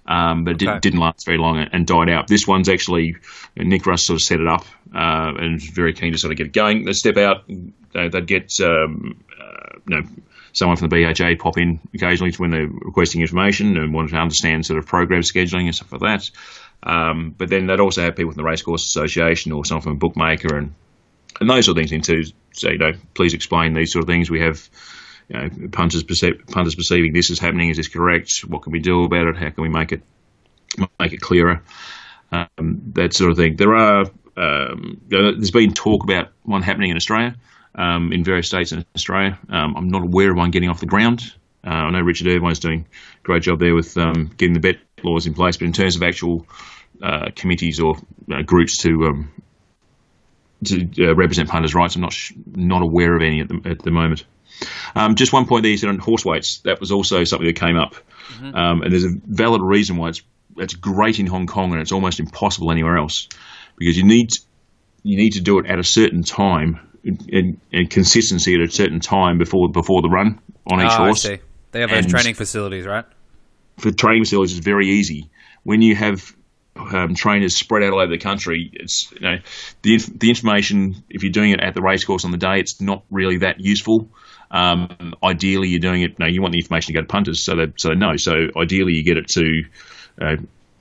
Um, 0.05 0.43
but 0.43 0.61
it 0.61 0.67
okay. 0.67 0.79
did, 0.79 0.93
not 0.93 1.01
last 1.01 1.25
very 1.25 1.37
long 1.37 1.57
and 1.59 1.85
died 1.87 2.09
out. 2.09 2.27
This 2.27 2.45
one's 2.47 2.69
actually 2.69 3.17
Nick 3.55 3.85
Russ 3.85 4.05
sort 4.05 4.15
of 4.15 4.21
set 4.21 4.39
it 4.39 4.47
up 4.47 4.65
uh, 4.93 5.33
and 5.37 5.61
very 5.61 5.93
keen 5.93 6.13
to 6.13 6.17
sort 6.17 6.31
of 6.31 6.37
get 6.37 6.47
it 6.47 6.53
going. 6.53 6.85
They 6.85 6.93
step 6.93 7.17
out, 7.17 7.43
they, 7.47 8.07
would 8.07 8.27
get 8.27 8.53
um, 8.61 9.23
uh, 9.39 9.79
you 9.87 9.95
know 9.95 10.07
someone 10.53 10.77
from 10.77 10.89
the 10.89 11.13
BHA 11.13 11.41
pop 11.41 11.57
in 11.57 11.79
occasionally 11.93 12.33
when 12.37 12.51
they're 12.51 12.67
requesting 12.67 13.21
information 13.21 13.77
and 13.77 13.93
wanted 13.93 14.11
to 14.11 14.17
understand 14.17 14.65
sort 14.65 14.79
of 14.79 14.85
program 14.85 15.21
scheduling 15.21 15.65
and 15.65 15.75
stuff 15.75 15.91
like 15.91 16.01
that. 16.01 16.31
Um, 16.83 17.33
but 17.37 17.49
then 17.49 17.67
they'd 17.67 17.79
also 17.79 18.03
have 18.03 18.15
people 18.15 18.31
from 18.31 18.37
the 18.37 18.49
Racecourse 18.49 18.85
Association 18.85 19.51
or 19.51 19.65
someone 19.65 19.83
from 19.83 19.91
a 19.93 19.95
bookmaker 19.95 20.55
and 20.57 20.73
and 21.39 21.49
those 21.49 21.65
sort 21.65 21.77
of 21.77 21.81
things 21.81 21.91
in 21.91 22.01
too. 22.01 22.23
So 22.53 22.69
you 22.69 22.77
know, 22.77 22.93
please 23.13 23.33
explain 23.33 23.73
these 23.73 23.91
sort 23.91 24.03
of 24.03 24.07
things. 24.07 24.29
We 24.29 24.41
have 24.41 24.69
you 25.29 25.37
know, 25.37 25.49
punters, 25.71 26.03
perce- 26.03 26.39
punters 26.49 26.75
perceiving 26.75 27.13
this 27.13 27.29
is 27.29 27.39
happening. 27.39 27.69
Is 27.69 27.77
this 27.77 27.87
correct? 27.87 28.39
What 28.47 28.63
can 28.63 28.71
we 28.71 28.79
do 28.79 29.03
about 29.03 29.27
it? 29.27 29.37
How 29.37 29.49
can 29.49 29.63
we 29.63 29.69
make 29.69 29.91
it 29.91 30.01
make 30.99 31.13
it 31.13 31.21
clearer? 31.21 31.63
Um, 32.31 32.91
that 32.93 33.13
sort 33.13 33.31
of 33.31 33.37
thing. 33.37 33.55
There 33.55 33.75
are 33.75 34.05
um, 34.35 35.01
there's 35.07 35.51
been 35.51 35.73
talk 35.73 36.03
about 36.03 36.29
one 36.43 36.61
happening 36.61 36.91
in 36.91 36.97
Australia, 36.97 37.35
um, 37.75 38.13
in 38.13 38.23
various 38.23 38.47
states 38.47 38.71
in 38.71 38.85
Australia. 38.95 39.37
Um, 39.49 39.75
I'm 39.75 39.87
not 39.89 40.03
aware 40.03 40.31
of 40.31 40.37
one 40.37 40.51
getting 40.51 40.69
off 40.69 40.79
the 40.79 40.85
ground. 40.85 41.33
Uh, 41.67 41.69
I 41.69 41.91
know 41.91 41.99
Richard 41.99 42.27
Irvine's 42.27 42.59
doing 42.59 42.85
a 43.19 43.23
great 43.23 43.43
job 43.43 43.59
there 43.59 43.75
with 43.75 43.97
um, 43.97 44.31
getting 44.37 44.53
the 44.53 44.61
bet 44.61 44.77
laws 45.03 45.27
in 45.27 45.33
place, 45.33 45.57
but 45.57 45.65
in 45.65 45.73
terms 45.73 45.97
of 45.97 46.03
actual 46.03 46.47
uh, 47.03 47.29
committees 47.35 47.81
or 47.81 47.97
uh, 48.31 48.41
groups 48.43 48.77
to 48.83 49.05
um, 49.05 49.31
to 50.63 51.09
uh, 51.09 51.13
represent 51.13 51.49
punters' 51.49 51.75
rights, 51.75 51.95
I'm 51.95 52.01
not 52.01 52.13
sh- 52.13 52.31
not 52.45 52.81
aware 52.81 53.13
of 53.15 53.21
any 53.21 53.41
at 53.41 53.49
the, 53.49 53.61
at 53.65 53.79
the 53.79 53.91
moment. 53.91 54.23
Um, 54.95 55.15
just 55.15 55.33
one 55.33 55.45
point 55.45 55.63
there 55.63 55.71
you 55.71 55.77
said 55.77 55.89
on 55.89 55.99
horse 55.99 56.23
weights. 56.23 56.59
That 56.59 56.79
was 56.79 56.91
also 56.93 57.25
something 57.25 57.47
that 57.47 57.57
came 57.57 57.77
up, 57.77 57.95
mm-hmm. 58.29 58.55
um, 58.55 58.81
and 58.81 58.91
there's 58.91 59.03
a 59.03 59.11
valid 59.25 59.61
reason 59.61 59.97
why 59.97 60.09
it's 60.09 60.21
it's 60.55 60.73
great 60.73 61.19
in 61.19 61.27
Hong 61.27 61.47
Kong 61.47 61.73
and 61.73 61.81
it's 61.81 61.91
almost 61.91 62.19
impossible 62.19 62.71
anywhere 62.71 62.97
else 62.97 63.27
because 63.77 63.97
you 63.97 64.05
need 64.05 64.31
you 65.03 65.17
need 65.17 65.33
to 65.33 65.41
do 65.41 65.59
it 65.59 65.67
at 65.67 65.79
a 65.79 65.83
certain 65.83 66.23
time 66.23 66.79
and, 67.03 67.59
and 67.71 67.89
consistency 67.89 68.55
at 68.55 68.61
a 68.61 68.71
certain 68.71 68.99
time 68.99 69.37
before 69.37 69.69
before 69.69 70.01
the 70.01 70.09
run 70.09 70.39
on 70.71 70.81
each 70.81 70.91
oh, 70.91 71.05
horse. 71.05 71.25
I 71.25 71.35
see. 71.35 71.41
They 71.71 71.81
have 71.81 71.89
those 71.89 72.05
and 72.05 72.09
training 72.09 72.35
facilities, 72.35 72.85
right? 72.85 73.05
For 73.77 73.91
training 73.91 74.23
facilities, 74.23 74.57
it's 74.57 74.65
very 74.65 74.87
easy. 74.87 75.29
When 75.63 75.81
you 75.81 75.95
have 75.95 76.35
um, 76.79 77.15
trainers 77.15 77.55
spread 77.55 77.83
out 77.83 77.93
all 77.93 77.99
over 77.99 78.11
the 78.11 78.17
country. 78.17 78.69
It's 78.73 79.11
you 79.11 79.21
know 79.21 79.37
the 79.81 79.97
the 79.97 80.29
information 80.29 81.03
if 81.09 81.23
you're 81.23 81.31
doing 81.31 81.51
it 81.51 81.59
at 81.59 81.73
the 81.73 81.81
racecourse 81.81 82.25
on 82.25 82.31
the 82.31 82.37
day, 82.37 82.59
it's 82.59 82.81
not 82.81 83.03
really 83.09 83.39
that 83.39 83.59
useful. 83.59 84.09
Um, 84.49 85.13
ideally, 85.23 85.69
you're 85.69 85.79
doing 85.79 86.03
it. 86.03 86.19
No, 86.19 86.25
you 86.25 86.41
want 86.41 86.53
the 86.53 86.59
information 86.59 86.93
to 86.93 87.01
go 87.01 87.01
to 87.01 87.07
punters, 87.07 87.43
so 87.43 87.55
they 87.55 87.73
so 87.77 87.89
they 87.89 87.95
know. 87.95 88.15
So 88.17 88.31
ideally, 88.55 88.93
you 88.93 89.03
get 89.03 89.17
it 89.17 89.27
to. 89.29 89.63
Uh, 90.19 90.35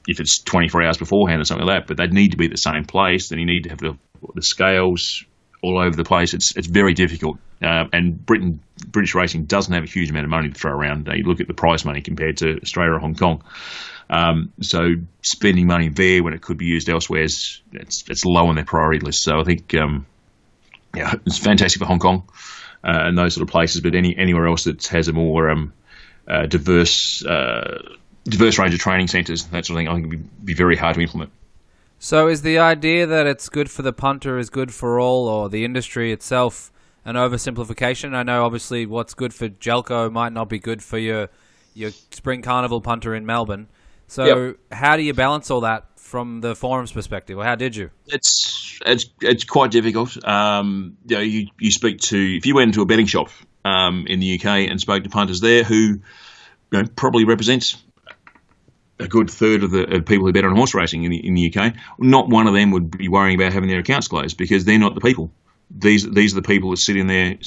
if 0.09 0.21
it's 0.21 0.39
24 0.39 0.85
hours 0.85 0.99
beforehand 0.99 1.41
or 1.41 1.45
something 1.45 1.67
like 1.67 1.81
that, 1.81 1.89
but 1.89 1.97
they 1.97 2.07
need 2.07 2.31
to 2.31 2.37
be 2.37 2.45
at 2.45 2.53
the 2.53 2.57
same 2.57 2.85
place. 2.85 3.29
Then 3.29 3.41
you 3.41 3.47
need 3.47 3.65
to 3.65 3.71
have 3.71 3.79
the, 3.79 3.99
the 4.35 4.43
scales 4.43 5.25
all 5.63 5.79
over 5.79 5.97
the 5.97 6.05
place. 6.05 6.35
It's 6.35 6.57
it's 6.57 6.67
very 6.67 6.95
difficult. 6.95 7.39
Uh, 7.63 7.87
and 7.93 8.25
Britain 8.25 8.61
British 8.87 9.15
racing 9.15 9.45
doesn't 9.45 9.73
have 9.73 9.85
a 9.85 9.87
huge 9.87 10.11
amount 10.11 10.25
of 10.25 10.31
money 10.31 10.51
to 10.51 10.55
throw 10.55 10.73
around. 10.73 11.09
You 11.15 11.25
look 11.25 11.41
at 11.41 11.49
the 11.49 11.55
prize 11.55 11.85
money 11.85 12.03
compared 12.03 12.39
to 12.39 12.61
Australia 12.61 12.93
or 12.93 12.99
Hong 12.99 13.15
Kong. 13.15 13.43
Um, 14.09 14.53
so 14.61 14.95
spending 15.23 15.67
money 15.67 15.89
there 15.89 16.23
when 16.23 16.33
it 16.33 16.43
could 16.43 16.59
be 16.59 16.67
used 16.67 16.89
elsewhere 16.89 17.23
is 17.23 17.61
it's, 17.73 18.05
it's 18.09 18.25
low 18.25 18.47
on 18.49 18.55
their 18.55 18.65
priority 18.65 19.01
list. 19.01 19.23
So 19.23 19.41
I 19.41 19.45
think 19.45 19.75
um, 19.75 20.07
yeah, 20.95 21.15
it's 21.27 21.39
fantastic 21.39 21.81
for 21.81 21.87
Hong 21.87 21.99
Kong 21.99 22.29
uh, 22.85 23.03
and 23.05 23.19
those 23.19 23.35
sort 23.35 23.43
of 23.43 23.51
places, 23.51 23.81
but 23.81 23.95
any 23.95 24.17
anywhere 24.17 24.47
else 24.47 24.65
that 24.65 24.87
has 24.89 25.09
a 25.09 25.13
more 25.13 25.51
um, 25.51 25.73
uh, 26.29 26.47
diverse 26.47 27.25
uh, 27.25 27.97
diverse 28.25 28.59
range 28.59 28.75
of 28.75 28.81
training 28.81 29.09
centres, 29.09 29.45
that 29.47 29.67
sort 29.67 29.77
of 29.77 29.81
thing, 29.81 29.89
I 29.89 29.95
think 29.95 30.09
would 30.09 30.45
be, 30.45 30.53
be 30.53 30.55
very 30.55 30.77
hard 30.77 30.95
to 30.95 31.01
implement. 31.01 31.31
So 31.99 32.29
is 32.29 32.43
the 32.43 32.59
idea 32.59 33.07
that 33.07 33.27
it's 33.27 33.49
good 33.49 33.71
for 33.71 33.83
the 33.83 33.93
punter 33.93 34.39
is 34.39 34.51
good 34.51 34.73
for 34.73 35.01
all, 35.01 35.29
or 35.29 35.49
the 35.49 35.65
industry 35.65 36.13
itself? 36.13 36.71
An 37.05 37.15
oversimplification. 37.15 38.15
I 38.15 38.23
know, 38.25 38.45
obviously, 38.45 38.85
what's 38.85 39.15
good 39.15 39.33
for 39.33 39.49
Zeljko 39.49 40.11
might 40.11 40.33
not 40.33 40.49
be 40.49 40.59
good 40.59 40.83
for 40.83 40.99
your 40.99 41.29
your 41.75 41.91
spring 42.11 42.43
carnival 42.43 42.81
punter 42.81 43.15
in 43.15 43.27
Melbourne. 43.27 43.69
So 44.09 44.25
yep. 44.25 44.57
how 44.73 44.97
do 44.97 45.03
you 45.03 45.15
balance 45.15 45.51
all 45.51 45.61
that 45.61 45.85
from 45.97 46.41
the 46.41 46.55
forum's 46.55 46.93
perspective, 46.93 47.39
or 47.39 47.45
how 47.45 47.55
did 47.55 47.77
you? 47.77 47.91
It's 48.07 48.79
it's 48.85 49.07
it's 49.21 49.45
quite 49.45 49.71
difficult. 49.71 50.23
Um, 50.27 50.97
you 51.07 51.17
know, 51.17 51.23
you, 51.23 51.49
you 51.59 51.71
speak 51.71 52.01
to 52.01 52.37
if 52.37 52.47
you 52.47 52.55
went 52.55 52.69
into 52.69 52.83
a 52.83 52.87
betting 52.87 53.07
shop 53.07 53.29
um, 53.65 54.07
in 54.07 54.21
the 54.21 54.37
UK 54.37 54.71
and 54.71 54.81
spoke 54.81 55.05
to 55.05 55.11
punters 55.11 55.41
there 55.41 55.65
who 55.65 55.77
you 55.77 56.01
know, 56.73 56.85
probably 56.97 57.25
represents 57.25 57.83
a 58.99 59.07
good 59.07 59.31
third 59.31 59.63
of 59.63 59.71
the 59.71 59.97
of 59.97 60.07
people 60.07 60.27
who 60.27 60.33
bet 60.33 60.45
on 60.45 60.57
horse 60.57 60.75
racing 60.75 61.05
in 61.05 61.11
the, 61.11 61.27
in 61.27 61.35
the 61.35 61.53
UK. 61.55 61.75
Not 61.99 62.29
one 62.29 62.47
of 62.47 62.55
them 62.55 62.71
would 62.71 62.91
be 62.91 63.09
worrying 63.09 63.39
about 63.39 63.53
having 63.53 63.69
their 63.69 63.81
accounts 63.81 64.09
closed 64.09 64.37
because 64.37 64.65
they're 64.65 64.79
not 64.79 64.95
the 64.95 65.01
people. 65.01 65.31
These 65.71 66.09
these 66.11 66.33
are 66.33 66.41
the 66.41 66.47
people 66.47 66.71
that 66.71 66.79
sit 66.79 66.97
in 66.97 67.07
there 67.07 67.39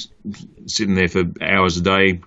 sitting 0.66 0.94
there 0.94 1.08
for 1.08 1.24
hours 1.40 1.76
a 1.76 1.82
day 1.82 2.20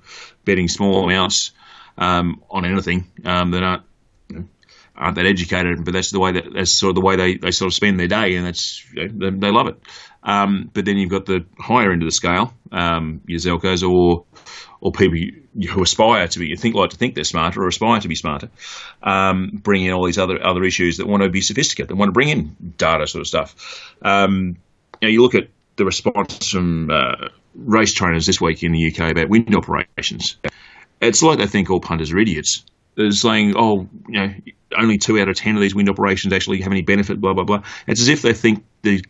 betting 0.43 0.67
small 0.67 1.03
amounts 1.03 1.51
um, 1.97 2.41
on 2.49 2.65
anything 2.65 3.11
um, 3.23 3.51
that 3.51 3.63
aren't 3.63 3.83
aren't 4.95 5.15
that 5.15 5.25
educated, 5.25 5.83
but 5.83 5.93
that's 5.93 6.11
the 6.11 6.19
way 6.19 6.33
that 6.33 6.53
that's 6.53 6.77
sort 6.77 6.89
of 6.91 6.95
the 6.95 7.01
way 7.01 7.15
they, 7.15 7.37
they 7.37 7.51
sort 7.51 7.67
of 7.67 7.73
spend 7.73 7.99
their 7.99 8.07
day, 8.07 8.35
and 8.35 8.45
that's 8.45 8.85
they, 8.95 9.07
they, 9.07 9.51
love 9.51 9.67
it. 9.67 9.79
Um, 10.21 10.69
but 10.73 10.85
then 10.85 10.97
you've 10.97 11.09
got 11.09 11.25
the 11.25 11.45
higher 11.57 11.91
end 11.91 12.03
of 12.03 12.07
the 12.07 12.11
scale, 12.11 12.53
um, 12.71 13.21
your 13.25 13.39
Zeljkos 13.39 13.87
or 13.89 14.25
or 14.79 14.91
people 14.91 15.17
who 15.69 15.81
aspire 15.81 16.27
to 16.27 16.39
be, 16.39 16.47
you 16.47 16.57
think 16.57 16.75
like 16.75 16.89
to 16.89 16.97
think 16.97 17.15
they're 17.15 17.23
smarter 17.23 17.63
or 17.63 17.67
aspire 17.67 18.01
to 18.01 18.07
be 18.07 18.15
smarter, 18.15 18.49
um, 19.01 19.49
bring 19.63 19.83
in 19.83 19.93
all 19.93 20.05
these 20.05 20.17
other 20.17 20.45
other 20.45 20.63
issues 20.63 20.97
that 20.97 21.07
want 21.07 21.23
to 21.23 21.29
be 21.29 21.41
sophisticated, 21.41 21.89
that 21.89 21.95
want 21.95 22.09
to 22.09 22.13
bring 22.13 22.29
in 22.29 22.55
data 22.77 23.07
sort 23.07 23.21
of 23.21 23.27
stuff. 23.27 23.95
Um, 24.01 24.57
you 25.01 25.07
know, 25.07 25.11
you 25.11 25.21
look 25.21 25.35
at 25.35 25.49
the 25.75 25.85
response 25.85 26.49
from 26.49 26.91
uh, 26.91 27.29
race 27.55 27.93
trainers 27.93 28.25
this 28.25 28.39
week 28.39 28.63
in 28.63 28.71
the 28.71 28.91
UK 28.91 29.11
about 29.11 29.29
wind 29.29 29.55
operations. 29.55 30.37
It's 31.01 31.23
like 31.23 31.39
they 31.39 31.47
think 31.47 31.69
all 31.69 31.79
punters 31.79 32.13
are 32.13 32.19
idiots 32.19 32.63
is 32.97 33.21
saying, 33.21 33.53
oh, 33.57 33.87
you 34.07 34.19
know, 34.19 34.33
only 34.77 34.97
two 34.97 35.19
out 35.19 35.29
of 35.29 35.35
ten 35.35 35.55
of 35.55 35.61
these 35.61 35.75
wind 35.75 35.89
operations 35.89 36.33
actually 36.33 36.61
have 36.61 36.71
any 36.71 36.81
benefit, 36.81 37.19
blah 37.19 37.33
blah 37.33 37.43
blah. 37.43 37.63
It's 37.87 38.01
as 38.01 38.07
if 38.07 38.21
they 38.21 38.33
think 38.33 38.65
the 38.81 39.03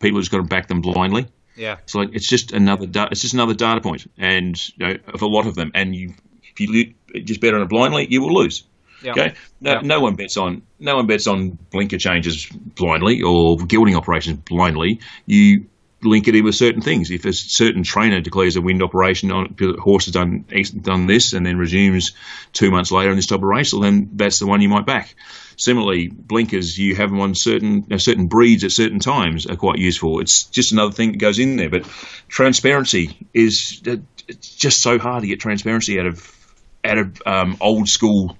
people 0.00 0.18
are 0.18 0.22
just 0.22 0.30
going 0.30 0.42
to 0.42 0.48
back 0.48 0.68
them 0.68 0.80
blindly. 0.80 1.26
Yeah, 1.56 1.78
it's 1.82 1.94
like 1.94 2.10
it's 2.12 2.28
just 2.28 2.52
another 2.52 2.86
da- 2.86 3.08
it's 3.10 3.20
just 3.22 3.34
another 3.34 3.54
data 3.54 3.80
point, 3.80 4.10
and 4.16 4.56
you 4.76 4.86
know, 4.86 4.96
of 5.12 5.22
a 5.22 5.26
lot 5.26 5.46
of 5.46 5.54
them, 5.54 5.70
and 5.74 5.94
you 5.94 6.14
if 6.42 6.60
you 6.60 6.94
just 7.24 7.40
bet 7.40 7.54
on 7.54 7.62
it 7.62 7.68
blindly, 7.68 8.06
you 8.08 8.22
will 8.22 8.34
lose. 8.34 8.64
Yeah. 9.02 9.12
Okay, 9.12 9.34
no, 9.60 9.72
yeah. 9.72 9.80
no 9.82 10.00
one 10.00 10.14
bets 10.14 10.36
on 10.36 10.62
no 10.78 10.96
one 10.96 11.06
bets 11.06 11.26
on 11.26 11.58
blinker 11.70 11.98
changes 11.98 12.46
blindly 12.46 13.22
or 13.22 13.56
gelding 13.58 13.96
operations 13.96 14.38
blindly. 14.38 15.00
You 15.26 15.66
link 16.04 16.28
it 16.28 16.34
in 16.34 16.44
with 16.44 16.54
certain 16.54 16.82
things. 16.82 17.10
If 17.10 17.24
a 17.24 17.32
certain 17.32 17.82
trainer 17.82 18.20
declares 18.20 18.56
a 18.56 18.60
wind 18.60 18.82
operation 18.82 19.30
on 19.30 19.54
the 19.58 19.74
horse 19.80 20.06
has 20.06 20.14
done 20.14 20.44
done 20.80 21.06
this 21.06 21.32
and 21.32 21.46
then 21.46 21.58
resumes 21.58 22.12
two 22.52 22.70
months 22.70 22.90
later 22.90 23.10
in 23.10 23.16
this 23.16 23.26
type 23.26 23.38
of 23.38 23.44
race, 23.44 23.72
well, 23.72 23.82
then 23.82 24.10
that's 24.14 24.38
the 24.38 24.46
one 24.46 24.60
you 24.60 24.68
might 24.68 24.86
back. 24.86 25.14
Similarly, 25.56 26.08
blinkers 26.08 26.76
you 26.78 26.96
have 26.96 27.10
them 27.10 27.20
on 27.20 27.34
certain 27.34 27.86
know, 27.88 27.96
certain 27.98 28.26
breeds 28.26 28.64
at 28.64 28.72
certain 28.72 28.98
times 28.98 29.46
are 29.46 29.56
quite 29.56 29.78
useful. 29.78 30.20
It's 30.20 30.44
just 30.44 30.72
another 30.72 30.92
thing 30.92 31.12
that 31.12 31.18
goes 31.18 31.38
in 31.38 31.56
there. 31.56 31.70
But 31.70 31.84
transparency 32.28 33.16
is 33.32 33.82
it's 34.28 34.54
just 34.54 34.82
so 34.82 34.98
hard 34.98 35.22
to 35.22 35.28
get 35.28 35.40
transparency 35.40 36.00
out 36.00 36.06
of 36.06 36.38
out 36.84 36.98
of 36.98 37.22
um, 37.26 37.56
old 37.60 37.88
school 37.88 38.36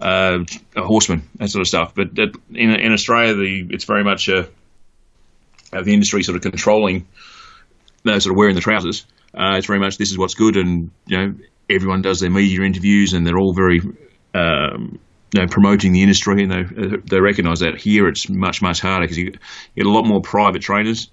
uh, 0.00 0.44
horsemen, 0.76 1.28
that 1.36 1.50
sort 1.50 1.60
of 1.60 1.68
stuff. 1.68 1.94
But 1.94 2.18
in, 2.18 2.70
in 2.70 2.92
Australia, 2.92 3.34
the, 3.34 3.66
it's 3.70 3.84
very 3.84 4.04
much 4.04 4.28
a 4.28 4.48
uh, 5.74 5.82
the 5.82 5.92
industry 5.92 6.22
sort 6.22 6.36
of 6.36 6.42
controlling, 6.42 7.06
uh, 8.06 8.20
sort 8.20 8.32
of 8.32 8.36
wearing 8.36 8.54
the 8.54 8.60
trousers. 8.60 9.04
Uh, 9.34 9.56
it's 9.56 9.66
very 9.66 9.80
much 9.80 9.98
this 9.98 10.10
is 10.10 10.18
what's 10.18 10.34
good, 10.34 10.56
and 10.56 10.90
you 11.06 11.18
know 11.18 11.34
everyone 11.68 12.02
does 12.02 12.20
their 12.20 12.30
media 12.30 12.62
interviews, 12.62 13.12
and 13.12 13.26
they're 13.26 13.38
all 13.38 13.52
very 13.52 13.80
um, 14.34 14.98
you 15.32 15.40
know, 15.40 15.48
promoting 15.48 15.92
the 15.92 16.02
industry, 16.02 16.44
and 16.44 16.52
they 16.52 16.96
they 16.98 17.20
recognise 17.20 17.60
that. 17.60 17.76
Here, 17.76 18.06
it's 18.08 18.28
much 18.28 18.62
much 18.62 18.80
harder 18.80 19.04
because 19.04 19.18
you 19.18 19.32
get 19.32 19.86
a 19.86 19.90
lot 19.90 20.06
more 20.06 20.20
private 20.20 20.62
trainers 20.62 21.10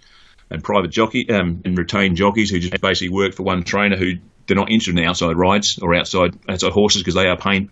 and 0.52 0.64
private 0.64 0.92
jockey 0.92 1.28
um, 1.32 1.62
and 1.66 1.78
retained 1.78 2.18
jockeys 2.18 2.52
who 2.52 2.60
just 2.60 2.80
basically 2.82 3.10
work 3.10 3.34
for 3.34 3.44
one 3.44 3.64
trainer 3.64 3.98
who 3.98 4.14
they're 4.46 4.56
not 4.56 4.70
interested 4.70 5.00
in 5.00 5.06
outside 5.06 5.38
rides 5.38 5.80
or 5.82 5.96
outside 5.96 6.38
outside 6.48 6.72
horses 6.72 7.02
because 7.02 7.16
they 7.16 7.28
are 7.28 7.38
paying 7.38 7.70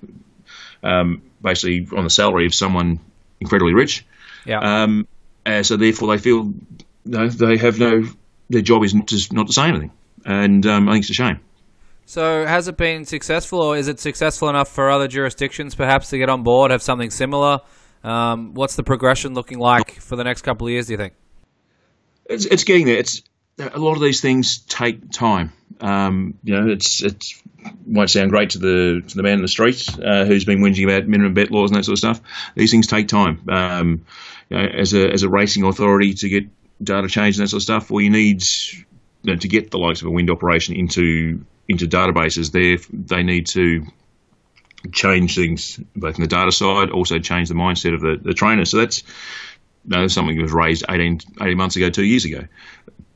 um, 0.82 1.22
basically 1.42 1.88
on 1.96 2.04
the 2.04 2.10
salary 2.10 2.46
of 2.46 2.54
someone 2.56 3.00
incredibly 3.40 3.74
rich. 3.74 4.06
Yeah. 4.46 4.84
Um, 4.84 5.08
uh, 5.50 5.64
so 5.64 5.78
therefore, 5.78 6.16
they 6.16 6.22
feel 6.22 6.54
no, 7.06 7.28
they 7.28 7.58
have 7.58 7.80
no. 7.80 8.04
Their 8.50 8.62
job 8.62 8.84
is 8.84 8.94
not 8.94 9.08
to, 9.08 9.28
not 9.32 9.48
to 9.48 9.54
say 9.54 9.68
anything, 9.68 9.92
and 10.26 10.66
um, 10.66 10.90
I 10.90 10.94
think 10.94 11.04
it's 11.04 11.12
a 11.12 11.14
shame. 11.14 11.40
So, 12.06 12.46
has 12.46 12.68
it 12.68 12.78
been 12.78 13.06
successful, 13.06 13.62
or 13.62 13.78
is 13.78 13.88
it 13.88 14.00
successful 14.00 14.50
enough 14.50 14.70
for 14.70 14.90
other 14.90 15.08
jurisdictions 15.08 15.76
perhaps 15.76 16.10
to 16.10 16.18
get 16.18 16.30
on 16.30 16.44
board, 16.44 16.72
have 16.72 16.82
something 16.82 17.12
similar? 17.12 17.60
Um, 18.04 18.54
what's 18.54 18.76
the 18.76 18.84
progression 18.84 19.34
looking 19.34 19.60
like 19.60 19.92
for 20.00 20.16
the 20.16 20.24
next 20.24 20.42
couple 20.42 20.68
of 20.68 20.72
years? 20.72 20.88
Do 20.88 20.94
you 20.94 20.98
think? 20.98 21.14
It's, 22.26 22.46
it's 22.46 22.64
getting 22.64 22.86
there. 22.86 22.98
It's 22.98 23.22
a 23.60 23.78
lot 23.78 23.94
of 23.94 24.02
these 24.02 24.22
things 24.22 24.60
take 24.60 25.12
time. 25.12 25.52
Um, 25.82 26.36
you 26.44 26.60
know, 26.60 26.72
it's 26.72 27.04
it's 27.04 27.42
won't 27.86 28.10
sound 28.10 28.30
great 28.32 28.52
to 28.52 28.60
the 28.60 29.02
to 29.08 29.16
the 29.16 29.24
man 29.24 29.34
in 29.34 29.42
the 29.42 29.48
street 29.48 29.88
uh, 30.04 30.26
who's 30.26 30.46
been 30.46 30.60
whinging 30.60 30.86
about 30.86 31.08
minimum 31.08 31.34
bet 31.34 31.52
laws 31.52 31.72
and 31.72 31.78
that 31.78 31.86
sort 31.86 31.94
of 31.94 32.00
stuff. 32.00 32.22
These 32.56 32.72
things 32.72 32.88
take 32.88 33.08
time. 33.08 33.42
Um, 33.50 34.06
you 34.50 34.58
know, 34.58 34.66
as 34.66 34.94
a 34.94 35.12
as 35.12 35.24
a 35.24 35.30
racing 35.30 35.64
authority 35.64 36.14
to 36.16 36.30
get 36.30 36.46
data 36.82 37.08
change 37.08 37.38
and 37.38 37.44
that 37.44 37.50
sort 37.50 37.60
of 37.60 37.64
stuff, 37.64 37.92
well, 37.92 38.02
you 38.02 38.10
need 38.10 38.44
you 39.24 39.34
know, 39.34 39.36
to 39.36 39.48
get 39.48 39.72
the 39.72 39.78
likes 39.78 40.02
of 40.02 40.08
a 40.08 40.12
wind 40.12 40.30
operation 40.30 40.76
into 40.76 41.46
into 41.68 41.88
databases. 41.88 42.52
There, 42.52 42.78
they 42.92 43.24
need 43.24 43.48
to 43.48 43.86
change 44.92 45.36
things 45.36 45.80
both 45.96 46.16
in 46.16 46.22
the 46.22 46.28
data 46.28 46.52
side, 46.52 46.90
also 46.90 47.20
change 47.20 47.50
the 47.50 47.56
mindset 47.56 47.94
of 47.94 48.02
the, 48.02 48.18
the 48.22 48.34
trainer. 48.34 48.66
So 48.66 48.78
that's 48.78 49.04
you 49.86 49.98
know, 49.98 50.08
something 50.08 50.36
that 50.38 50.44
was 50.44 50.54
raised 50.54 50.86
18, 50.90 51.20
18 51.42 51.58
months 51.58 51.76
ago, 51.76 51.90
two 51.90 52.06
years 52.06 52.26
ago. 52.26 52.46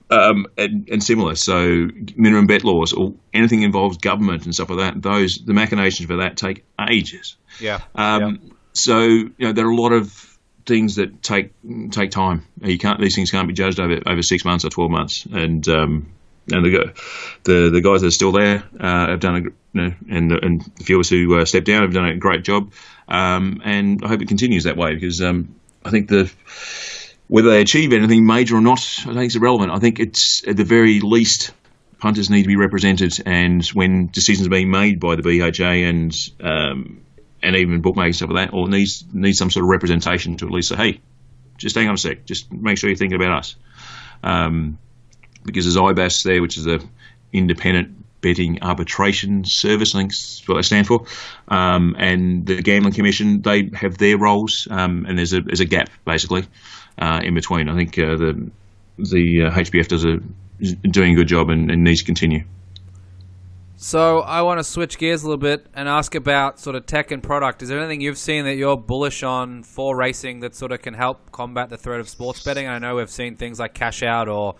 Um, 0.09 0.45
and, 0.57 0.87
and, 0.89 1.03
similar. 1.03 1.33
So 1.33 1.87
minimum 2.15 2.45
bet 2.45 2.63
laws 2.63 2.93
or 2.93 3.13
anything 3.33 3.63
involves 3.63 3.97
government 3.97 4.45
and 4.45 4.53
stuff 4.53 4.69
like 4.69 4.79
that. 4.79 5.01
Those 5.01 5.43
the 5.43 5.53
machinations 5.53 6.05
for 6.07 6.17
that 6.17 6.37
take 6.37 6.65
ages. 6.79 7.35
Yeah. 7.59 7.79
Um, 7.95 8.21
yeah. 8.21 8.53
So 8.73 8.99
you 8.99 9.33
know 9.39 9.53
there 9.53 9.65
are 9.65 9.71
a 9.71 9.75
lot 9.75 9.91
of 9.91 10.32
things 10.65 10.95
that 10.95 11.21
take 11.21 11.51
take 11.91 12.11
time. 12.11 12.45
You 12.61 12.77
can't 12.77 12.99
these 12.99 13.15
things 13.15 13.31
can't 13.31 13.47
be 13.47 13.53
judged 13.53 13.79
over 13.79 13.99
over 14.05 14.21
six 14.21 14.45
months 14.45 14.65
or 14.65 14.69
twelve 14.69 14.91
months. 14.91 15.25
And 15.25 15.67
um, 15.67 16.13
and 16.51 16.65
the 16.65 16.93
the 17.43 17.69
the 17.69 17.81
guys 17.81 18.01
that 18.01 18.07
are 18.07 18.11
still 18.11 18.31
there 18.31 18.63
uh, 18.79 19.07
have 19.09 19.19
done 19.19 19.35
a 19.35 19.41
you 19.41 19.53
know, 19.73 19.93
and 20.09 20.31
and 20.31 20.71
the 20.77 20.83
few 20.83 20.97
of 20.97 21.01
us 21.01 21.09
who 21.09 21.39
uh, 21.39 21.45
stepped 21.45 21.67
down 21.67 21.83
have 21.83 21.93
done 21.93 22.05
a 22.05 22.15
great 22.15 22.43
job. 22.43 22.73
Um, 23.07 23.61
and 23.63 24.03
I 24.03 24.07
hope 24.07 24.21
it 24.21 24.27
continues 24.27 24.63
that 24.65 24.77
way 24.77 24.93
because 24.93 25.21
um, 25.21 25.55
I 25.83 25.89
think 25.89 26.09
the 26.09 26.31
whether 27.27 27.49
they 27.49 27.61
achieve 27.61 27.93
anything 27.93 28.25
major 28.25 28.57
or 28.57 28.61
not, 28.61 28.79
I 28.79 29.13
think 29.13 29.25
it's 29.25 29.35
irrelevant. 29.35 29.71
I 29.71 29.79
think 29.79 29.99
it's 29.99 30.45
at 30.47 30.57
the 30.57 30.63
very 30.63 30.99
least 30.99 31.51
punters 31.99 32.29
need 32.29 32.43
to 32.43 32.47
be 32.47 32.57
represented, 32.57 33.17
and 33.25 33.65
when 33.67 34.07
decisions 34.07 34.47
are 34.47 34.51
being 34.51 34.69
made 34.69 34.99
by 34.99 35.15
the 35.15 35.21
BHA 35.21 35.87
and 35.87 36.15
um, 36.41 37.05
and 37.43 37.55
even 37.55 37.81
bookmakers 37.81 38.17
stuff 38.17 38.29
like 38.29 38.49
that, 38.49 38.55
or 38.55 38.67
needs 38.67 39.05
needs 39.13 39.37
some 39.37 39.51
sort 39.51 39.63
of 39.63 39.69
representation 39.69 40.37
to 40.37 40.45
at 40.45 40.51
least 40.51 40.69
say, 40.69 40.75
hey, 40.75 41.01
just 41.57 41.75
hang 41.75 41.87
on 41.87 41.95
a 41.95 41.97
sec, 41.97 42.25
just 42.25 42.51
make 42.51 42.77
sure 42.77 42.89
you're 42.89 42.97
thinking 42.97 43.21
about 43.21 43.39
us. 43.39 43.55
Um, 44.23 44.79
because 45.43 45.65
there's 45.65 45.77
IBAS 45.77 46.23
there, 46.23 46.41
which 46.41 46.57
is 46.57 46.67
a 46.67 46.79
independent 47.31 48.21
betting 48.21 48.63
arbitration 48.63 49.43
service, 49.45 49.93
I 49.93 49.99
think 49.99 50.13
is 50.13 50.41
what 50.45 50.55
they 50.55 50.61
stand 50.61 50.87
for, 50.87 51.05
um, 51.49 51.95
and 51.99 52.45
the 52.45 52.61
Gambling 52.61 52.93
Commission, 52.93 53.41
they 53.41 53.69
have 53.73 53.97
their 53.97 54.17
roles, 54.17 54.67
um, 54.71 55.05
and 55.07 55.17
there's 55.17 55.33
a 55.33 55.41
there's 55.41 55.59
a 55.59 55.65
gap 55.65 55.89
basically 56.05 56.45
uh, 56.97 57.19
in 57.23 57.33
between. 57.33 57.69
I 57.69 57.75
think 57.75 57.99
uh, 57.99 58.15
the 58.15 58.51
the 58.97 59.43
uh, 59.43 59.51
HBF 59.51 59.87
does 59.89 60.05
a 60.05 60.19
doing 60.87 61.13
a 61.13 61.15
good 61.15 61.27
job 61.27 61.49
and, 61.49 61.69
and 61.69 61.83
needs 61.83 61.99
to 61.99 62.05
continue. 62.05 62.45
So 63.83 64.19
I 64.21 64.43
want 64.43 64.59
to 64.59 64.63
switch 64.63 64.97
gears 64.97 65.23
a 65.23 65.25
little 65.25 65.37
bit 65.37 65.67
and 65.73 65.89
ask 65.89 66.15
about 66.15 66.57
sort 66.57 66.77
of 66.77 66.85
tech 66.85 67.11
and 67.11 67.21
product. 67.21 67.61
Is 67.61 67.67
there 67.67 67.77
anything 67.77 67.99
you've 67.99 68.17
seen 68.17 68.45
that 68.45 68.55
you're 68.55 68.77
bullish 68.77 69.23
on 69.23 69.61
for 69.63 69.93
racing 69.93 70.39
that 70.39 70.55
sort 70.55 70.71
of 70.71 70.81
can 70.81 70.93
help 70.93 71.33
combat 71.33 71.69
the 71.69 71.75
threat 71.75 71.99
of 71.99 72.07
sports 72.07 72.41
betting? 72.45 72.65
I 72.65 72.79
know 72.79 72.95
we've 72.95 73.09
seen 73.09 73.35
things 73.35 73.59
like 73.59 73.73
cash 73.73 74.01
out 74.01 74.29
or 74.29 74.55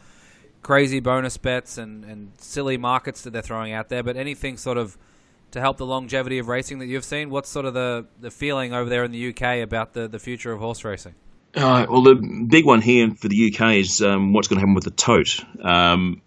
crazy 0.62 1.00
bonus 1.00 1.38
bets 1.38 1.78
and, 1.78 2.04
and 2.04 2.34
silly 2.38 2.76
markets 2.76 3.22
that 3.22 3.32
they're 3.32 3.42
throwing 3.42 3.72
out 3.72 3.88
there, 3.88 4.04
but 4.04 4.18
anything 4.18 4.58
sort 4.58 4.78
of 4.78 4.98
to 5.52 5.62
help 5.62 5.78
the 5.78 5.86
longevity 5.86 6.38
of 6.40 6.50
racing 6.50 6.80
that 6.80 6.88
you've 6.88 7.06
seen? 7.06 7.30
What's 7.30 7.48
sort 7.48 7.66
of 7.66 7.74
the, 7.74 8.06
the 8.20 8.30
feeling 8.30 8.74
over 8.74 8.90
there 8.90 9.06
in 9.06 9.14
the 9.14 9.30
UK 9.30 9.64
about 9.64 9.94
the, 9.94 10.10
the 10.10 10.20
future 10.20 10.52
of 10.52 10.60
horse 10.60 10.84
racing? 10.84 11.16
Uh, 11.56 11.86
well, 11.90 12.04
the 12.04 12.16
big 12.50 12.66
one 12.66 12.82
here 12.82 13.10
for 13.12 13.30
the 13.30 13.54
UK 13.54 13.76
is 13.76 14.02
um, 14.02 14.34
what's 14.34 14.50
going 14.50 14.58
to 14.58 14.60
happen 14.60 14.76
with 14.76 14.84
the 14.84 14.92
tote. 14.92 15.40
Um, 15.64 16.22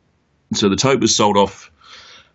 so 0.54 0.70
the 0.70 0.76
tote 0.76 1.00
was 1.00 1.14
sold 1.14 1.36
off 1.36 1.70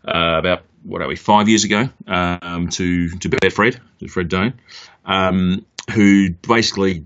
uh, 0.06 0.38
about 0.40 0.64
what 0.84 1.02
are 1.02 1.08
we 1.08 1.16
five 1.16 1.48
years 1.48 1.64
ago 1.64 1.90
um, 2.08 2.70
to 2.70 3.10
to 3.10 3.30
Betfred, 3.30 3.80
to 4.00 4.08
Fred 4.08 4.30
Done, 4.30 4.60
um, 5.06 5.66
who 5.94 6.32
basically 6.32 7.06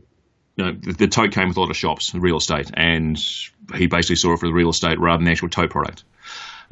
you 0.55 0.65
know, 0.65 0.71
the, 0.71 0.93
the, 0.93 1.07
tote 1.07 1.31
came 1.31 1.49
with 1.49 1.57
a 1.57 1.59
lot 1.59 1.69
of 1.69 1.75
shops, 1.75 2.13
real 2.13 2.37
estate, 2.37 2.71
and 2.73 3.17
he 3.75 3.87
basically 3.87 4.15
saw 4.15 4.33
it 4.33 4.39
for 4.39 4.47
the 4.47 4.53
real 4.53 4.69
estate 4.69 4.99
rather 4.99 5.17
than 5.17 5.25
the 5.25 5.31
actual 5.31 5.49
tote 5.49 5.69
product. 5.69 6.03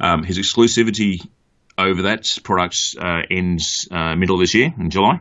Um, 0.00 0.22
his 0.22 0.38
exclusivity 0.38 1.26
over 1.76 2.02
that 2.02 2.26
product 2.42 2.78
uh, 2.98 3.22
ends 3.30 3.88
uh, 3.90 4.16
middle 4.16 4.36
of 4.36 4.40
this 4.40 4.54
year 4.54 4.72
in 4.78 4.90
July. 4.90 5.20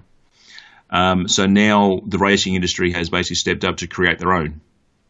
Um, 0.89 1.27
so 1.27 1.45
now 1.45 1.99
the 2.05 2.19
racing 2.19 2.55
industry 2.55 2.91
has 2.91 3.09
basically 3.09 3.37
stepped 3.37 3.65
up 3.65 3.77
to 3.77 3.87
create 3.87 4.19
their 4.19 4.33
own 4.33 4.61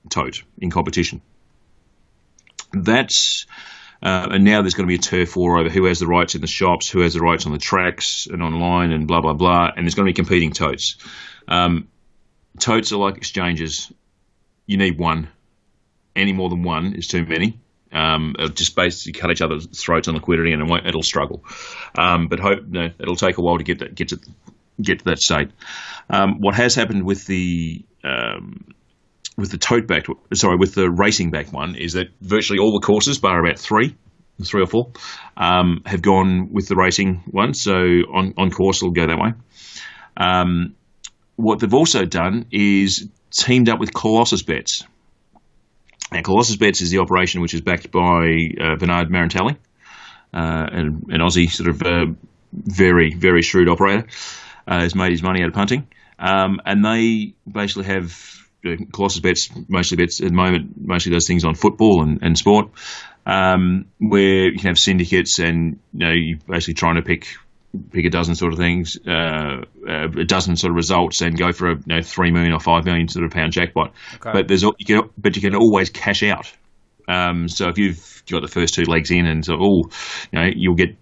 tote 0.10 0.44
in 0.58 0.70
competition. 0.70 1.22
That's 2.72 3.46
uh, 4.04 4.28
and 4.32 4.44
now 4.44 4.62
there's 4.62 4.74
going 4.74 4.86
to 4.86 4.92
be 4.92 4.96
a 4.96 4.98
turf 5.00 5.38
war 5.38 5.58
over 5.58 5.70
who 5.70 5.86
has 5.86 6.00
the 6.00 6.08
rights 6.08 6.36
in 6.36 6.42
the 6.42 6.48
shops, 6.48 6.90
who 6.90 7.00
has 7.00 7.14
the 7.14 7.22
rights 7.22 7.46
on 7.46 7.54
the 7.54 7.58
tracks 7.58 8.28
and 8.28 8.44
online, 8.44 8.92
and 8.92 9.08
blah 9.08 9.22
blah 9.22 9.34
blah. 9.34 9.72
And 9.76 9.86
there's 9.86 9.96
going 9.96 10.06
to 10.06 10.10
be 10.10 10.14
competing 10.14 10.52
totes. 10.52 10.98
Um, 11.48 11.88
totes 12.60 12.92
are 12.92 12.98
like 12.98 13.16
exchanges. 13.16 13.92
You 14.66 14.78
need 14.78 15.00
one. 15.00 15.30
Any 16.16 16.34
more 16.34 16.50
than 16.50 16.64
one 16.64 16.94
is 16.94 17.08
too 17.08 17.26
many. 17.26 17.60
Um, 17.94 18.36
it'll 18.38 18.50
just 18.50 18.76
basically 18.76 19.20
cut 19.20 19.32
each 19.32 19.42
other's 19.42 19.68
throats 19.68 20.10
on 20.10 20.16
liquidity, 20.16 20.52
and 20.52 20.70
it 20.70 20.86
it'll 20.86 21.02
struggle. 21.02 21.46
Um, 21.98 22.28
but 22.28 22.42
hope 22.42 22.66
no, 22.68 22.90
it'll 23.00 23.16
take 23.16 23.38
a 23.38 23.42
while 23.42 23.58
to 23.58 23.64
get 23.64 23.80
that 23.80 23.96
get 23.96 24.10
to 24.10 24.20
get 24.82 25.00
to 25.00 25.06
that 25.06 25.20
state. 25.20 25.50
Um, 26.10 26.42
what 26.42 26.56
has 26.56 26.76
happened 26.76 27.04
with 27.04 27.26
the 27.26 27.86
um, 28.04 28.74
with 29.38 29.52
the 29.52 29.58
tote 29.58 29.88
back, 29.88 30.06
sorry, 30.34 30.58
with 30.58 30.76
the 30.76 30.90
racing 30.90 31.32
back 31.32 31.52
one, 31.52 31.76
is 31.76 31.94
that 31.94 32.08
virtually 32.22 32.60
all 32.60 32.72
the 32.74 32.86
courses, 32.86 33.20
bar 33.20 33.40
about 33.44 33.60
three, 33.60 33.96
three 34.44 34.62
or 34.62 34.68
four, 34.68 34.92
um, 35.38 35.82
have 35.86 36.02
gone 36.02 36.50
with 36.52 36.68
the 36.68 36.76
racing 36.76 37.24
one. 37.28 37.54
So 37.54 37.74
on 37.74 38.34
on 38.38 38.52
course, 38.52 38.82
it'll 38.82 38.92
go 38.92 39.08
that 39.08 39.18
way. 39.18 39.34
Um, 40.18 40.76
what 41.36 41.60
they've 41.60 41.74
also 41.74 42.06
done 42.06 42.46
is 42.52 43.10
teamed 43.32 43.70
up 43.70 43.80
with 43.80 43.94
Colossus 43.94 44.44
Bets. 44.44 44.86
Now, 46.12 46.22
Colossus 46.22 46.58
Bets 46.58 46.82
is 46.82 46.92
the 46.92 47.00
operation 47.00 47.42
which 47.42 47.56
is 47.56 47.62
backed 47.62 47.92
by 47.92 48.52
uh, 48.62 48.76
Bernard 48.76 49.10
Marantelli, 49.10 49.58
uh, 50.34 50.68
an, 50.72 51.06
an 51.10 51.22
Aussie 51.22 51.50
sort 51.50 51.70
of 51.70 51.82
uh, 51.82 52.06
very, 52.52 53.16
very 53.16 53.42
shrewd 53.42 53.68
operator. 53.68 54.08
Uh, 54.66 54.80
has 54.80 54.96
made 54.96 55.12
his 55.12 55.22
money 55.22 55.42
out 55.42 55.50
of 55.50 55.54
punting. 55.54 55.86
Um, 56.18 56.62
and 56.66 56.86
they 56.86 57.34
basically 57.52 57.84
have 57.84 58.43
Colossus 58.94 59.20
bets, 59.20 59.50
mostly 59.68 59.98
bets 59.98 60.22
at 60.22 60.28
the 60.28 60.34
moment, 60.34 60.74
mostly 60.78 61.12
does 61.12 61.28
things 61.28 61.44
on 61.44 61.54
football 61.54 62.02
and, 62.02 62.22
and 62.22 62.38
sport, 62.38 62.70
um, 63.26 63.86
where 63.98 64.50
you 64.50 64.58
can 64.58 64.68
have 64.68 64.78
syndicates 64.78 65.40
and 65.40 65.80
you 65.94 66.06
know 66.06 66.12
you 66.12 66.38
basically 66.48 66.74
trying 66.76 66.96
to 66.96 67.02
pick 67.02 67.28
pick 67.92 68.06
a 68.06 68.10
dozen 68.10 68.36
sort 68.36 68.54
of 68.54 68.60
things, 68.60 68.98
uh, 69.08 69.64
uh, 69.88 70.08
a 70.18 70.26
dozen 70.26 70.56
sort 70.56 70.72
of 70.72 70.76
results, 70.76 71.22
and 71.22 71.38
go 71.38 71.52
for 71.52 71.72
a 71.72 71.76
you 71.76 71.84
know, 71.88 72.02
three 72.02 72.32
million 72.32 72.54
or 72.54 72.60
five 72.60 72.86
million 72.86 73.08
sort 73.08 73.26
of 73.26 73.32
pound 73.32 73.52
jackpot. 73.52 73.94
Okay. 74.16 74.32
But 74.32 74.48
there's 74.48 74.64
you 74.64 74.86
can, 74.86 75.10
but 75.18 75.36
you 75.36 75.42
can 75.42 75.56
always 75.56 75.90
cash 75.90 76.24
out 76.24 76.52
Um, 77.08 77.48
so 77.50 77.70
if 77.70 77.78
you've 77.78 78.24
got 78.30 78.42
the 78.42 78.48
first 78.48 78.74
two 78.74 78.84
legs 78.84 79.12
in, 79.12 79.26
and 79.26 79.44
so 79.44 79.56
oh, 79.60 79.90
you 80.32 80.40
know, 80.40 80.50
you'll 80.56 80.76
get 80.76 80.96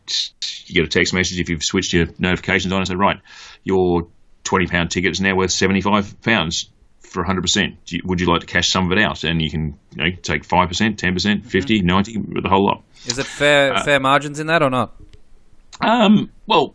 you 0.66 0.76
get 0.76 0.86
a 0.86 0.88
text 0.88 1.14
message 1.14 1.40
if 1.40 1.50
you've 1.50 1.64
switched 1.64 1.94
your 1.94 2.08
notifications 2.18 2.74
on 2.74 2.80
and 2.80 2.88
say, 2.88 2.96
right, 2.96 3.20
your 3.64 4.08
twenty 4.44 4.68
pound 4.68 4.92
ticket 4.92 5.12
is 5.12 5.22
now 5.22 5.36
worth 5.36 5.52
seventy 5.52 5.82
five 5.82 6.22
pounds 6.22 6.70
for 7.12 7.26
100%. 7.26 8.04
Would 8.06 8.22
you 8.22 8.28
like 8.28 8.40
to 8.40 8.48
cash 8.48 8.72
some 8.72 8.90
of 8.90 8.98
it 8.98 9.04
out? 9.04 9.26
And 9.26 9.42
you 9.42 9.52
can 9.52 9.78
you 9.96 10.04
know, 10.04 10.12
take 10.22 10.48
5%, 10.48 10.96
10%, 10.96 11.46
50, 11.46 11.82
90, 11.82 12.18
the 12.42 12.50
whole 12.50 12.66
lot. 12.66 12.84
Is 13.06 13.20
it 13.20 13.26
fair 13.26 13.74
uh, 13.74 13.84
fair 13.84 14.00
margins 14.00 14.40
in 14.40 14.48
that 14.48 14.64
or 14.64 14.70
not? 14.70 14.96
Um, 15.82 16.32
well, 16.48 16.74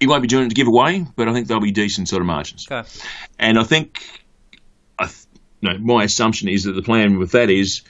he 0.00 0.06
won't 0.06 0.22
be 0.22 0.28
doing 0.28 0.46
it 0.46 0.48
to 0.48 0.54
give 0.54 0.68
away, 0.68 1.04
but 1.16 1.28
I 1.28 1.34
think 1.34 1.48
there'll 1.48 1.62
be 1.62 1.72
decent 1.72 2.08
sort 2.08 2.22
of 2.22 2.26
margins. 2.26 2.66
Okay. 2.70 2.88
And 3.38 3.58
I 3.58 3.64
think, 3.64 4.02
I 4.98 5.04
th- 5.04 5.26
no, 5.60 5.76
my 5.78 6.04
assumption 6.04 6.48
is 6.48 6.64
that 6.64 6.72
the 6.72 6.82
plan 6.82 7.18
with 7.18 7.32
that 7.32 7.50
is 7.50 7.82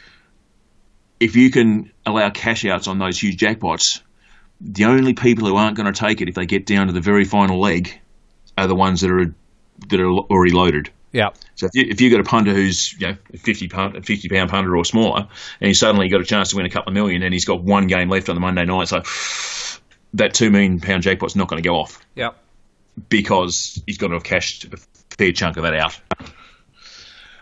if 1.21 1.37
you 1.37 1.51
can 1.51 1.93
allow 2.05 2.31
cash 2.31 2.65
outs 2.65 2.89
on 2.89 2.99
those 2.99 3.23
huge 3.23 3.39
jackpots, 3.39 4.01
the 4.61 4.87
only 4.87 5.15
people 5.15 5.47
who 5.47 5.55
aren't 5.55 5.77
going 5.77 5.93
to 5.93 5.99
take 5.99 6.21
it 6.23 6.29
if 6.29 6.35
they 6.35 6.47
get 6.47 6.67
down 6.67 6.89
to 6.89 6.93
the 6.93 7.01
very 7.01 7.25
final 7.25 7.61
leg 7.61 8.01
are 8.57 8.67
the 8.67 8.75
ones 8.75 9.03
that 9.03 9.11
are 9.11 9.33
that 9.91 10.01
are 10.01 10.11
already 10.11 10.53
loaded. 10.53 10.91
Yeah. 11.13 11.31
So 11.55 11.67
if 11.67 11.75
you 11.75 11.87
if 11.91 12.01
you 12.01 12.11
got 12.11 12.21
a 12.21 12.25
punter 12.25 12.53
who's 12.53 12.93
you 12.99 13.09
know 13.09 13.17
a 13.33 13.39
fifty 13.39 13.69
pound 13.69 14.05
fifty 14.05 14.29
pound 14.29 14.51
punter 14.51 14.77
or 14.77 14.85
smaller, 14.85 15.29
and 15.61 15.67
he's 15.67 15.79
suddenly 15.79 16.09
got 16.09 16.21
a 16.21 16.25
chance 16.25 16.51
to 16.51 16.57
win 16.57 16.67
a 16.67 16.71
couple 16.71 16.91
of 16.91 16.95
million, 16.95 17.23
and 17.23 17.33
he's 17.33 17.45
got 17.45 17.63
one 17.63 17.87
game 17.87 18.09
left 18.09 18.29
on 18.29 18.35
the 18.35 18.41
Monday 18.41 18.65
night, 18.65 18.89
so 18.89 19.03
that 20.15 20.35
two 20.35 20.51
million 20.51 20.81
pound 20.81 21.03
jackpot's 21.03 21.37
not 21.37 21.49
going 21.49 21.63
to 21.63 21.67
go 21.67 21.77
off. 21.77 22.01
Yeah. 22.15 22.31
Because 23.09 23.81
he's 23.87 23.99
got 23.99 24.09
to 24.09 24.15
have 24.15 24.25
cashed 24.25 24.65
a 24.65 24.77
fair 25.17 25.33
chunk 25.33 25.57
of 25.57 25.63
that 25.63 25.75
out. 25.75 26.01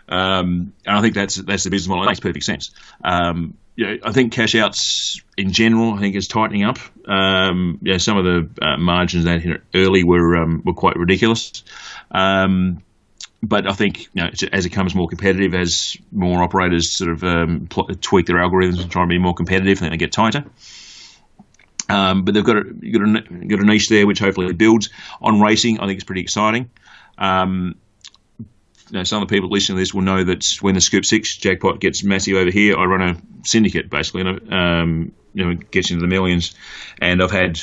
Um, 0.09 0.73
and 0.85 0.97
I 0.97 1.01
think 1.01 1.15
that's 1.15 1.35
that's 1.35 1.63
the 1.63 1.69
business 1.69 1.89
model. 1.89 2.03
It 2.03 2.07
makes 2.07 2.19
perfect 2.19 2.45
sense. 2.45 2.71
Um, 3.03 3.57
you 3.75 3.85
know, 3.85 3.97
I 4.03 4.11
think 4.11 4.33
cash 4.33 4.55
outs 4.55 5.21
in 5.37 5.51
general, 5.51 5.93
I 5.93 5.99
think 5.99 6.15
is 6.15 6.27
tightening 6.27 6.63
up. 6.63 6.79
Um, 7.07 7.79
yeah, 7.81 7.97
some 7.97 8.17
of 8.17 8.25
the 8.25 8.65
uh, 8.65 8.77
margins 8.77 9.25
that 9.25 9.41
hit 9.41 9.61
early 9.75 10.03
were 10.03 10.37
um, 10.37 10.61
were 10.65 10.73
quite 10.73 10.95
ridiculous. 10.95 11.63
Um, 12.09 12.81
but 13.43 13.67
I 13.67 13.73
think 13.73 14.03
you 14.13 14.23
know, 14.23 14.29
as 14.51 14.65
it 14.65 14.69
becomes 14.69 14.95
more 14.95 15.07
competitive, 15.07 15.53
as 15.53 15.97
more 16.11 16.41
operators 16.41 16.91
sort 16.91 17.11
of 17.11 17.23
um, 17.23 17.67
pl- 17.69 17.89
tweak 18.01 18.25
their 18.25 18.37
algorithms 18.37 18.81
and 18.81 18.91
try 18.91 19.03
and 19.03 19.09
be 19.09 19.19
more 19.19 19.33
competitive, 19.33 19.81
and 19.81 19.91
they 19.91 19.97
get 19.97 20.11
tighter. 20.11 20.45
Um, 21.89 22.23
but 22.23 22.33
they've 22.33 22.43
got 22.43 22.57
a, 22.57 22.63
got 22.63 23.01
a 23.01 23.45
got 23.47 23.59
a 23.59 23.65
niche 23.65 23.89
there, 23.89 24.05
which 24.05 24.19
hopefully 24.19 24.51
builds 24.53 24.89
on 25.21 25.39
racing. 25.39 25.79
I 25.79 25.85
think 25.85 25.97
it's 25.97 26.03
pretty 26.03 26.21
exciting. 26.21 26.69
Um, 27.17 27.75
you 28.39 28.99
know, 28.99 29.03
some 29.03 29.21
of 29.21 29.27
the 29.27 29.35
people 29.35 29.49
listening 29.49 29.77
to 29.77 29.81
this 29.81 29.93
will 29.93 30.01
know 30.01 30.23
that 30.23 30.45
when 30.61 30.75
the 30.75 30.81
Scoop 30.81 31.05
Six 31.05 31.37
jackpot 31.37 31.79
gets 31.79 32.03
massive 32.03 32.35
over 32.35 32.51
here, 32.51 32.77
I 32.77 32.85
run 32.85 33.01
a 33.01 33.21
syndicate 33.45 33.89
basically, 33.89 34.21
and 34.21 34.53
um, 34.53 35.11
you 35.33 35.45
know, 35.45 35.51
it 35.51 35.71
gets 35.71 35.91
into 35.91 36.01
the 36.01 36.07
millions. 36.07 36.55
And 36.99 37.21
I've 37.21 37.31
had 37.31 37.59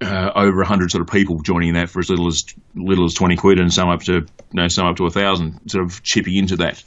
uh, 0.00 0.30
over 0.34 0.62
hundred 0.64 0.90
sort 0.90 1.02
of 1.02 1.08
people 1.08 1.40
joining 1.40 1.74
that 1.74 1.88
for 1.88 2.00
as 2.00 2.10
little 2.10 2.26
as 2.28 2.44
little 2.74 3.04
as 3.04 3.14
twenty 3.14 3.36
quid, 3.36 3.58
and 3.58 3.72
some 3.72 3.88
up 3.88 4.02
to 4.02 4.12
you 4.12 4.26
know 4.52 4.68
some 4.68 4.86
up 4.86 4.96
to 4.96 5.06
a 5.06 5.10
thousand, 5.10 5.70
sort 5.70 5.84
of 5.84 6.02
chipping 6.02 6.36
into 6.36 6.56
that. 6.56 6.82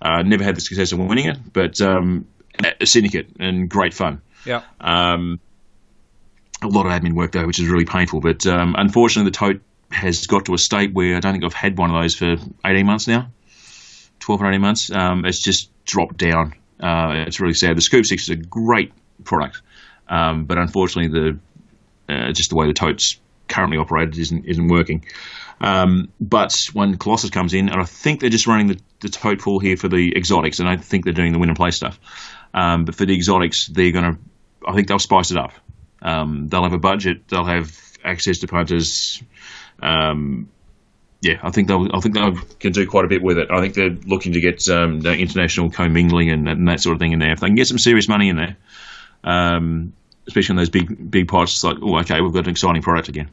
Uh, 0.00 0.22
never 0.22 0.44
had 0.44 0.56
the 0.56 0.60
success 0.60 0.92
of 0.92 0.98
winning 0.98 1.26
it, 1.26 1.38
but 1.52 1.80
um, 1.80 2.26
a 2.80 2.86
syndicate 2.86 3.28
and 3.38 3.68
great 3.68 3.94
fun. 3.94 4.22
Yeah. 4.44 4.62
Um, 4.80 5.40
a 6.62 6.68
lot 6.68 6.86
of 6.86 6.92
admin 6.92 7.14
work 7.14 7.32
though, 7.32 7.46
which 7.46 7.58
is 7.58 7.68
really 7.68 7.84
painful. 7.84 8.20
But 8.20 8.46
um, 8.46 8.74
unfortunately, 8.78 9.30
the 9.30 9.36
tote 9.36 9.60
has 9.90 10.26
got 10.26 10.46
to 10.46 10.54
a 10.54 10.58
state 10.58 10.92
where 10.92 11.16
I 11.16 11.20
don't 11.20 11.32
think 11.32 11.44
I've 11.44 11.52
had 11.52 11.76
one 11.76 11.94
of 11.94 12.00
those 12.00 12.14
for 12.14 12.36
eighteen 12.64 12.86
months 12.86 13.06
now, 13.06 13.30
twelve 14.20 14.42
or 14.42 14.48
eighteen 14.48 14.62
months. 14.62 14.90
Um, 14.90 15.24
it's 15.24 15.40
just 15.40 15.70
dropped 15.84 16.16
down. 16.16 16.54
Uh, 16.80 17.24
it's 17.26 17.40
really 17.40 17.54
sad. 17.54 17.76
The 17.76 17.82
Scoop 17.82 18.06
Six 18.06 18.24
is 18.24 18.30
a 18.30 18.36
great 18.36 18.92
product, 19.24 19.60
um, 20.08 20.46
but 20.46 20.58
unfortunately, 20.58 21.12
the 21.12 21.38
uh, 22.08 22.32
just 22.32 22.50
the 22.50 22.56
way 22.56 22.66
the 22.66 22.72
totes 22.72 23.20
currently 23.48 23.78
operated 23.78 24.18
isn't 24.18 24.46
isn't 24.46 24.68
working. 24.68 25.04
Um, 25.60 26.12
but 26.20 26.68
when 26.72 26.96
Colossus 26.98 27.30
comes 27.30 27.54
in, 27.54 27.68
and 27.68 27.80
I 27.80 27.84
think 27.84 28.20
they're 28.20 28.30
just 28.30 28.46
running 28.46 28.66
the, 28.66 28.80
the 29.00 29.08
tote 29.08 29.40
pool 29.40 29.58
here 29.60 29.76
for 29.76 29.88
the 29.88 30.16
exotics, 30.16 30.58
and 30.58 30.68
I 30.68 30.76
think 30.76 31.04
they're 31.04 31.14
doing 31.14 31.32
the 31.32 31.38
win 31.38 31.48
and 31.48 31.56
play 31.56 31.70
stuff. 31.70 31.98
Um, 32.52 32.84
but 32.84 32.94
for 32.94 33.06
the 33.06 33.14
exotics, 33.14 33.66
they're 33.68 33.92
going 33.92 34.14
to, 34.14 34.18
I 34.66 34.74
think 34.74 34.88
they'll 34.88 34.98
spice 34.98 35.30
it 35.30 35.36
up. 35.36 35.52
Um, 36.02 36.48
they'll 36.48 36.64
have 36.64 36.72
a 36.72 36.78
budget. 36.78 37.28
They'll 37.28 37.44
have 37.44 37.78
access 38.04 38.38
to 38.38 38.48
punters. 38.48 39.22
Um, 39.80 40.48
yeah, 41.20 41.38
I 41.42 41.50
think 41.50 41.68
they'll. 41.68 41.88
I 41.94 42.00
think 42.00 42.14
they 42.14 42.32
can 42.60 42.72
do 42.72 42.86
quite 42.86 43.06
a 43.06 43.08
bit 43.08 43.22
with 43.22 43.38
it. 43.38 43.50
I 43.50 43.60
think 43.60 43.74
they're 43.74 43.96
looking 44.06 44.34
to 44.34 44.40
get 44.40 44.68
um, 44.68 45.04
international 45.06 45.70
commingling 45.70 46.30
and, 46.30 46.46
and, 46.46 46.68
that 46.68 46.80
sort 46.80 46.92
of 46.92 47.00
thing 47.00 47.12
in 47.12 47.18
there. 47.18 47.32
If 47.32 47.40
they 47.40 47.46
can 47.46 47.56
get 47.56 47.66
some 47.66 47.78
serious 47.78 48.08
money 48.08 48.28
in 48.28 48.36
there, 48.36 48.56
um, 49.24 49.94
especially 50.26 50.54
on 50.54 50.56
those 50.56 50.70
big 50.70 51.10
big 51.10 51.28
pots. 51.28 51.52
It's 51.54 51.64
like, 51.64 51.76
oh, 51.82 51.98
okay, 52.00 52.20
we've 52.20 52.32
got 52.32 52.44
an 52.44 52.50
exciting 52.50 52.82
product 52.82 53.08
again. 53.08 53.30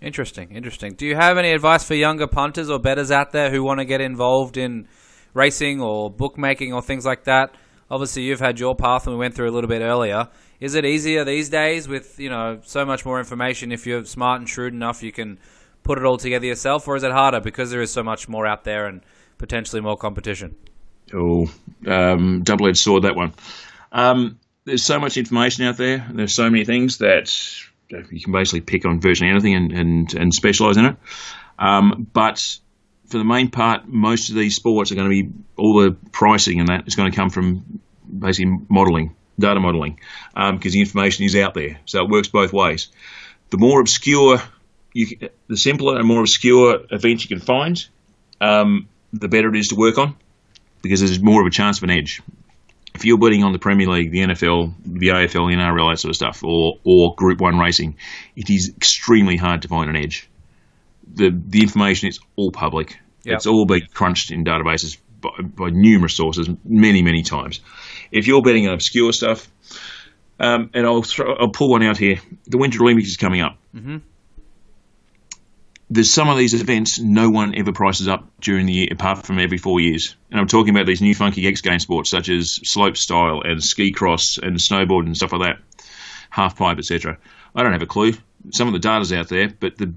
Interesting, 0.00 0.52
interesting. 0.52 0.94
Do 0.94 1.06
you 1.06 1.16
have 1.16 1.38
any 1.38 1.52
advice 1.52 1.82
for 1.84 1.94
younger 1.94 2.26
punters 2.26 2.68
or 2.68 2.78
betters 2.78 3.10
out 3.10 3.32
there 3.32 3.50
who 3.50 3.62
want 3.62 3.80
to 3.80 3.84
get 3.84 4.00
involved 4.00 4.56
in 4.56 4.86
racing 5.32 5.80
or 5.80 6.10
bookmaking 6.10 6.72
or 6.72 6.82
things 6.82 7.06
like 7.06 7.24
that? 7.24 7.54
Obviously, 7.90 8.22
you've 8.22 8.40
had 8.40 8.58
your 8.58 8.74
path, 8.74 9.06
and 9.06 9.14
we 9.14 9.20
went 9.20 9.34
through 9.34 9.48
a 9.48 9.52
little 9.54 9.68
bit 9.68 9.80
earlier. 9.80 10.28
Is 10.60 10.74
it 10.74 10.84
easier 10.84 11.24
these 11.24 11.48
days 11.48 11.88
with 11.88 12.18
you 12.18 12.28
know 12.28 12.60
so 12.64 12.84
much 12.84 13.04
more 13.04 13.18
information? 13.18 13.72
If 13.72 13.86
you're 13.86 14.04
smart 14.04 14.40
and 14.40 14.48
shrewd 14.48 14.72
enough, 14.74 15.02
you 15.02 15.12
can 15.12 15.38
put 15.82 15.98
it 15.98 16.04
all 16.04 16.16
together 16.16 16.46
yourself, 16.46 16.88
or 16.88 16.96
is 16.96 17.04
it 17.04 17.12
harder 17.12 17.40
because 17.40 17.70
there 17.70 17.80
is 17.80 17.92
so 17.92 18.02
much 18.02 18.28
more 18.28 18.46
out 18.46 18.64
there 18.64 18.86
and 18.86 19.02
potentially 19.38 19.80
more 19.80 19.96
competition? 19.96 20.56
Oh, 21.14 21.46
um, 21.86 22.42
double-edged 22.42 22.78
sword 22.78 23.04
that 23.04 23.14
one. 23.14 23.32
Um, 23.92 24.40
there's 24.66 24.84
so 24.84 24.98
much 24.98 25.16
information 25.16 25.64
out 25.64 25.78
there, 25.78 26.06
there's 26.12 26.34
so 26.34 26.50
many 26.50 26.64
things 26.64 26.98
that 26.98 27.32
you 27.88 28.20
can 28.20 28.32
basically 28.32 28.60
pick 28.60 28.84
on 28.84 29.00
virtually 29.00 29.30
anything 29.30 29.54
and, 29.54 29.72
and, 29.72 30.14
and 30.14 30.34
specialise 30.34 30.76
in 30.76 30.84
it. 30.86 30.96
Um, 31.58 32.06
but 32.12 32.44
for 33.06 33.18
the 33.18 33.24
main 33.24 33.48
part, 33.48 33.86
most 33.86 34.28
of 34.28 34.34
these 34.34 34.56
sports 34.56 34.90
are 34.90 34.96
going 34.96 35.08
to 35.08 35.22
be 35.22 35.32
all 35.56 35.80
the 35.80 35.92
pricing 36.10 36.58
and 36.58 36.68
that 36.68 36.86
is 36.88 36.96
going 36.96 37.10
to 37.10 37.16
come 37.16 37.30
from 37.30 37.80
basically 38.06 38.58
modelling, 38.68 39.14
data 39.38 39.60
modelling, 39.60 40.00
because 40.34 40.50
um, 40.50 40.58
the 40.58 40.80
information 40.80 41.24
is 41.24 41.36
out 41.36 41.54
there. 41.54 41.78
So 41.84 42.02
it 42.02 42.10
works 42.10 42.28
both 42.28 42.52
ways. 42.52 42.88
The 43.50 43.58
more 43.58 43.80
obscure, 43.80 44.42
you, 44.92 45.30
the 45.46 45.56
simpler 45.56 45.96
and 45.96 46.08
more 46.08 46.20
obscure 46.20 46.80
events 46.90 47.22
you 47.22 47.36
can 47.36 47.44
find, 47.44 47.86
um, 48.40 48.88
the 49.12 49.28
better 49.28 49.48
it 49.48 49.56
is 49.56 49.68
to 49.68 49.76
work 49.76 49.96
on, 49.96 50.16
because 50.82 50.98
there's 50.98 51.22
more 51.22 51.40
of 51.40 51.46
a 51.46 51.50
chance 51.50 51.78
of 51.78 51.84
an 51.84 51.90
edge 51.90 52.20
if 52.96 53.04
you're 53.04 53.18
betting 53.18 53.44
on 53.44 53.52
the 53.52 53.58
Premier 53.58 53.86
League, 53.86 54.10
the 54.10 54.20
NFL, 54.20 54.74
the 54.84 55.08
AFL, 55.08 55.50
the 55.50 55.56
NRL, 55.56 55.92
that 55.92 55.98
sort 55.98 56.10
of 56.10 56.16
stuff, 56.16 56.42
or 56.42 56.78
or 56.82 57.14
Group 57.14 57.40
One 57.40 57.58
racing, 57.58 57.96
it 58.34 58.50
is 58.50 58.72
extremely 58.76 59.36
hard 59.36 59.62
to 59.62 59.68
find 59.68 59.90
an 59.90 59.96
edge. 59.96 60.28
The 61.14 61.30
the 61.30 61.60
information 61.60 62.08
is 62.08 62.18
all 62.36 62.50
public. 62.50 62.98
Yep. 63.24 63.36
It's 63.36 63.46
all 63.46 63.66
been 63.66 63.86
crunched 63.92 64.30
in 64.30 64.44
databases 64.44 64.96
by, 65.20 65.30
by, 65.42 65.70
numerous 65.70 66.14
sources, 66.14 66.48
many 66.64 67.02
many 67.02 67.22
times. 67.22 67.60
If 68.10 68.26
you're 68.26 68.42
betting 68.42 68.66
on 68.66 68.74
obscure 68.74 69.12
stuff, 69.12 69.46
um, 70.40 70.70
and 70.72 70.86
I'll 70.86 71.02
throw, 71.02 71.34
I'll 71.34 71.50
pull 71.50 71.70
one 71.70 71.82
out 71.82 71.98
here. 71.98 72.20
The 72.46 72.56
Winter 72.58 72.82
Olympics 72.82 73.08
is 73.08 73.16
coming 73.16 73.42
up. 73.42 73.58
Mm-hmm 73.74 73.98
there's 75.88 76.10
some 76.10 76.28
of 76.28 76.36
these 76.36 76.54
events 76.54 76.98
no 76.98 77.30
one 77.30 77.54
ever 77.56 77.72
prices 77.72 78.08
up 78.08 78.28
during 78.40 78.66
the 78.66 78.72
year, 78.72 78.88
apart 78.90 79.24
from 79.24 79.38
every 79.38 79.58
four 79.58 79.80
years. 79.80 80.16
And 80.30 80.40
I'm 80.40 80.48
talking 80.48 80.74
about 80.74 80.86
these 80.86 81.00
new 81.00 81.14
funky 81.14 81.46
X 81.46 81.60
game 81.60 81.78
sports 81.78 82.10
such 82.10 82.28
as 82.28 82.58
slope 82.64 82.96
style 82.96 83.42
and 83.44 83.62
ski 83.62 83.92
cross 83.92 84.38
and 84.42 84.56
snowboard 84.56 85.06
and 85.06 85.16
stuff 85.16 85.32
like 85.32 85.42
that, 85.42 85.86
half 86.30 86.56
pipe, 86.56 86.78
etc. 86.78 87.18
I 87.54 87.62
don't 87.62 87.72
have 87.72 87.82
a 87.82 87.86
clue. 87.86 88.14
Some 88.50 88.66
of 88.66 88.72
the 88.72 88.80
data's 88.80 89.12
out 89.12 89.28
there, 89.28 89.48
but 89.48 89.76
the 89.76 89.94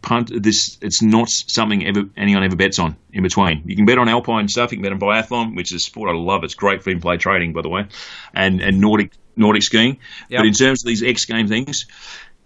punt 0.00 0.30
this 0.42 0.78
it's 0.80 1.02
not 1.02 1.28
something 1.28 1.86
ever 1.86 2.04
anyone 2.16 2.42
ever 2.42 2.56
bets 2.56 2.78
on 2.78 2.96
in 3.12 3.22
between. 3.22 3.62
You 3.66 3.76
can 3.76 3.84
bet 3.84 3.98
on 3.98 4.08
alpine 4.08 4.48
stuff. 4.48 4.72
You 4.72 4.78
can 4.78 4.82
bet 4.82 4.92
on 4.92 5.00
biathlon, 5.00 5.56
which 5.56 5.72
is 5.72 5.82
a 5.82 5.84
sport 5.84 6.10
I 6.10 6.14
love. 6.14 6.44
It's 6.44 6.54
great 6.54 6.82
for 6.82 6.90
in-play 6.90 7.16
trading, 7.18 7.52
by 7.52 7.62
the 7.62 7.68
way, 7.68 7.86
and 8.32 8.60
and 8.60 8.80
Nordic 8.80 9.12
Nordic 9.36 9.64
skiing. 9.64 9.98
Yep. 10.28 10.38
But 10.38 10.46
in 10.46 10.54
terms 10.54 10.82
of 10.82 10.86
these 10.86 11.02
X 11.02 11.24
game 11.24 11.48
things, 11.48 11.86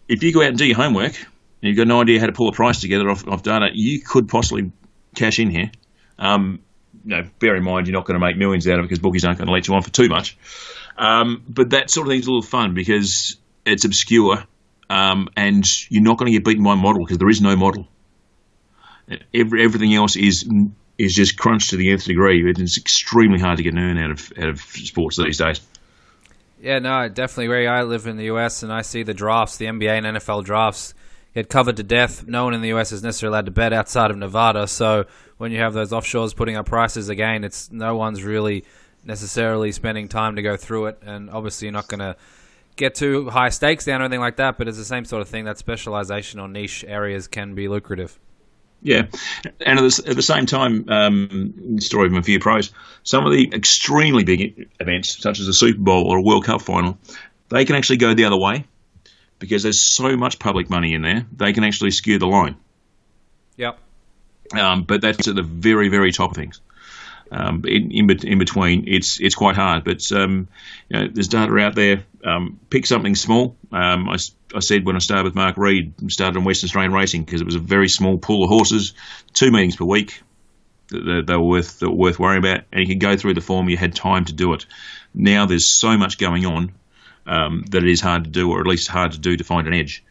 if 0.09 0.23
you 0.23 0.33
go 0.33 0.41
out 0.41 0.49
and 0.49 0.59
do 0.59 0.67
your 0.67 0.77
homework 0.77 1.15
you've 1.61 1.77
got 1.77 1.87
no 1.87 2.01
idea 2.01 2.21
how 2.21 2.27
to 2.27 2.33
pull 2.33 2.49
a 2.49 2.53
price 2.53 2.81
together 2.81 3.09
off, 3.09 3.27
off 3.27 3.43
data, 3.43 3.69
you 3.73 4.01
could 4.01 4.29
possibly 4.29 4.73
cash 5.15 5.39
in 5.39 5.51
here. 5.51 5.71
Um, 6.19 6.61
you 7.05 7.17
know, 7.17 7.29
bear 7.39 7.57
in 7.57 7.65
mind 7.65 7.87
you're 7.87 7.95
not 7.95 8.05
going 8.05 8.19
to 8.19 8.25
make 8.25 8.37
millions 8.37 8.67
out 8.67 8.79
of 8.79 8.81
it 8.81 8.83
because 8.89 8.99
bookies 8.99 9.25
aren't 9.25 9.39
going 9.39 9.47
to 9.47 9.53
let 9.53 9.67
you 9.67 9.75
on 9.75 9.83
for 9.83 9.91
too 9.91 10.09
much. 10.09 10.37
Um, 10.97 11.45
but 11.49 11.71
that 11.71 11.91
sort 11.91 12.07
of 12.07 12.13
thing's 12.13 12.27
a 12.27 12.31
little 12.31 12.43
fun 12.43 12.75
because 12.75 13.37
it's 13.65 13.85
obscure 13.85 14.45
um, 14.91 15.29
and 15.37 15.65
you're 15.91 16.03
not 16.03 16.19
going 16.19 16.27
to 16.27 16.37
get 16.37 16.45
beaten 16.45 16.65
by 16.65 16.73
a 16.73 16.77
model 16.77 17.05
because 17.05 17.19
there 17.19 17.29
is 17.29 17.41
no 17.41 17.57
model. 17.57 17.87
Every, 19.33 19.65
everything 19.65 19.95
else 19.95 20.17
is 20.17 20.49
is 20.99 21.15
just 21.15 21.39
crunched 21.39 21.71
to 21.71 21.77
the 21.77 21.91
nth 21.93 22.05
degree. 22.05 22.51
It's 22.51 22.77
extremely 22.77 23.39
hard 23.39 23.59
to 23.59 23.63
get 23.63 23.73
an 23.73 23.79
earn 23.79 23.99
out 23.99 24.11
of 24.11 24.33
out 24.39 24.49
of 24.49 24.61
sports 24.61 25.17
these 25.17 25.39
days. 25.39 25.61
Yeah, 26.61 26.81
no, 26.81 27.09
definitely. 27.09 27.49
Where 27.49 27.73
I 27.73 27.83
live 27.83 28.07
in 28.07 28.17
the 28.17 28.25
US 28.25 28.63
and 28.63 28.73
I 28.73 28.83
see 28.83 29.05
the 29.05 29.15
drafts, 29.15 29.57
the 29.57 29.67
NBA 29.67 30.05
and 30.05 30.17
NFL 30.19 30.45
drafts 30.45 30.93
get 31.35 31.49
covered 31.49 31.77
to 31.77 31.83
death. 31.83 32.27
No 32.27 32.45
one 32.45 32.55
in 32.55 32.63
the 32.63 32.69
US 32.75 32.93
is 32.93 33.03
necessarily 33.03 33.35
allowed 33.35 33.47
to 33.47 33.53
bet 33.53 33.73
outside 33.73 34.11
of 34.11 34.17
Nevada. 34.17 34.67
So 34.67 35.07
when 35.37 35.53
you 35.53 35.59
have 35.59 35.73
those 35.73 35.91
offshores 35.91 36.35
putting 36.35 36.57
up 36.57 36.67
prices 36.67 37.09
again, 37.09 37.45
it's 37.45 37.71
no 37.71 37.97
one's 37.97 38.23
really 38.23 38.65
necessarily 39.05 39.73
spending 39.73 40.09
time 40.09 40.37
to 40.37 40.43
go 40.43 40.57
through 40.57 40.87
it, 40.87 40.99
and 41.03 41.31
obviously 41.31 41.67
you're 41.67 41.73
not 41.73 41.89
going 41.89 42.01
to 42.01 42.17
get 42.77 42.95
too 42.95 43.29
high 43.31 43.49
stakes 43.49 43.85
down 43.85 44.01
or 44.01 44.05
anything 44.05 44.21
like 44.21 44.37
that. 44.37 44.59
But 44.59 44.69
it's 44.69 44.79
the 44.79 44.85
same 44.85 45.05
sort 45.05 45.23
of 45.23 45.29
thing. 45.29 45.45
That 45.45 45.59
specialization 45.59 46.41
on 46.41 46.53
niche 46.53 46.85
areas 46.87 47.29
can 47.29 47.55
be 47.55 47.69
lucrative. 47.69 48.19
Yeah, 48.81 49.07
and 49.67 49.81
at 49.81 49.83
the, 49.83 50.05
at 50.07 50.15
the 50.15 50.23
same 50.23 50.47
time, 50.47 50.89
um, 50.89 51.81
story 51.81 52.09
from 52.09 52.19
a 52.19 52.23
few 52.23 52.39
pros, 52.39 52.71
some 53.03 53.27
of 53.27 53.33
the 53.33 53.51
extremely 53.53 54.23
big 54.23 54.69
events, 54.79 55.21
such 55.21 55.41
as 55.41 55.49
a 55.49 55.53
Super 55.53 55.81
Bowl 55.81 56.07
or 56.07 56.19
a 56.19 56.23
World 56.23 56.45
Cup 56.45 56.63
final, 56.63 56.97
they 57.49 57.65
can 57.65 57.75
actually 57.75 57.97
go 57.97 58.15
the 58.15 58.25
other 58.25 58.37
way 58.37 58.65
because 59.39 59.63
there's 59.63 59.95
so 59.95 60.17
much 60.17 60.39
public 60.39 60.71
money 60.71 60.95
in 60.95 61.03
there. 61.03 61.27
They 61.35 61.53
can 61.53 61.65
actually 61.65 61.91
skew 61.93 62.19
the 62.19 62.27
line. 62.27 62.57
Yep. 63.57 63.79
Um, 64.59 64.85
but 64.85 65.01
that's 65.01 65.29
at 65.29 65.35
the 65.35 65.43
very, 65.43 65.89
very 65.89 66.13
top 66.13 66.31
of 66.31 66.37
things. 66.37 66.61
Um, 67.31 67.63
in, 67.67 67.91
in, 67.91 68.11
in, 68.27 68.39
between, 68.39 68.89
it's 68.89 69.21
it's 69.21 69.35
quite 69.35 69.55
hard. 69.55 69.85
But 69.85 70.11
um, 70.13 70.49
you 70.89 70.99
know, 70.99 71.09
there's 71.13 71.29
data 71.29 71.55
out 71.59 71.75
there. 71.75 72.05
Um, 72.25 72.59
pick 72.71 72.87
something 72.87 73.15
small. 73.15 73.57
Um, 73.71 74.09
I, 74.09 74.17
I 74.55 74.61
said 74.61 74.87
when 74.87 74.97
I 74.97 75.01
started 75.01 75.25
with 75.25 75.35
Mark 75.35 75.59
Read, 75.59 76.11
started 76.11 76.39
on 76.39 76.45
Western 76.45 76.69
Australian 76.69 76.93
Racing 76.93 77.25
because 77.25 77.43
it 77.43 77.45
was 77.45 77.55
a 77.55 77.61
very 77.61 77.89
small 77.89 78.17
pool 78.17 78.45
of 78.45 78.51
horses, 78.51 78.95
two 79.35 79.51
meetings 79.51 79.77
per 79.77 79.85
week. 79.85 80.23
That 80.89 81.25
they 81.27 81.37
were 81.37 81.43
worth 81.43 81.81
that 81.81 81.91
were 81.91 81.97
worth 81.97 82.19
worrying 82.19 82.39
about, 82.39 82.63
and 82.73 82.81
you 82.81 82.87
could 82.87 83.01
go 83.01 83.15
through 83.15 83.35
the 83.35 83.43
form. 83.43 83.69
You 83.69 83.77
had 83.77 83.95
time 83.95 84.25
to 84.25 84.33
do 84.33 84.55
it. 84.55 84.65
Now 85.13 85.45
there's 85.45 85.71
so 85.71 85.99
much 85.99 86.17
going 86.17 86.47
on 86.47 86.73
um, 87.29 87.65
that 87.71 87.85
it 87.85 87.91
is 87.91 88.01
hard 88.01 88.25
to 88.25 88.31
do, 88.31 88.51
or 88.51 88.61
at 88.61 88.67
least 88.67 88.89
hard 88.89 89.13
to 89.13 89.19
do 89.19 89.37
to 89.37 89.45
find 89.45 89.67
an 89.67 89.75
edge. 89.75 90.05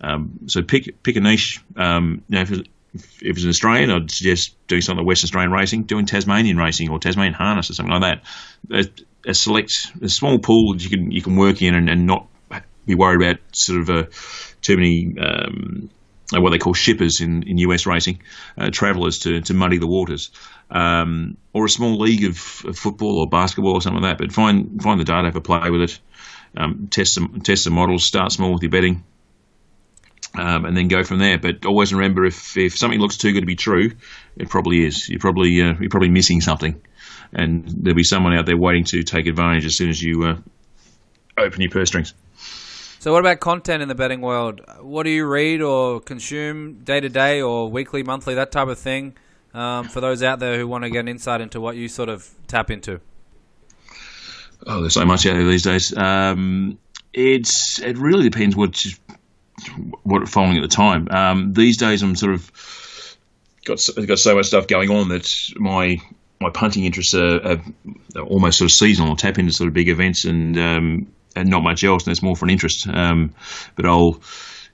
Um, 0.00 0.40
so 0.46 0.62
pick 0.62 1.02
pick 1.02 1.16
a 1.16 1.20
niche. 1.20 1.62
Um, 1.76 2.22
you 2.28 2.36
know, 2.36 2.42
if, 2.42 2.50
if 2.52 3.36
it's 3.36 3.44
an 3.44 3.48
Australian, 3.48 3.90
I'd 3.90 4.10
suggest 4.10 4.54
doing 4.66 4.82
something 4.82 5.04
like 5.04 5.08
Western 5.08 5.28
Australian 5.28 5.52
racing, 5.52 5.84
doing 5.84 6.06
Tasmanian 6.06 6.56
racing 6.56 6.90
or 6.90 6.98
Tasmanian 6.98 7.34
harness 7.34 7.70
or 7.70 7.74
something 7.74 7.98
like 7.98 8.20
that. 8.70 8.90
A, 9.26 9.30
a 9.30 9.34
select, 9.34 9.92
a 10.02 10.08
small 10.08 10.38
pool 10.38 10.74
that 10.74 10.82
you 10.82 10.90
can 10.90 11.10
you 11.10 11.22
can 11.22 11.36
work 11.36 11.62
in 11.62 11.74
and, 11.74 11.88
and 11.88 12.06
not 12.06 12.26
be 12.84 12.94
worried 12.94 13.22
about 13.22 13.40
sort 13.52 13.80
of 13.80 13.90
uh, 13.90 14.04
too 14.62 14.76
many 14.76 15.16
um, 15.18 15.90
what 16.32 16.50
they 16.50 16.58
call 16.58 16.74
shippers 16.74 17.20
in, 17.20 17.42
in 17.44 17.58
US 17.58 17.86
racing, 17.86 18.20
uh, 18.58 18.70
travellers 18.70 19.20
to, 19.20 19.40
to 19.42 19.54
muddy 19.54 19.78
the 19.78 19.86
waters, 19.86 20.30
um, 20.70 21.36
or 21.52 21.64
a 21.64 21.68
small 21.68 21.98
league 21.98 22.24
of, 22.24 22.64
of, 22.66 22.78
football 22.78 23.20
or 23.20 23.28
basketball 23.28 23.74
or 23.74 23.82
something 23.82 24.02
like 24.02 24.18
that. 24.18 24.24
But 24.24 24.32
find 24.32 24.82
find 24.82 24.98
the 24.98 25.04
data, 25.04 25.26
have 25.26 25.36
a 25.36 25.40
play 25.40 25.70
with 25.70 25.82
it, 25.82 25.98
um, 26.56 26.88
test 26.90 27.14
some 27.14 27.40
test 27.40 27.64
some 27.64 27.74
models, 27.74 28.06
start 28.06 28.32
small 28.32 28.52
with 28.52 28.62
your 28.62 28.70
betting, 28.70 29.04
um, 30.34 30.64
and 30.64 30.76
then 30.76 30.88
go 30.88 31.04
from 31.04 31.18
there. 31.18 31.38
But 31.38 31.66
always 31.66 31.92
remember, 31.92 32.24
if, 32.24 32.56
if 32.56 32.76
something 32.76 33.00
looks 33.00 33.16
too 33.16 33.32
good 33.32 33.40
to 33.40 33.46
be 33.46 33.56
true, 33.56 33.92
it 34.36 34.48
probably 34.48 34.84
is. 34.84 35.08
You're 35.08 35.20
probably 35.20 35.60
uh, 35.62 35.74
you're 35.80 35.90
probably 35.90 36.10
missing 36.10 36.40
something, 36.40 36.80
and 37.32 37.66
there'll 37.68 37.96
be 37.96 38.04
someone 38.04 38.34
out 38.34 38.46
there 38.46 38.56
waiting 38.56 38.84
to 38.84 39.02
take 39.02 39.26
advantage 39.26 39.64
as 39.66 39.76
soon 39.76 39.90
as 39.90 40.02
you 40.02 40.24
uh, 40.24 40.36
open 41.38 41.60
your 41.60 41.70
purse 41.70 41.88
strings. 41.88 42.14
So, 42.98 43.12
what 43.12 43.20
about 43.20 43.40
content 43.40 43.82
in 43.82 43.88
the 43.88 43.94
betting 43.94 44.20
world? 44.20 44.62
What 44.80 45.04
do 45.04 45.10
you 45.10 45.26
read 45.26 45.62
or 45.62 46.00
consume 46.00 46.80
day 46.82 46.98
to 46.98 47.08
day 47.08 47.40
or 47.40 47.70
weekly, 47.70 48.02
monthly, 48.02 48.34
that 48.34 48.50
type 48.50 48.68
of 48.68 48.78
thing? 48.78 49.16
Um, 49.54 49.88
for 49.88 50.02
those 50.02 50.22
out 50.22 50.38
there 50.38 50.58
who 50.58 50.68
want 50.68 50.84
to 50.84 50.90
get 50.90 51.00
an 51.00 51.08
insight 51.08 51.40
into 51.40 51.62
what 51.62 51.76
you 51.76 51.88
sort 51.88 52.10
of 52.10 52.28
tap 52.46 52.70
into. 52.70 53.00
Oh, 54.66 54.80
there's 54.80 54.94
so 54.94 55.04
much 55.04 55.26
out 55.26 55.34
there 55.34 55.46
these 55.46 55.62
days. 55.62 55.96
Um, 55.96 56.78
it's 57.12 57.78
it 57.80 57.96
really 57.98 58.28
depends 58.28 58.56
what 58.56 58.84
what 60.02 60.28
following 60.28 60.56
at 60.56 60.62
the 60.62 60.68
time. 60.68 61.08
Um, 61.08 61.52
these 61.52 61.76
days, 61.76 62.02
I'm 62.02 62.16
sort 62.16 62.34
of 62.34 62.50
got 63.64 63.78
got 64.06 64.18
so 64.18 64.34
much 64.34 64.46
stuff 64.46 64.66
going 64.66 64.90
on 64.90 65.08
that 65.10 65.32
my 65.56 65.98
my 66.40 66.50
punting 66.50 66.84
interests 66.84 67.14
are, 67.14 67.52
are, 67.52 67.62
almost 68.22 68.58
sort 68.58 68.70
of 68.70 68.74
seasonal. 68.74 69.16
Tap 69.16 69.38
into 69.38 69.52
sort 69.52 69.68
of 69.68 69.74
big 69.74 69.88
events 69.88 70.24
and 70.24 70.58
um, 70.58 71.12
and 71.36 71.48
not 71.48 71.62
much 71.62 71.84
else, 71.84 72.04
and 72.04 72.12
it's 72.12 72.22
more 72.22 72.34
for 72.34 72.46
an 72.46 72.50
interest. 72.50 72.88
Um, 72.88 73.34
but 73.76 73.86
I'll, 73.86 74.20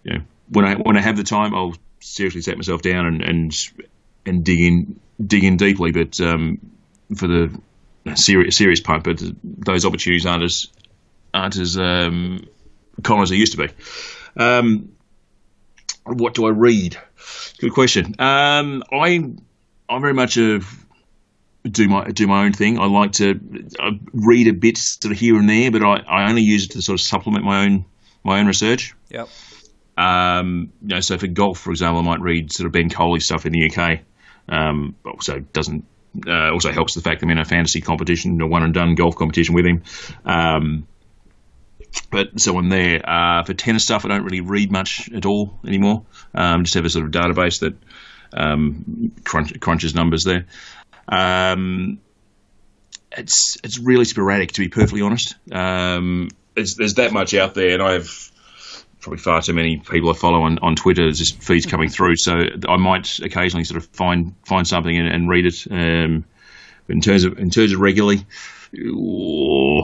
you 0.05 0.15
know, 0.15 0.25
when 0.49 0.65
I 0.65 0.75
when 0.77 0.97
I 0.97 1.01
have 1.01 1.19
the 1.19 1.25
time, 1.25 1.55
I'll 1.55 1.77
seriously 2.01 2.41
set 2.41 2.57
myself 2.57 2.81
down 2.81 3.07
and 3.07 3.23
and, 3.23 3.69
and 4.25 4.45
dig 4.45 4.61
in 4.61 5.01
dig 5.25 5.45
in 5.45 5.59
deeply. 5.59 5.93
But 5.93 6.19
um, 6.21 6.59
for 7.15 7.27
the 7.27 7.61
serious 8.15 8.57
serious 8.57 8.81
punt, 8.81 9.05
but 9.05 9.23
those 9.43 9.85
opportunities 9.85 10.27
aren't 10.27 10.45
as 10.45 10.69
aren't 11.33 11.57
as 11.57 11.79
um, 11.79 12.47
common 13.03 13.23
as 13.23 13.31
they 13.31 13.37
used 13.37 13.53
to 13.53 13.67
be. 13.67 13.73
Um, 14.37 14.93
what 16.05 16.35
do 16.35 16.47
I 16.47 16.51
read? 16.51 16.97
Good 17.59 17.73
question. 17.73 18.17
Um, 18.19 18.83
I 18.93 19.33
I'm 19.89 20.01
very 20.01 20.15
much 20.15 20.37
a 20.37 20.61
do 21.65 21.89
my 21.89 22.11
do 22.11 22.27
my 22.27 22.45
own 22.45 22.53
thing. 22.53 22.79
I 22.79 22.87
like 22.87 23.13
to 23.13 23.41
I 23.79 24.01
read 24.13 24.49
a 24.49 24.53
bit 24.53 24.79
sort 24.79 25.13
of 25.13 25.19
here 25.19 25.37
and 25.39 25.49
there, 25.49 25.71
but 25.71 25.83
I, 25.83 25.99
I 25.99 26.29
only 26.29 26.43
use 26.43 26.65
it 26.65 26.73
to 26.73 26.83
sort 26.83 26.99
of 26.99 27.05
supplement 27.05 27.45
my 27.45 27.65
own 27.65 27.85
my 28.25 28.41
own 28.41 28.47
research. 28.47 28.95
Yep. 29.11 29.29
Um, 29.97 30.73
you 30.83 30.89
know, 30.89 31.01
so 31.01 31.19
for 31.19 31.27
golf, 31.27 31.59
for 31.59 31.71
example, 31.71 32.01
I 32.01 32.03
might 32.03 32.21
read 32.21 32.53
sort 32.53 32.67
of 32.67 32.73
Ben 32.73 32.91
Coley 32.91 33.21
stuff 33.21 33.47
in 33.47 33.53
the 33.53 33.71
UK. 33.71 34.01
Um, 34.49 34.97
also 35.05 35.39
doesn't 35.39 35.85
uh, 36.27 36.53
also 36.53 36.73
helps 36.73 36.95
the 36.95 37.01
fact 37.01 37.21
that 37.21 37.27
I'm 37.27 37.31
in 37.31 37.39
a 37.39 37.45
fantasy 37.45 37.81
competition, 37.81 38.41
a 38.41 38.47
one 38.47 38.63
and 38.63 38.75
done 38.75 38.95
golf 38.95 39.17
competition 39.17 39.55
with 39.55 39.67
him. 39.67 39.83
Um, 40.25 40.87
but 42.11 42.41
so 42.41 42.57
on 42.57 42.69
there 42.69 43.09
uh, 43.09 43.43
for 43.45 43.55
tennis 43.55 43.85
stuff, 43.85 44.05
I 44.05 44.09
don't 44.09 44.25
really 44.25 44.41
read 44.41 44.71
much 44.71 45.11
at 45.13 45.27
all 45.27 45.59
anymore. 45.67 46.05
Um, 46.35 46.65
just 46.65 46.75
have 46.75 46.85
a 46.85 46.91
sort 46.91 47.05
of 47.05 47.11
database 47.11 47.61
that 47.61 47.75
um, 48.33 49.13
crunch, 49.25 49.59
crunches 49.61 49.95
numbers 49.95 50.25
there. 50.25 50.47
Um, 51.09 51.99
it's 53.17 53.59
it's 53.63 53.79
really 53.79 54.05
sporadic, 54.05 54.53
to 54.53 54.61
be 54.61 54.69
perfectly 54.69 55.03
honest. 55.03 55.35
Um, 55.51 56.31
there's, 56.55 56.95
that 56.95 57.13
much 57.13 57.35
out 57.35 57.55
there, 57.55 57.75
and 57.75 57.83
I 57.83 57.93
have 57.93 58.32
probably 59.03 59.19
far 59.19 59.43
too 59.43 59.53
many 59.53 59.77
people 59.79 60.11
I 60.11 60.15
follow 60.15 60.43
on, 60.43 60.59
on 60.61 60.77
Twitter. 60.77 61.03
There's 61.03 61.19
just 61.19 61.43
feeds 61.43 61.67
coming 61.67 61.91
through, 61.91 62.17
so 62.17 62.45
I 62.69 62.77
might 62.77 63.19
occasionally 63.19 63.65
sort 63.65 63.83
of 63.83 63.91
find 63.91 64.35
find 64.47 64.67
something 64.67 64.97
and, 64.97 65.09
and 65.09 65.29
read 65.29 65.45
it. 65.45 65.67
Um, 65.71 66.25
in 66.89 67.01
terms 67.01 67.25
of 67.25 67.39
in 67.39 67.51
terms 67.51 67.73
of 67.73 67.81
regularly, 67.81 68.25
oh, 68.79 69.83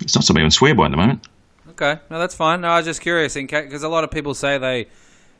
it's 0.00 0.14
not 0.14 0.24
something 0.24 0.42
I 0.42 0.46
can 0.46 0.50
swear 0.50 0.74
by 0.74 0.86
at 0.86 0.90
the 0.90 0.96
moment. 0.96 1.26
Okay, 1.70 2.00
no, 2.10 2.18
that's 2.18 2.34
fine. 2.34 2.62
No, 2.62 2.68
I 2.68 2.78
was 2.78 2.86
just 2.86 3.02
curious 3.02 3.34
because 3.34 3.82
a 3.82 3.88
lot 3.88 4.04
of 4.04 4.10
people 4.10 4.34
say 4.34 4.58
they 4.58 4.86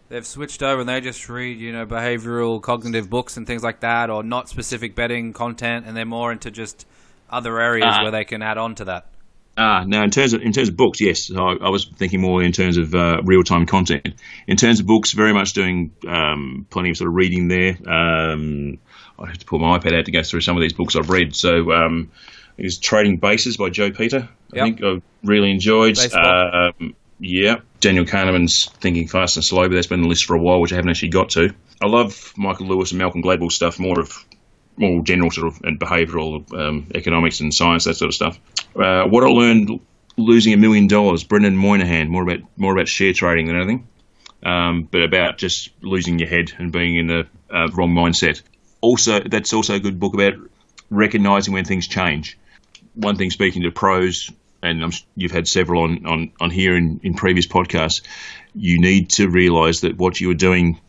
they've 0.09 0.27
switched 0.27 0.63
over 0.63 0.81
and 0.81 0.89
they 0.89 1.01
just 1.01 1.29
read 1.29 1.59
you 1.59 1.73
know 1.73 1.87
behavioral 1.87 2.61
cognitive 2.61 3.09
books 3.09 3.37
and 3.37 3.47
things 3.47 3.63
like 3.63 3.81
that, 3.81 4.11
or 4.11 4.23
not 4.23 4.49
specific 4.49 4.95
betting 4.95 5.33
content, 5.33 5.87
and 5.87 5.97
they're 5.97 6.05
more 6.05 6.31
into 6.31 6.51
just 6.51 6.87
other 7.31 7.61
areas 7.61 7.97
uh, 7.97 8.01
where 8.03 8.11
they 8.11 8.25
can 8.25 8.43
add 8.43 8.59
on 8.59 8.75
to 8.75 8.85
that. 8.85 9.07
Ah, 9.59 9.85
now 9.87 10.05
in 10.05 10.11
terms 10.11 10.35
of 10.35 10.43
in 10.43 10.53
terms 10.53 10.69
of 10.69 10.77
books, 10.77 11.01
yes, 11.01 11.31
I, 11.31 11.41
I 11.41 11.71
was 11.71 11.87
thinking 11.87 12.21
more 12.21 12.43
in 12.43 12.53
terms 12.53 12.77
of 12.77 12.95
uh, 12.95 13.23
real 13.25 13.43
time 13.43 13.65
content. 13.65 14.09
In 14.47 14.57
terms 14.57 14.81
of 14.81 14.87
books, 14.87 15.13
very 15.13 15.33
much 15.33 15.55
doing 15.55 15.93
um, 16.07 16.67
plenty 16.69 16.91
of 16.91 16.99
sort 16.99 17.09
of 17.09 17.15
reading 17.15 17.49
there. 17.49 17.77
Um, 17.89 18.79
I 19.19 19.29
have 19.29 19.39
to 19.39 19.47
pull 19.47 19.59
my 19.59 19.79
iPad 19.79 19.99
out 19.99 20.05
to 20.05 20.13
go 20.13 20.23
through 20.23 20.43
some 20.43 20.57
of 20.57 20.63
these 20.63 20.75
books 20.75 20.95
I've 20.95 21.09
read. 21.09 21.35
So 21.35 21.73
um, 21.73 22.11
it's 22.59 22.79
Trading 22.79 23.17
Bases 23.17 23.57
by 23.57 23.71
Joe 23.71 23.91
Peta. 23.91 24.29
I 24.53 24.57
yep. 24.57 24.65
think 24.65 24.85
I 24.85 25.03
really 25.25 25.51
enjoyed. 25.51 25.99
Um, 26.15 26.95
yeah, 27.19 27.57
Daniel 27.81 28.05
Kahneman's 28.05 28.69
Thinking 28.81 29.09
Fast 29.09 29.37
and 29.37 29.45
Slow, 29.45 29.69
but 29.69 29.75
that's 29.75 29.87
been 29.87 30.01
on 30.01 30.03
the 30.03 30.09
list 30.09 30.27
for 30.27 30.37
a 30.37 30.41
while, 30.41 30.61
which 30.61 30.73
I 30.73 30.77
haven't 30.77 30.91
actually 30.91 31.09
got 31.09 31.31
to. 31.31 31.55
I 31.83 31.87
love 31.87 32.35
Michael 32.37 32.67
Lewis 32.67 32.91
and 32.91 32.99
Malcolm 32.99 33.23
Gladwell 33.23 33.51
stuff, 33.51 33.79
more 33.79 34.01
of 34.01 34.13
more 34.77 35.03
general 35.03 35.31
sort 35.31 35.49
of 35.49 35.61
and 35.63 35.79
behavioural 35.81 36.53
um, 36.55 36.89
economics 36.95 37.41
and 37.41 37.53
science, 37.53 37.85
that 37.85 37.95
sort 37.95 38.09
of 38.09 38.15
stuff. 38.15 38.41
Uh, 38.75 39.05
what 39.05 39.25
I 39.25 39.29
learned 39.29 39.81
losing 40.17 40.53
a 40.53 40.57
million 40.57 40.87
dollars, 40.87 41.25
Brendan 41.25 41.57
Moynihan, 41.57 42.09
more 42.09 42.23
about 42.23 42.41
more 42.57 42.73
about 42.73 42.89
share 42.89 43.13
trading 43.13 43.47
than 43.47 43.57
anything, 43.57 43.89
um, 44.43 44.89
but 44.91 45.03
about 45.03 45.39
just 45.39 45.71
losing 45.83 46.19
your 46.19 46.29
head 46.29 46.53
and 46.59 46.73
being 46.73 46.97
in 46.97 47.07
the 47.07 47.27
uh, 47.51 47.69
wrong 47.73 47.95
mindset. 47.95 48.43
Also, 48.81 49.21
that's 49.21 49.53
also 49.53 49.75
a 49.75 49.81
good 49.81 49.99
book 49.99 50.15
about 50.15 50.35
recognizing 50.91 51.55
when 51.55 51.65
things 51.65 51.89
change. 51.89 52.39
One 52.95 53.17
thing, 53.17 53.31
speaking 53.31 53.63
to 53.63 53.71
pros, 53.71 54.31
and 54.63 54.83
I'm, 54.83 54.93
you've 55.17 55.33
had 55.33 55.49
several 55.49 55.83
on, 55.83 56.07
on, 56.07 56.33
on 56.41 56.51
here 56.51 56.77
in, 56.77 57.01
in 57.03 57.15
previous 57.15 57.47
podcasts, 57.47 58.03
you 58.55 58.81
need 58.81 59.11
to 59.11 59.29
realize 59.29 59.83
that 59.83 59.97
what 59.97 60.21
you 60.21 60.29
were 60.29 60.35
doing 60.35 60.81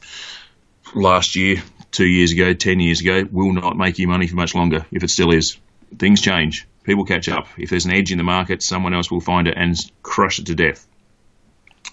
last 0.95 1.35
year, 1.35 1.61
two 1.97 2.05
years 2.05 2.31
ago, 2.31 2.53
10 2.53 2.79
years 2.79 3.01
ago, 3.01 3.27
will 3.31 3.53
not 3.53 3.75
make 3.75 3.97
you 3.97 4.07
money 4.07 4.27
for 4.27 4.35
much 4.35 4.53
longer 4.53 4.85
if 4.91 5.03
it 5.03 5.09
still 5.09 5.31
is. 5.31 5.57
Things 5.97 6.21
change. 6.21 6.67
People 6.83 7.05
catch 7.05 7.27
up. 7.27 7.47
If 7.57 7.71
there's 7.71 7.85
an 7.85 7.91
edge 7.91 8.11
in 8.11 8.19
the 8.19 8.23
market, 8.23 8.61
someone 8.61 8.93
else 8.93 9.09
will 9.09 9.19
find 9.19 9.47
it 9.47 9.55
and 9.57 9.75
crush 10.03 10.37
it 10.37 10.45
to 10.45 10.55
death. 10.55 10.87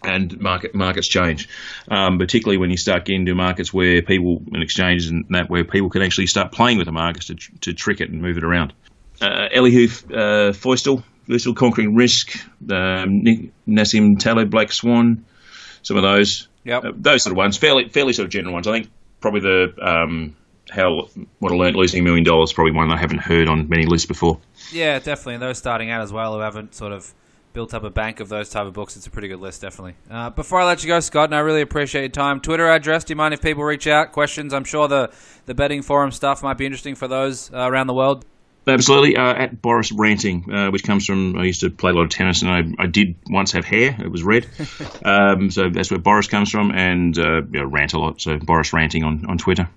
And 0.03 0.39
market 0.39 0.75
markets 0.75 1.09
change, 1.09 1.49
um, 1.91 2.19
particularly 2.19 2.59
when 2.59 2.71
you 2.71 2.77
start 2.77 3.07
getting 3.07 3.23
into 3.23 3.35
markets 3.35 3.73
where 3.73 4.03
people 4.03 4.43
and 4.53 4.63
exchanges 4.63 5.09
and 5.09 5.25
that 5.31 5.49
where 5.49 5.65
people 5.65 5.89
can 5.89 6.03
actually 6.03 6.27
start 6.27 6.53
playing 6.53 6.77
with 6.77 6.85
the 6.85 6.93
markets 6.93 7.29
to, 7.29 7.37
to 7.63 7.73
trick 7.73 8.03
it 8.03 8.11
and 8.11 8.21
move 8.21 8.37
it 8.37 8.45
around. 8.45 8.75
Uh, 9.23 9.49
Elihu 9.51 9.87
uh, 10.13 10.53
Feustel, 10.53 11.03
Virtual 11.27 11.55
Conquering 11.55 11.95
Risk, 11.95 12.37
um, 12.71 13.25
Nassim 13.67 14.19
Taleb, 14.19 14.51
Black 14.51 14.71
Swan, 14.71 15.25
some 15.83 15.97
of 15.97 16.03
those. 16.03 16.49
Yep. 16.65 16.85
Uh, 16.85 16.93
those 16.95 17.23
sort 17.23 17.33
of 17.33 17.39
ones, 17.39 17.57
fairly 17.57 17.89
fairly 17.89 18.13
sort 18.13 18.27
of 18.27 18.31
general 18.31 18.53
ones. 18.53 18.67
I 18.67 18.73
think 18.73 18.91
probably 19.25 19.41
the 19.41 19.75
um, 19.81 20.37
how 20.71 21.09
what 21.39 21.51
I 21.51 21.55
learned 21.55 21.77
losing 21.77 22.01
a 22.01 22.03
million 22.03 22.25
dollars 22.25 22.53
probably 22.53 22.73
one 22.73 22.93
I 22.93 22.99
haven't 22.99 23.21
heard 23.21 23.49
on 23.49 23.71
many 23.71 23.87
lists 23.87 24.07
before. 24.07 24.39
Yeah, 24.71 24.99
definitely. 24.99 25.35
And 25.35 25.43
those 25.43 25.57
starting 25.57 25.91
out 25.91 26.03
as 26.03 26.13
well 26.13 26.35
who 26.35 26.41
haven't 26.41 26.75
sort 26.75 26.93
of 26.93 27.15
built 27.55 27.73
up 27.73 27.85
a 27.85 27.91
bank 27.91 28.21
of 28.21 28.29
those 28.29 28.51
type 28.51 28.67
of 28.67 28.75
books, 28.75 28.97
it's 28.97 29.07
a 29.07 29.11
pretty 29.11 29.29
good 29.29 29.41
list, 29.41 29.63
definitely. 29.63 29.95
Uh, 30.11 30.29
before 30.29 30.61
I 30.61 30.67
let 30.67 30.83
you 30.83 30.89
go, 30.89 31.01
Scott, 31.01 31.31
and 31.31 31.35
I 31.35 31.39
really 31.39 31.63
appreciate 31.63 32.03
your 32.03 32.11
time. 32.11 32.39
Twitter 32.39 32.69
address. 32.69 33.05
Do 33.05 33.13
you 33.13 33.17
mind 33.17 33.33
if 33.33 33.41
people 33.41 33.65
reach 33.65 33.87
out 33.87 34.13
questions? 34.13 34.53
I'm 34.53 34.65
sure 34.65 34.89
the 34.89 35.11
the 35.47 35.55
betting 35.55 35.81
forum 35.81 36.11
stuff 36.11 36.43
might 36.43 36.59
be 36.59 36.67
interesting 36.67 36.95
for 36.95 37.09
those 37.09 37.51
uh, 37.51 37.61
around 37.71 37.87
the 37.87 37.95
world. 37.95 38.27
Absolutely. 38.67 39.17
Uh, 39.17 39.35
at 39.35 39.61
Boris 39.61 39.93
Ranting, 39.93 40.53
uh, 40.53 40.71
which 40.71 40.85
comes 40.85 41.05
from, 41.05 41.37
I 41.39 41.45
used 41.45 41.61
to 41.61 41.71
play 41.71 41.91
a 41.91 41.95
lot 41.95 42.03
of 42.03 42.11
tennis 42.11 42.43
and 42.43 42.51
I, 42.51 42.83
I 42.83 42.87
did 42.87 43.15
once 43.29 43.53
have 43.53 43.65
hair. 43.65 43.97
It 43.99 44.11
was 44.11 44.23
red. 44.23 44.47
um, 45.05 45.51
so 45.51 45.69
that's 45.69 45.91
where 45.91 46.01
Boris 46.01 46.27
comes 46.29 46.51
from 46.51 46.71
and 46.73 47.19
uh, 47.19 47.43
you 47.43 47.61
know, 47.61 47.65
rant 47.65 47.93
a 47.93 47.99
lot. 47.99 48.21
So 48.21 48.39
Boris 48.39 48.73
Ranting 48.73 49.05
on, 49.05 49.27
on 49.27 49.39
Twitter. 49.39 49.69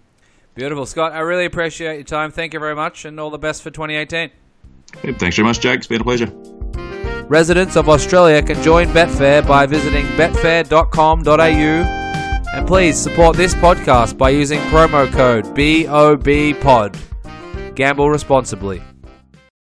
Beautiful. 0.56 0.86
Scott, 0.86 1.12
I 1.14 1.20
really 1.20 1.46
appreciate 1.46 1.96
your 1.96 2.04
time. 2.04 2.32
Thank 2.32 2.54
you 2.54 2.60
very 2.60 2.76
much 2.76 3.06
and 3.06 3.20
all 3.20 3.30
the 3.30 3.38
best 3.38 3.62
for 3.62 3.70
2018. 3.70 4.32
Thanks 5.18 5.36
very 5.36 5.46
much, 5.46 5.60
Jake. 5.60 5.78
It's 5.80 5.88
been 5.88 6.02
a 6.02 6.04
pleasure. 6.04 6.32
Residents 7.28 7.76
of 7.76 7.90
Australia 7.90 8.42
can 8.42 8.62
join 8.64 8.88
Betfair 8.88 9.46
by 9.46 9.66
visiting 9.66 10.06
betfair.com.au 10.16 11.98
and 12.54 12.66
please 12.66 12.98
support 12.98 13.36
this 13.36 13.54
podcast 13.54 14.18
by 14.18 14.30
using 14.30 14.60
promo 14.62 15.12
code 15.12 15.44
BOBPOD. 15.48 17.07
Gamble 17.78 18.10
responsibly. 18.10 18.82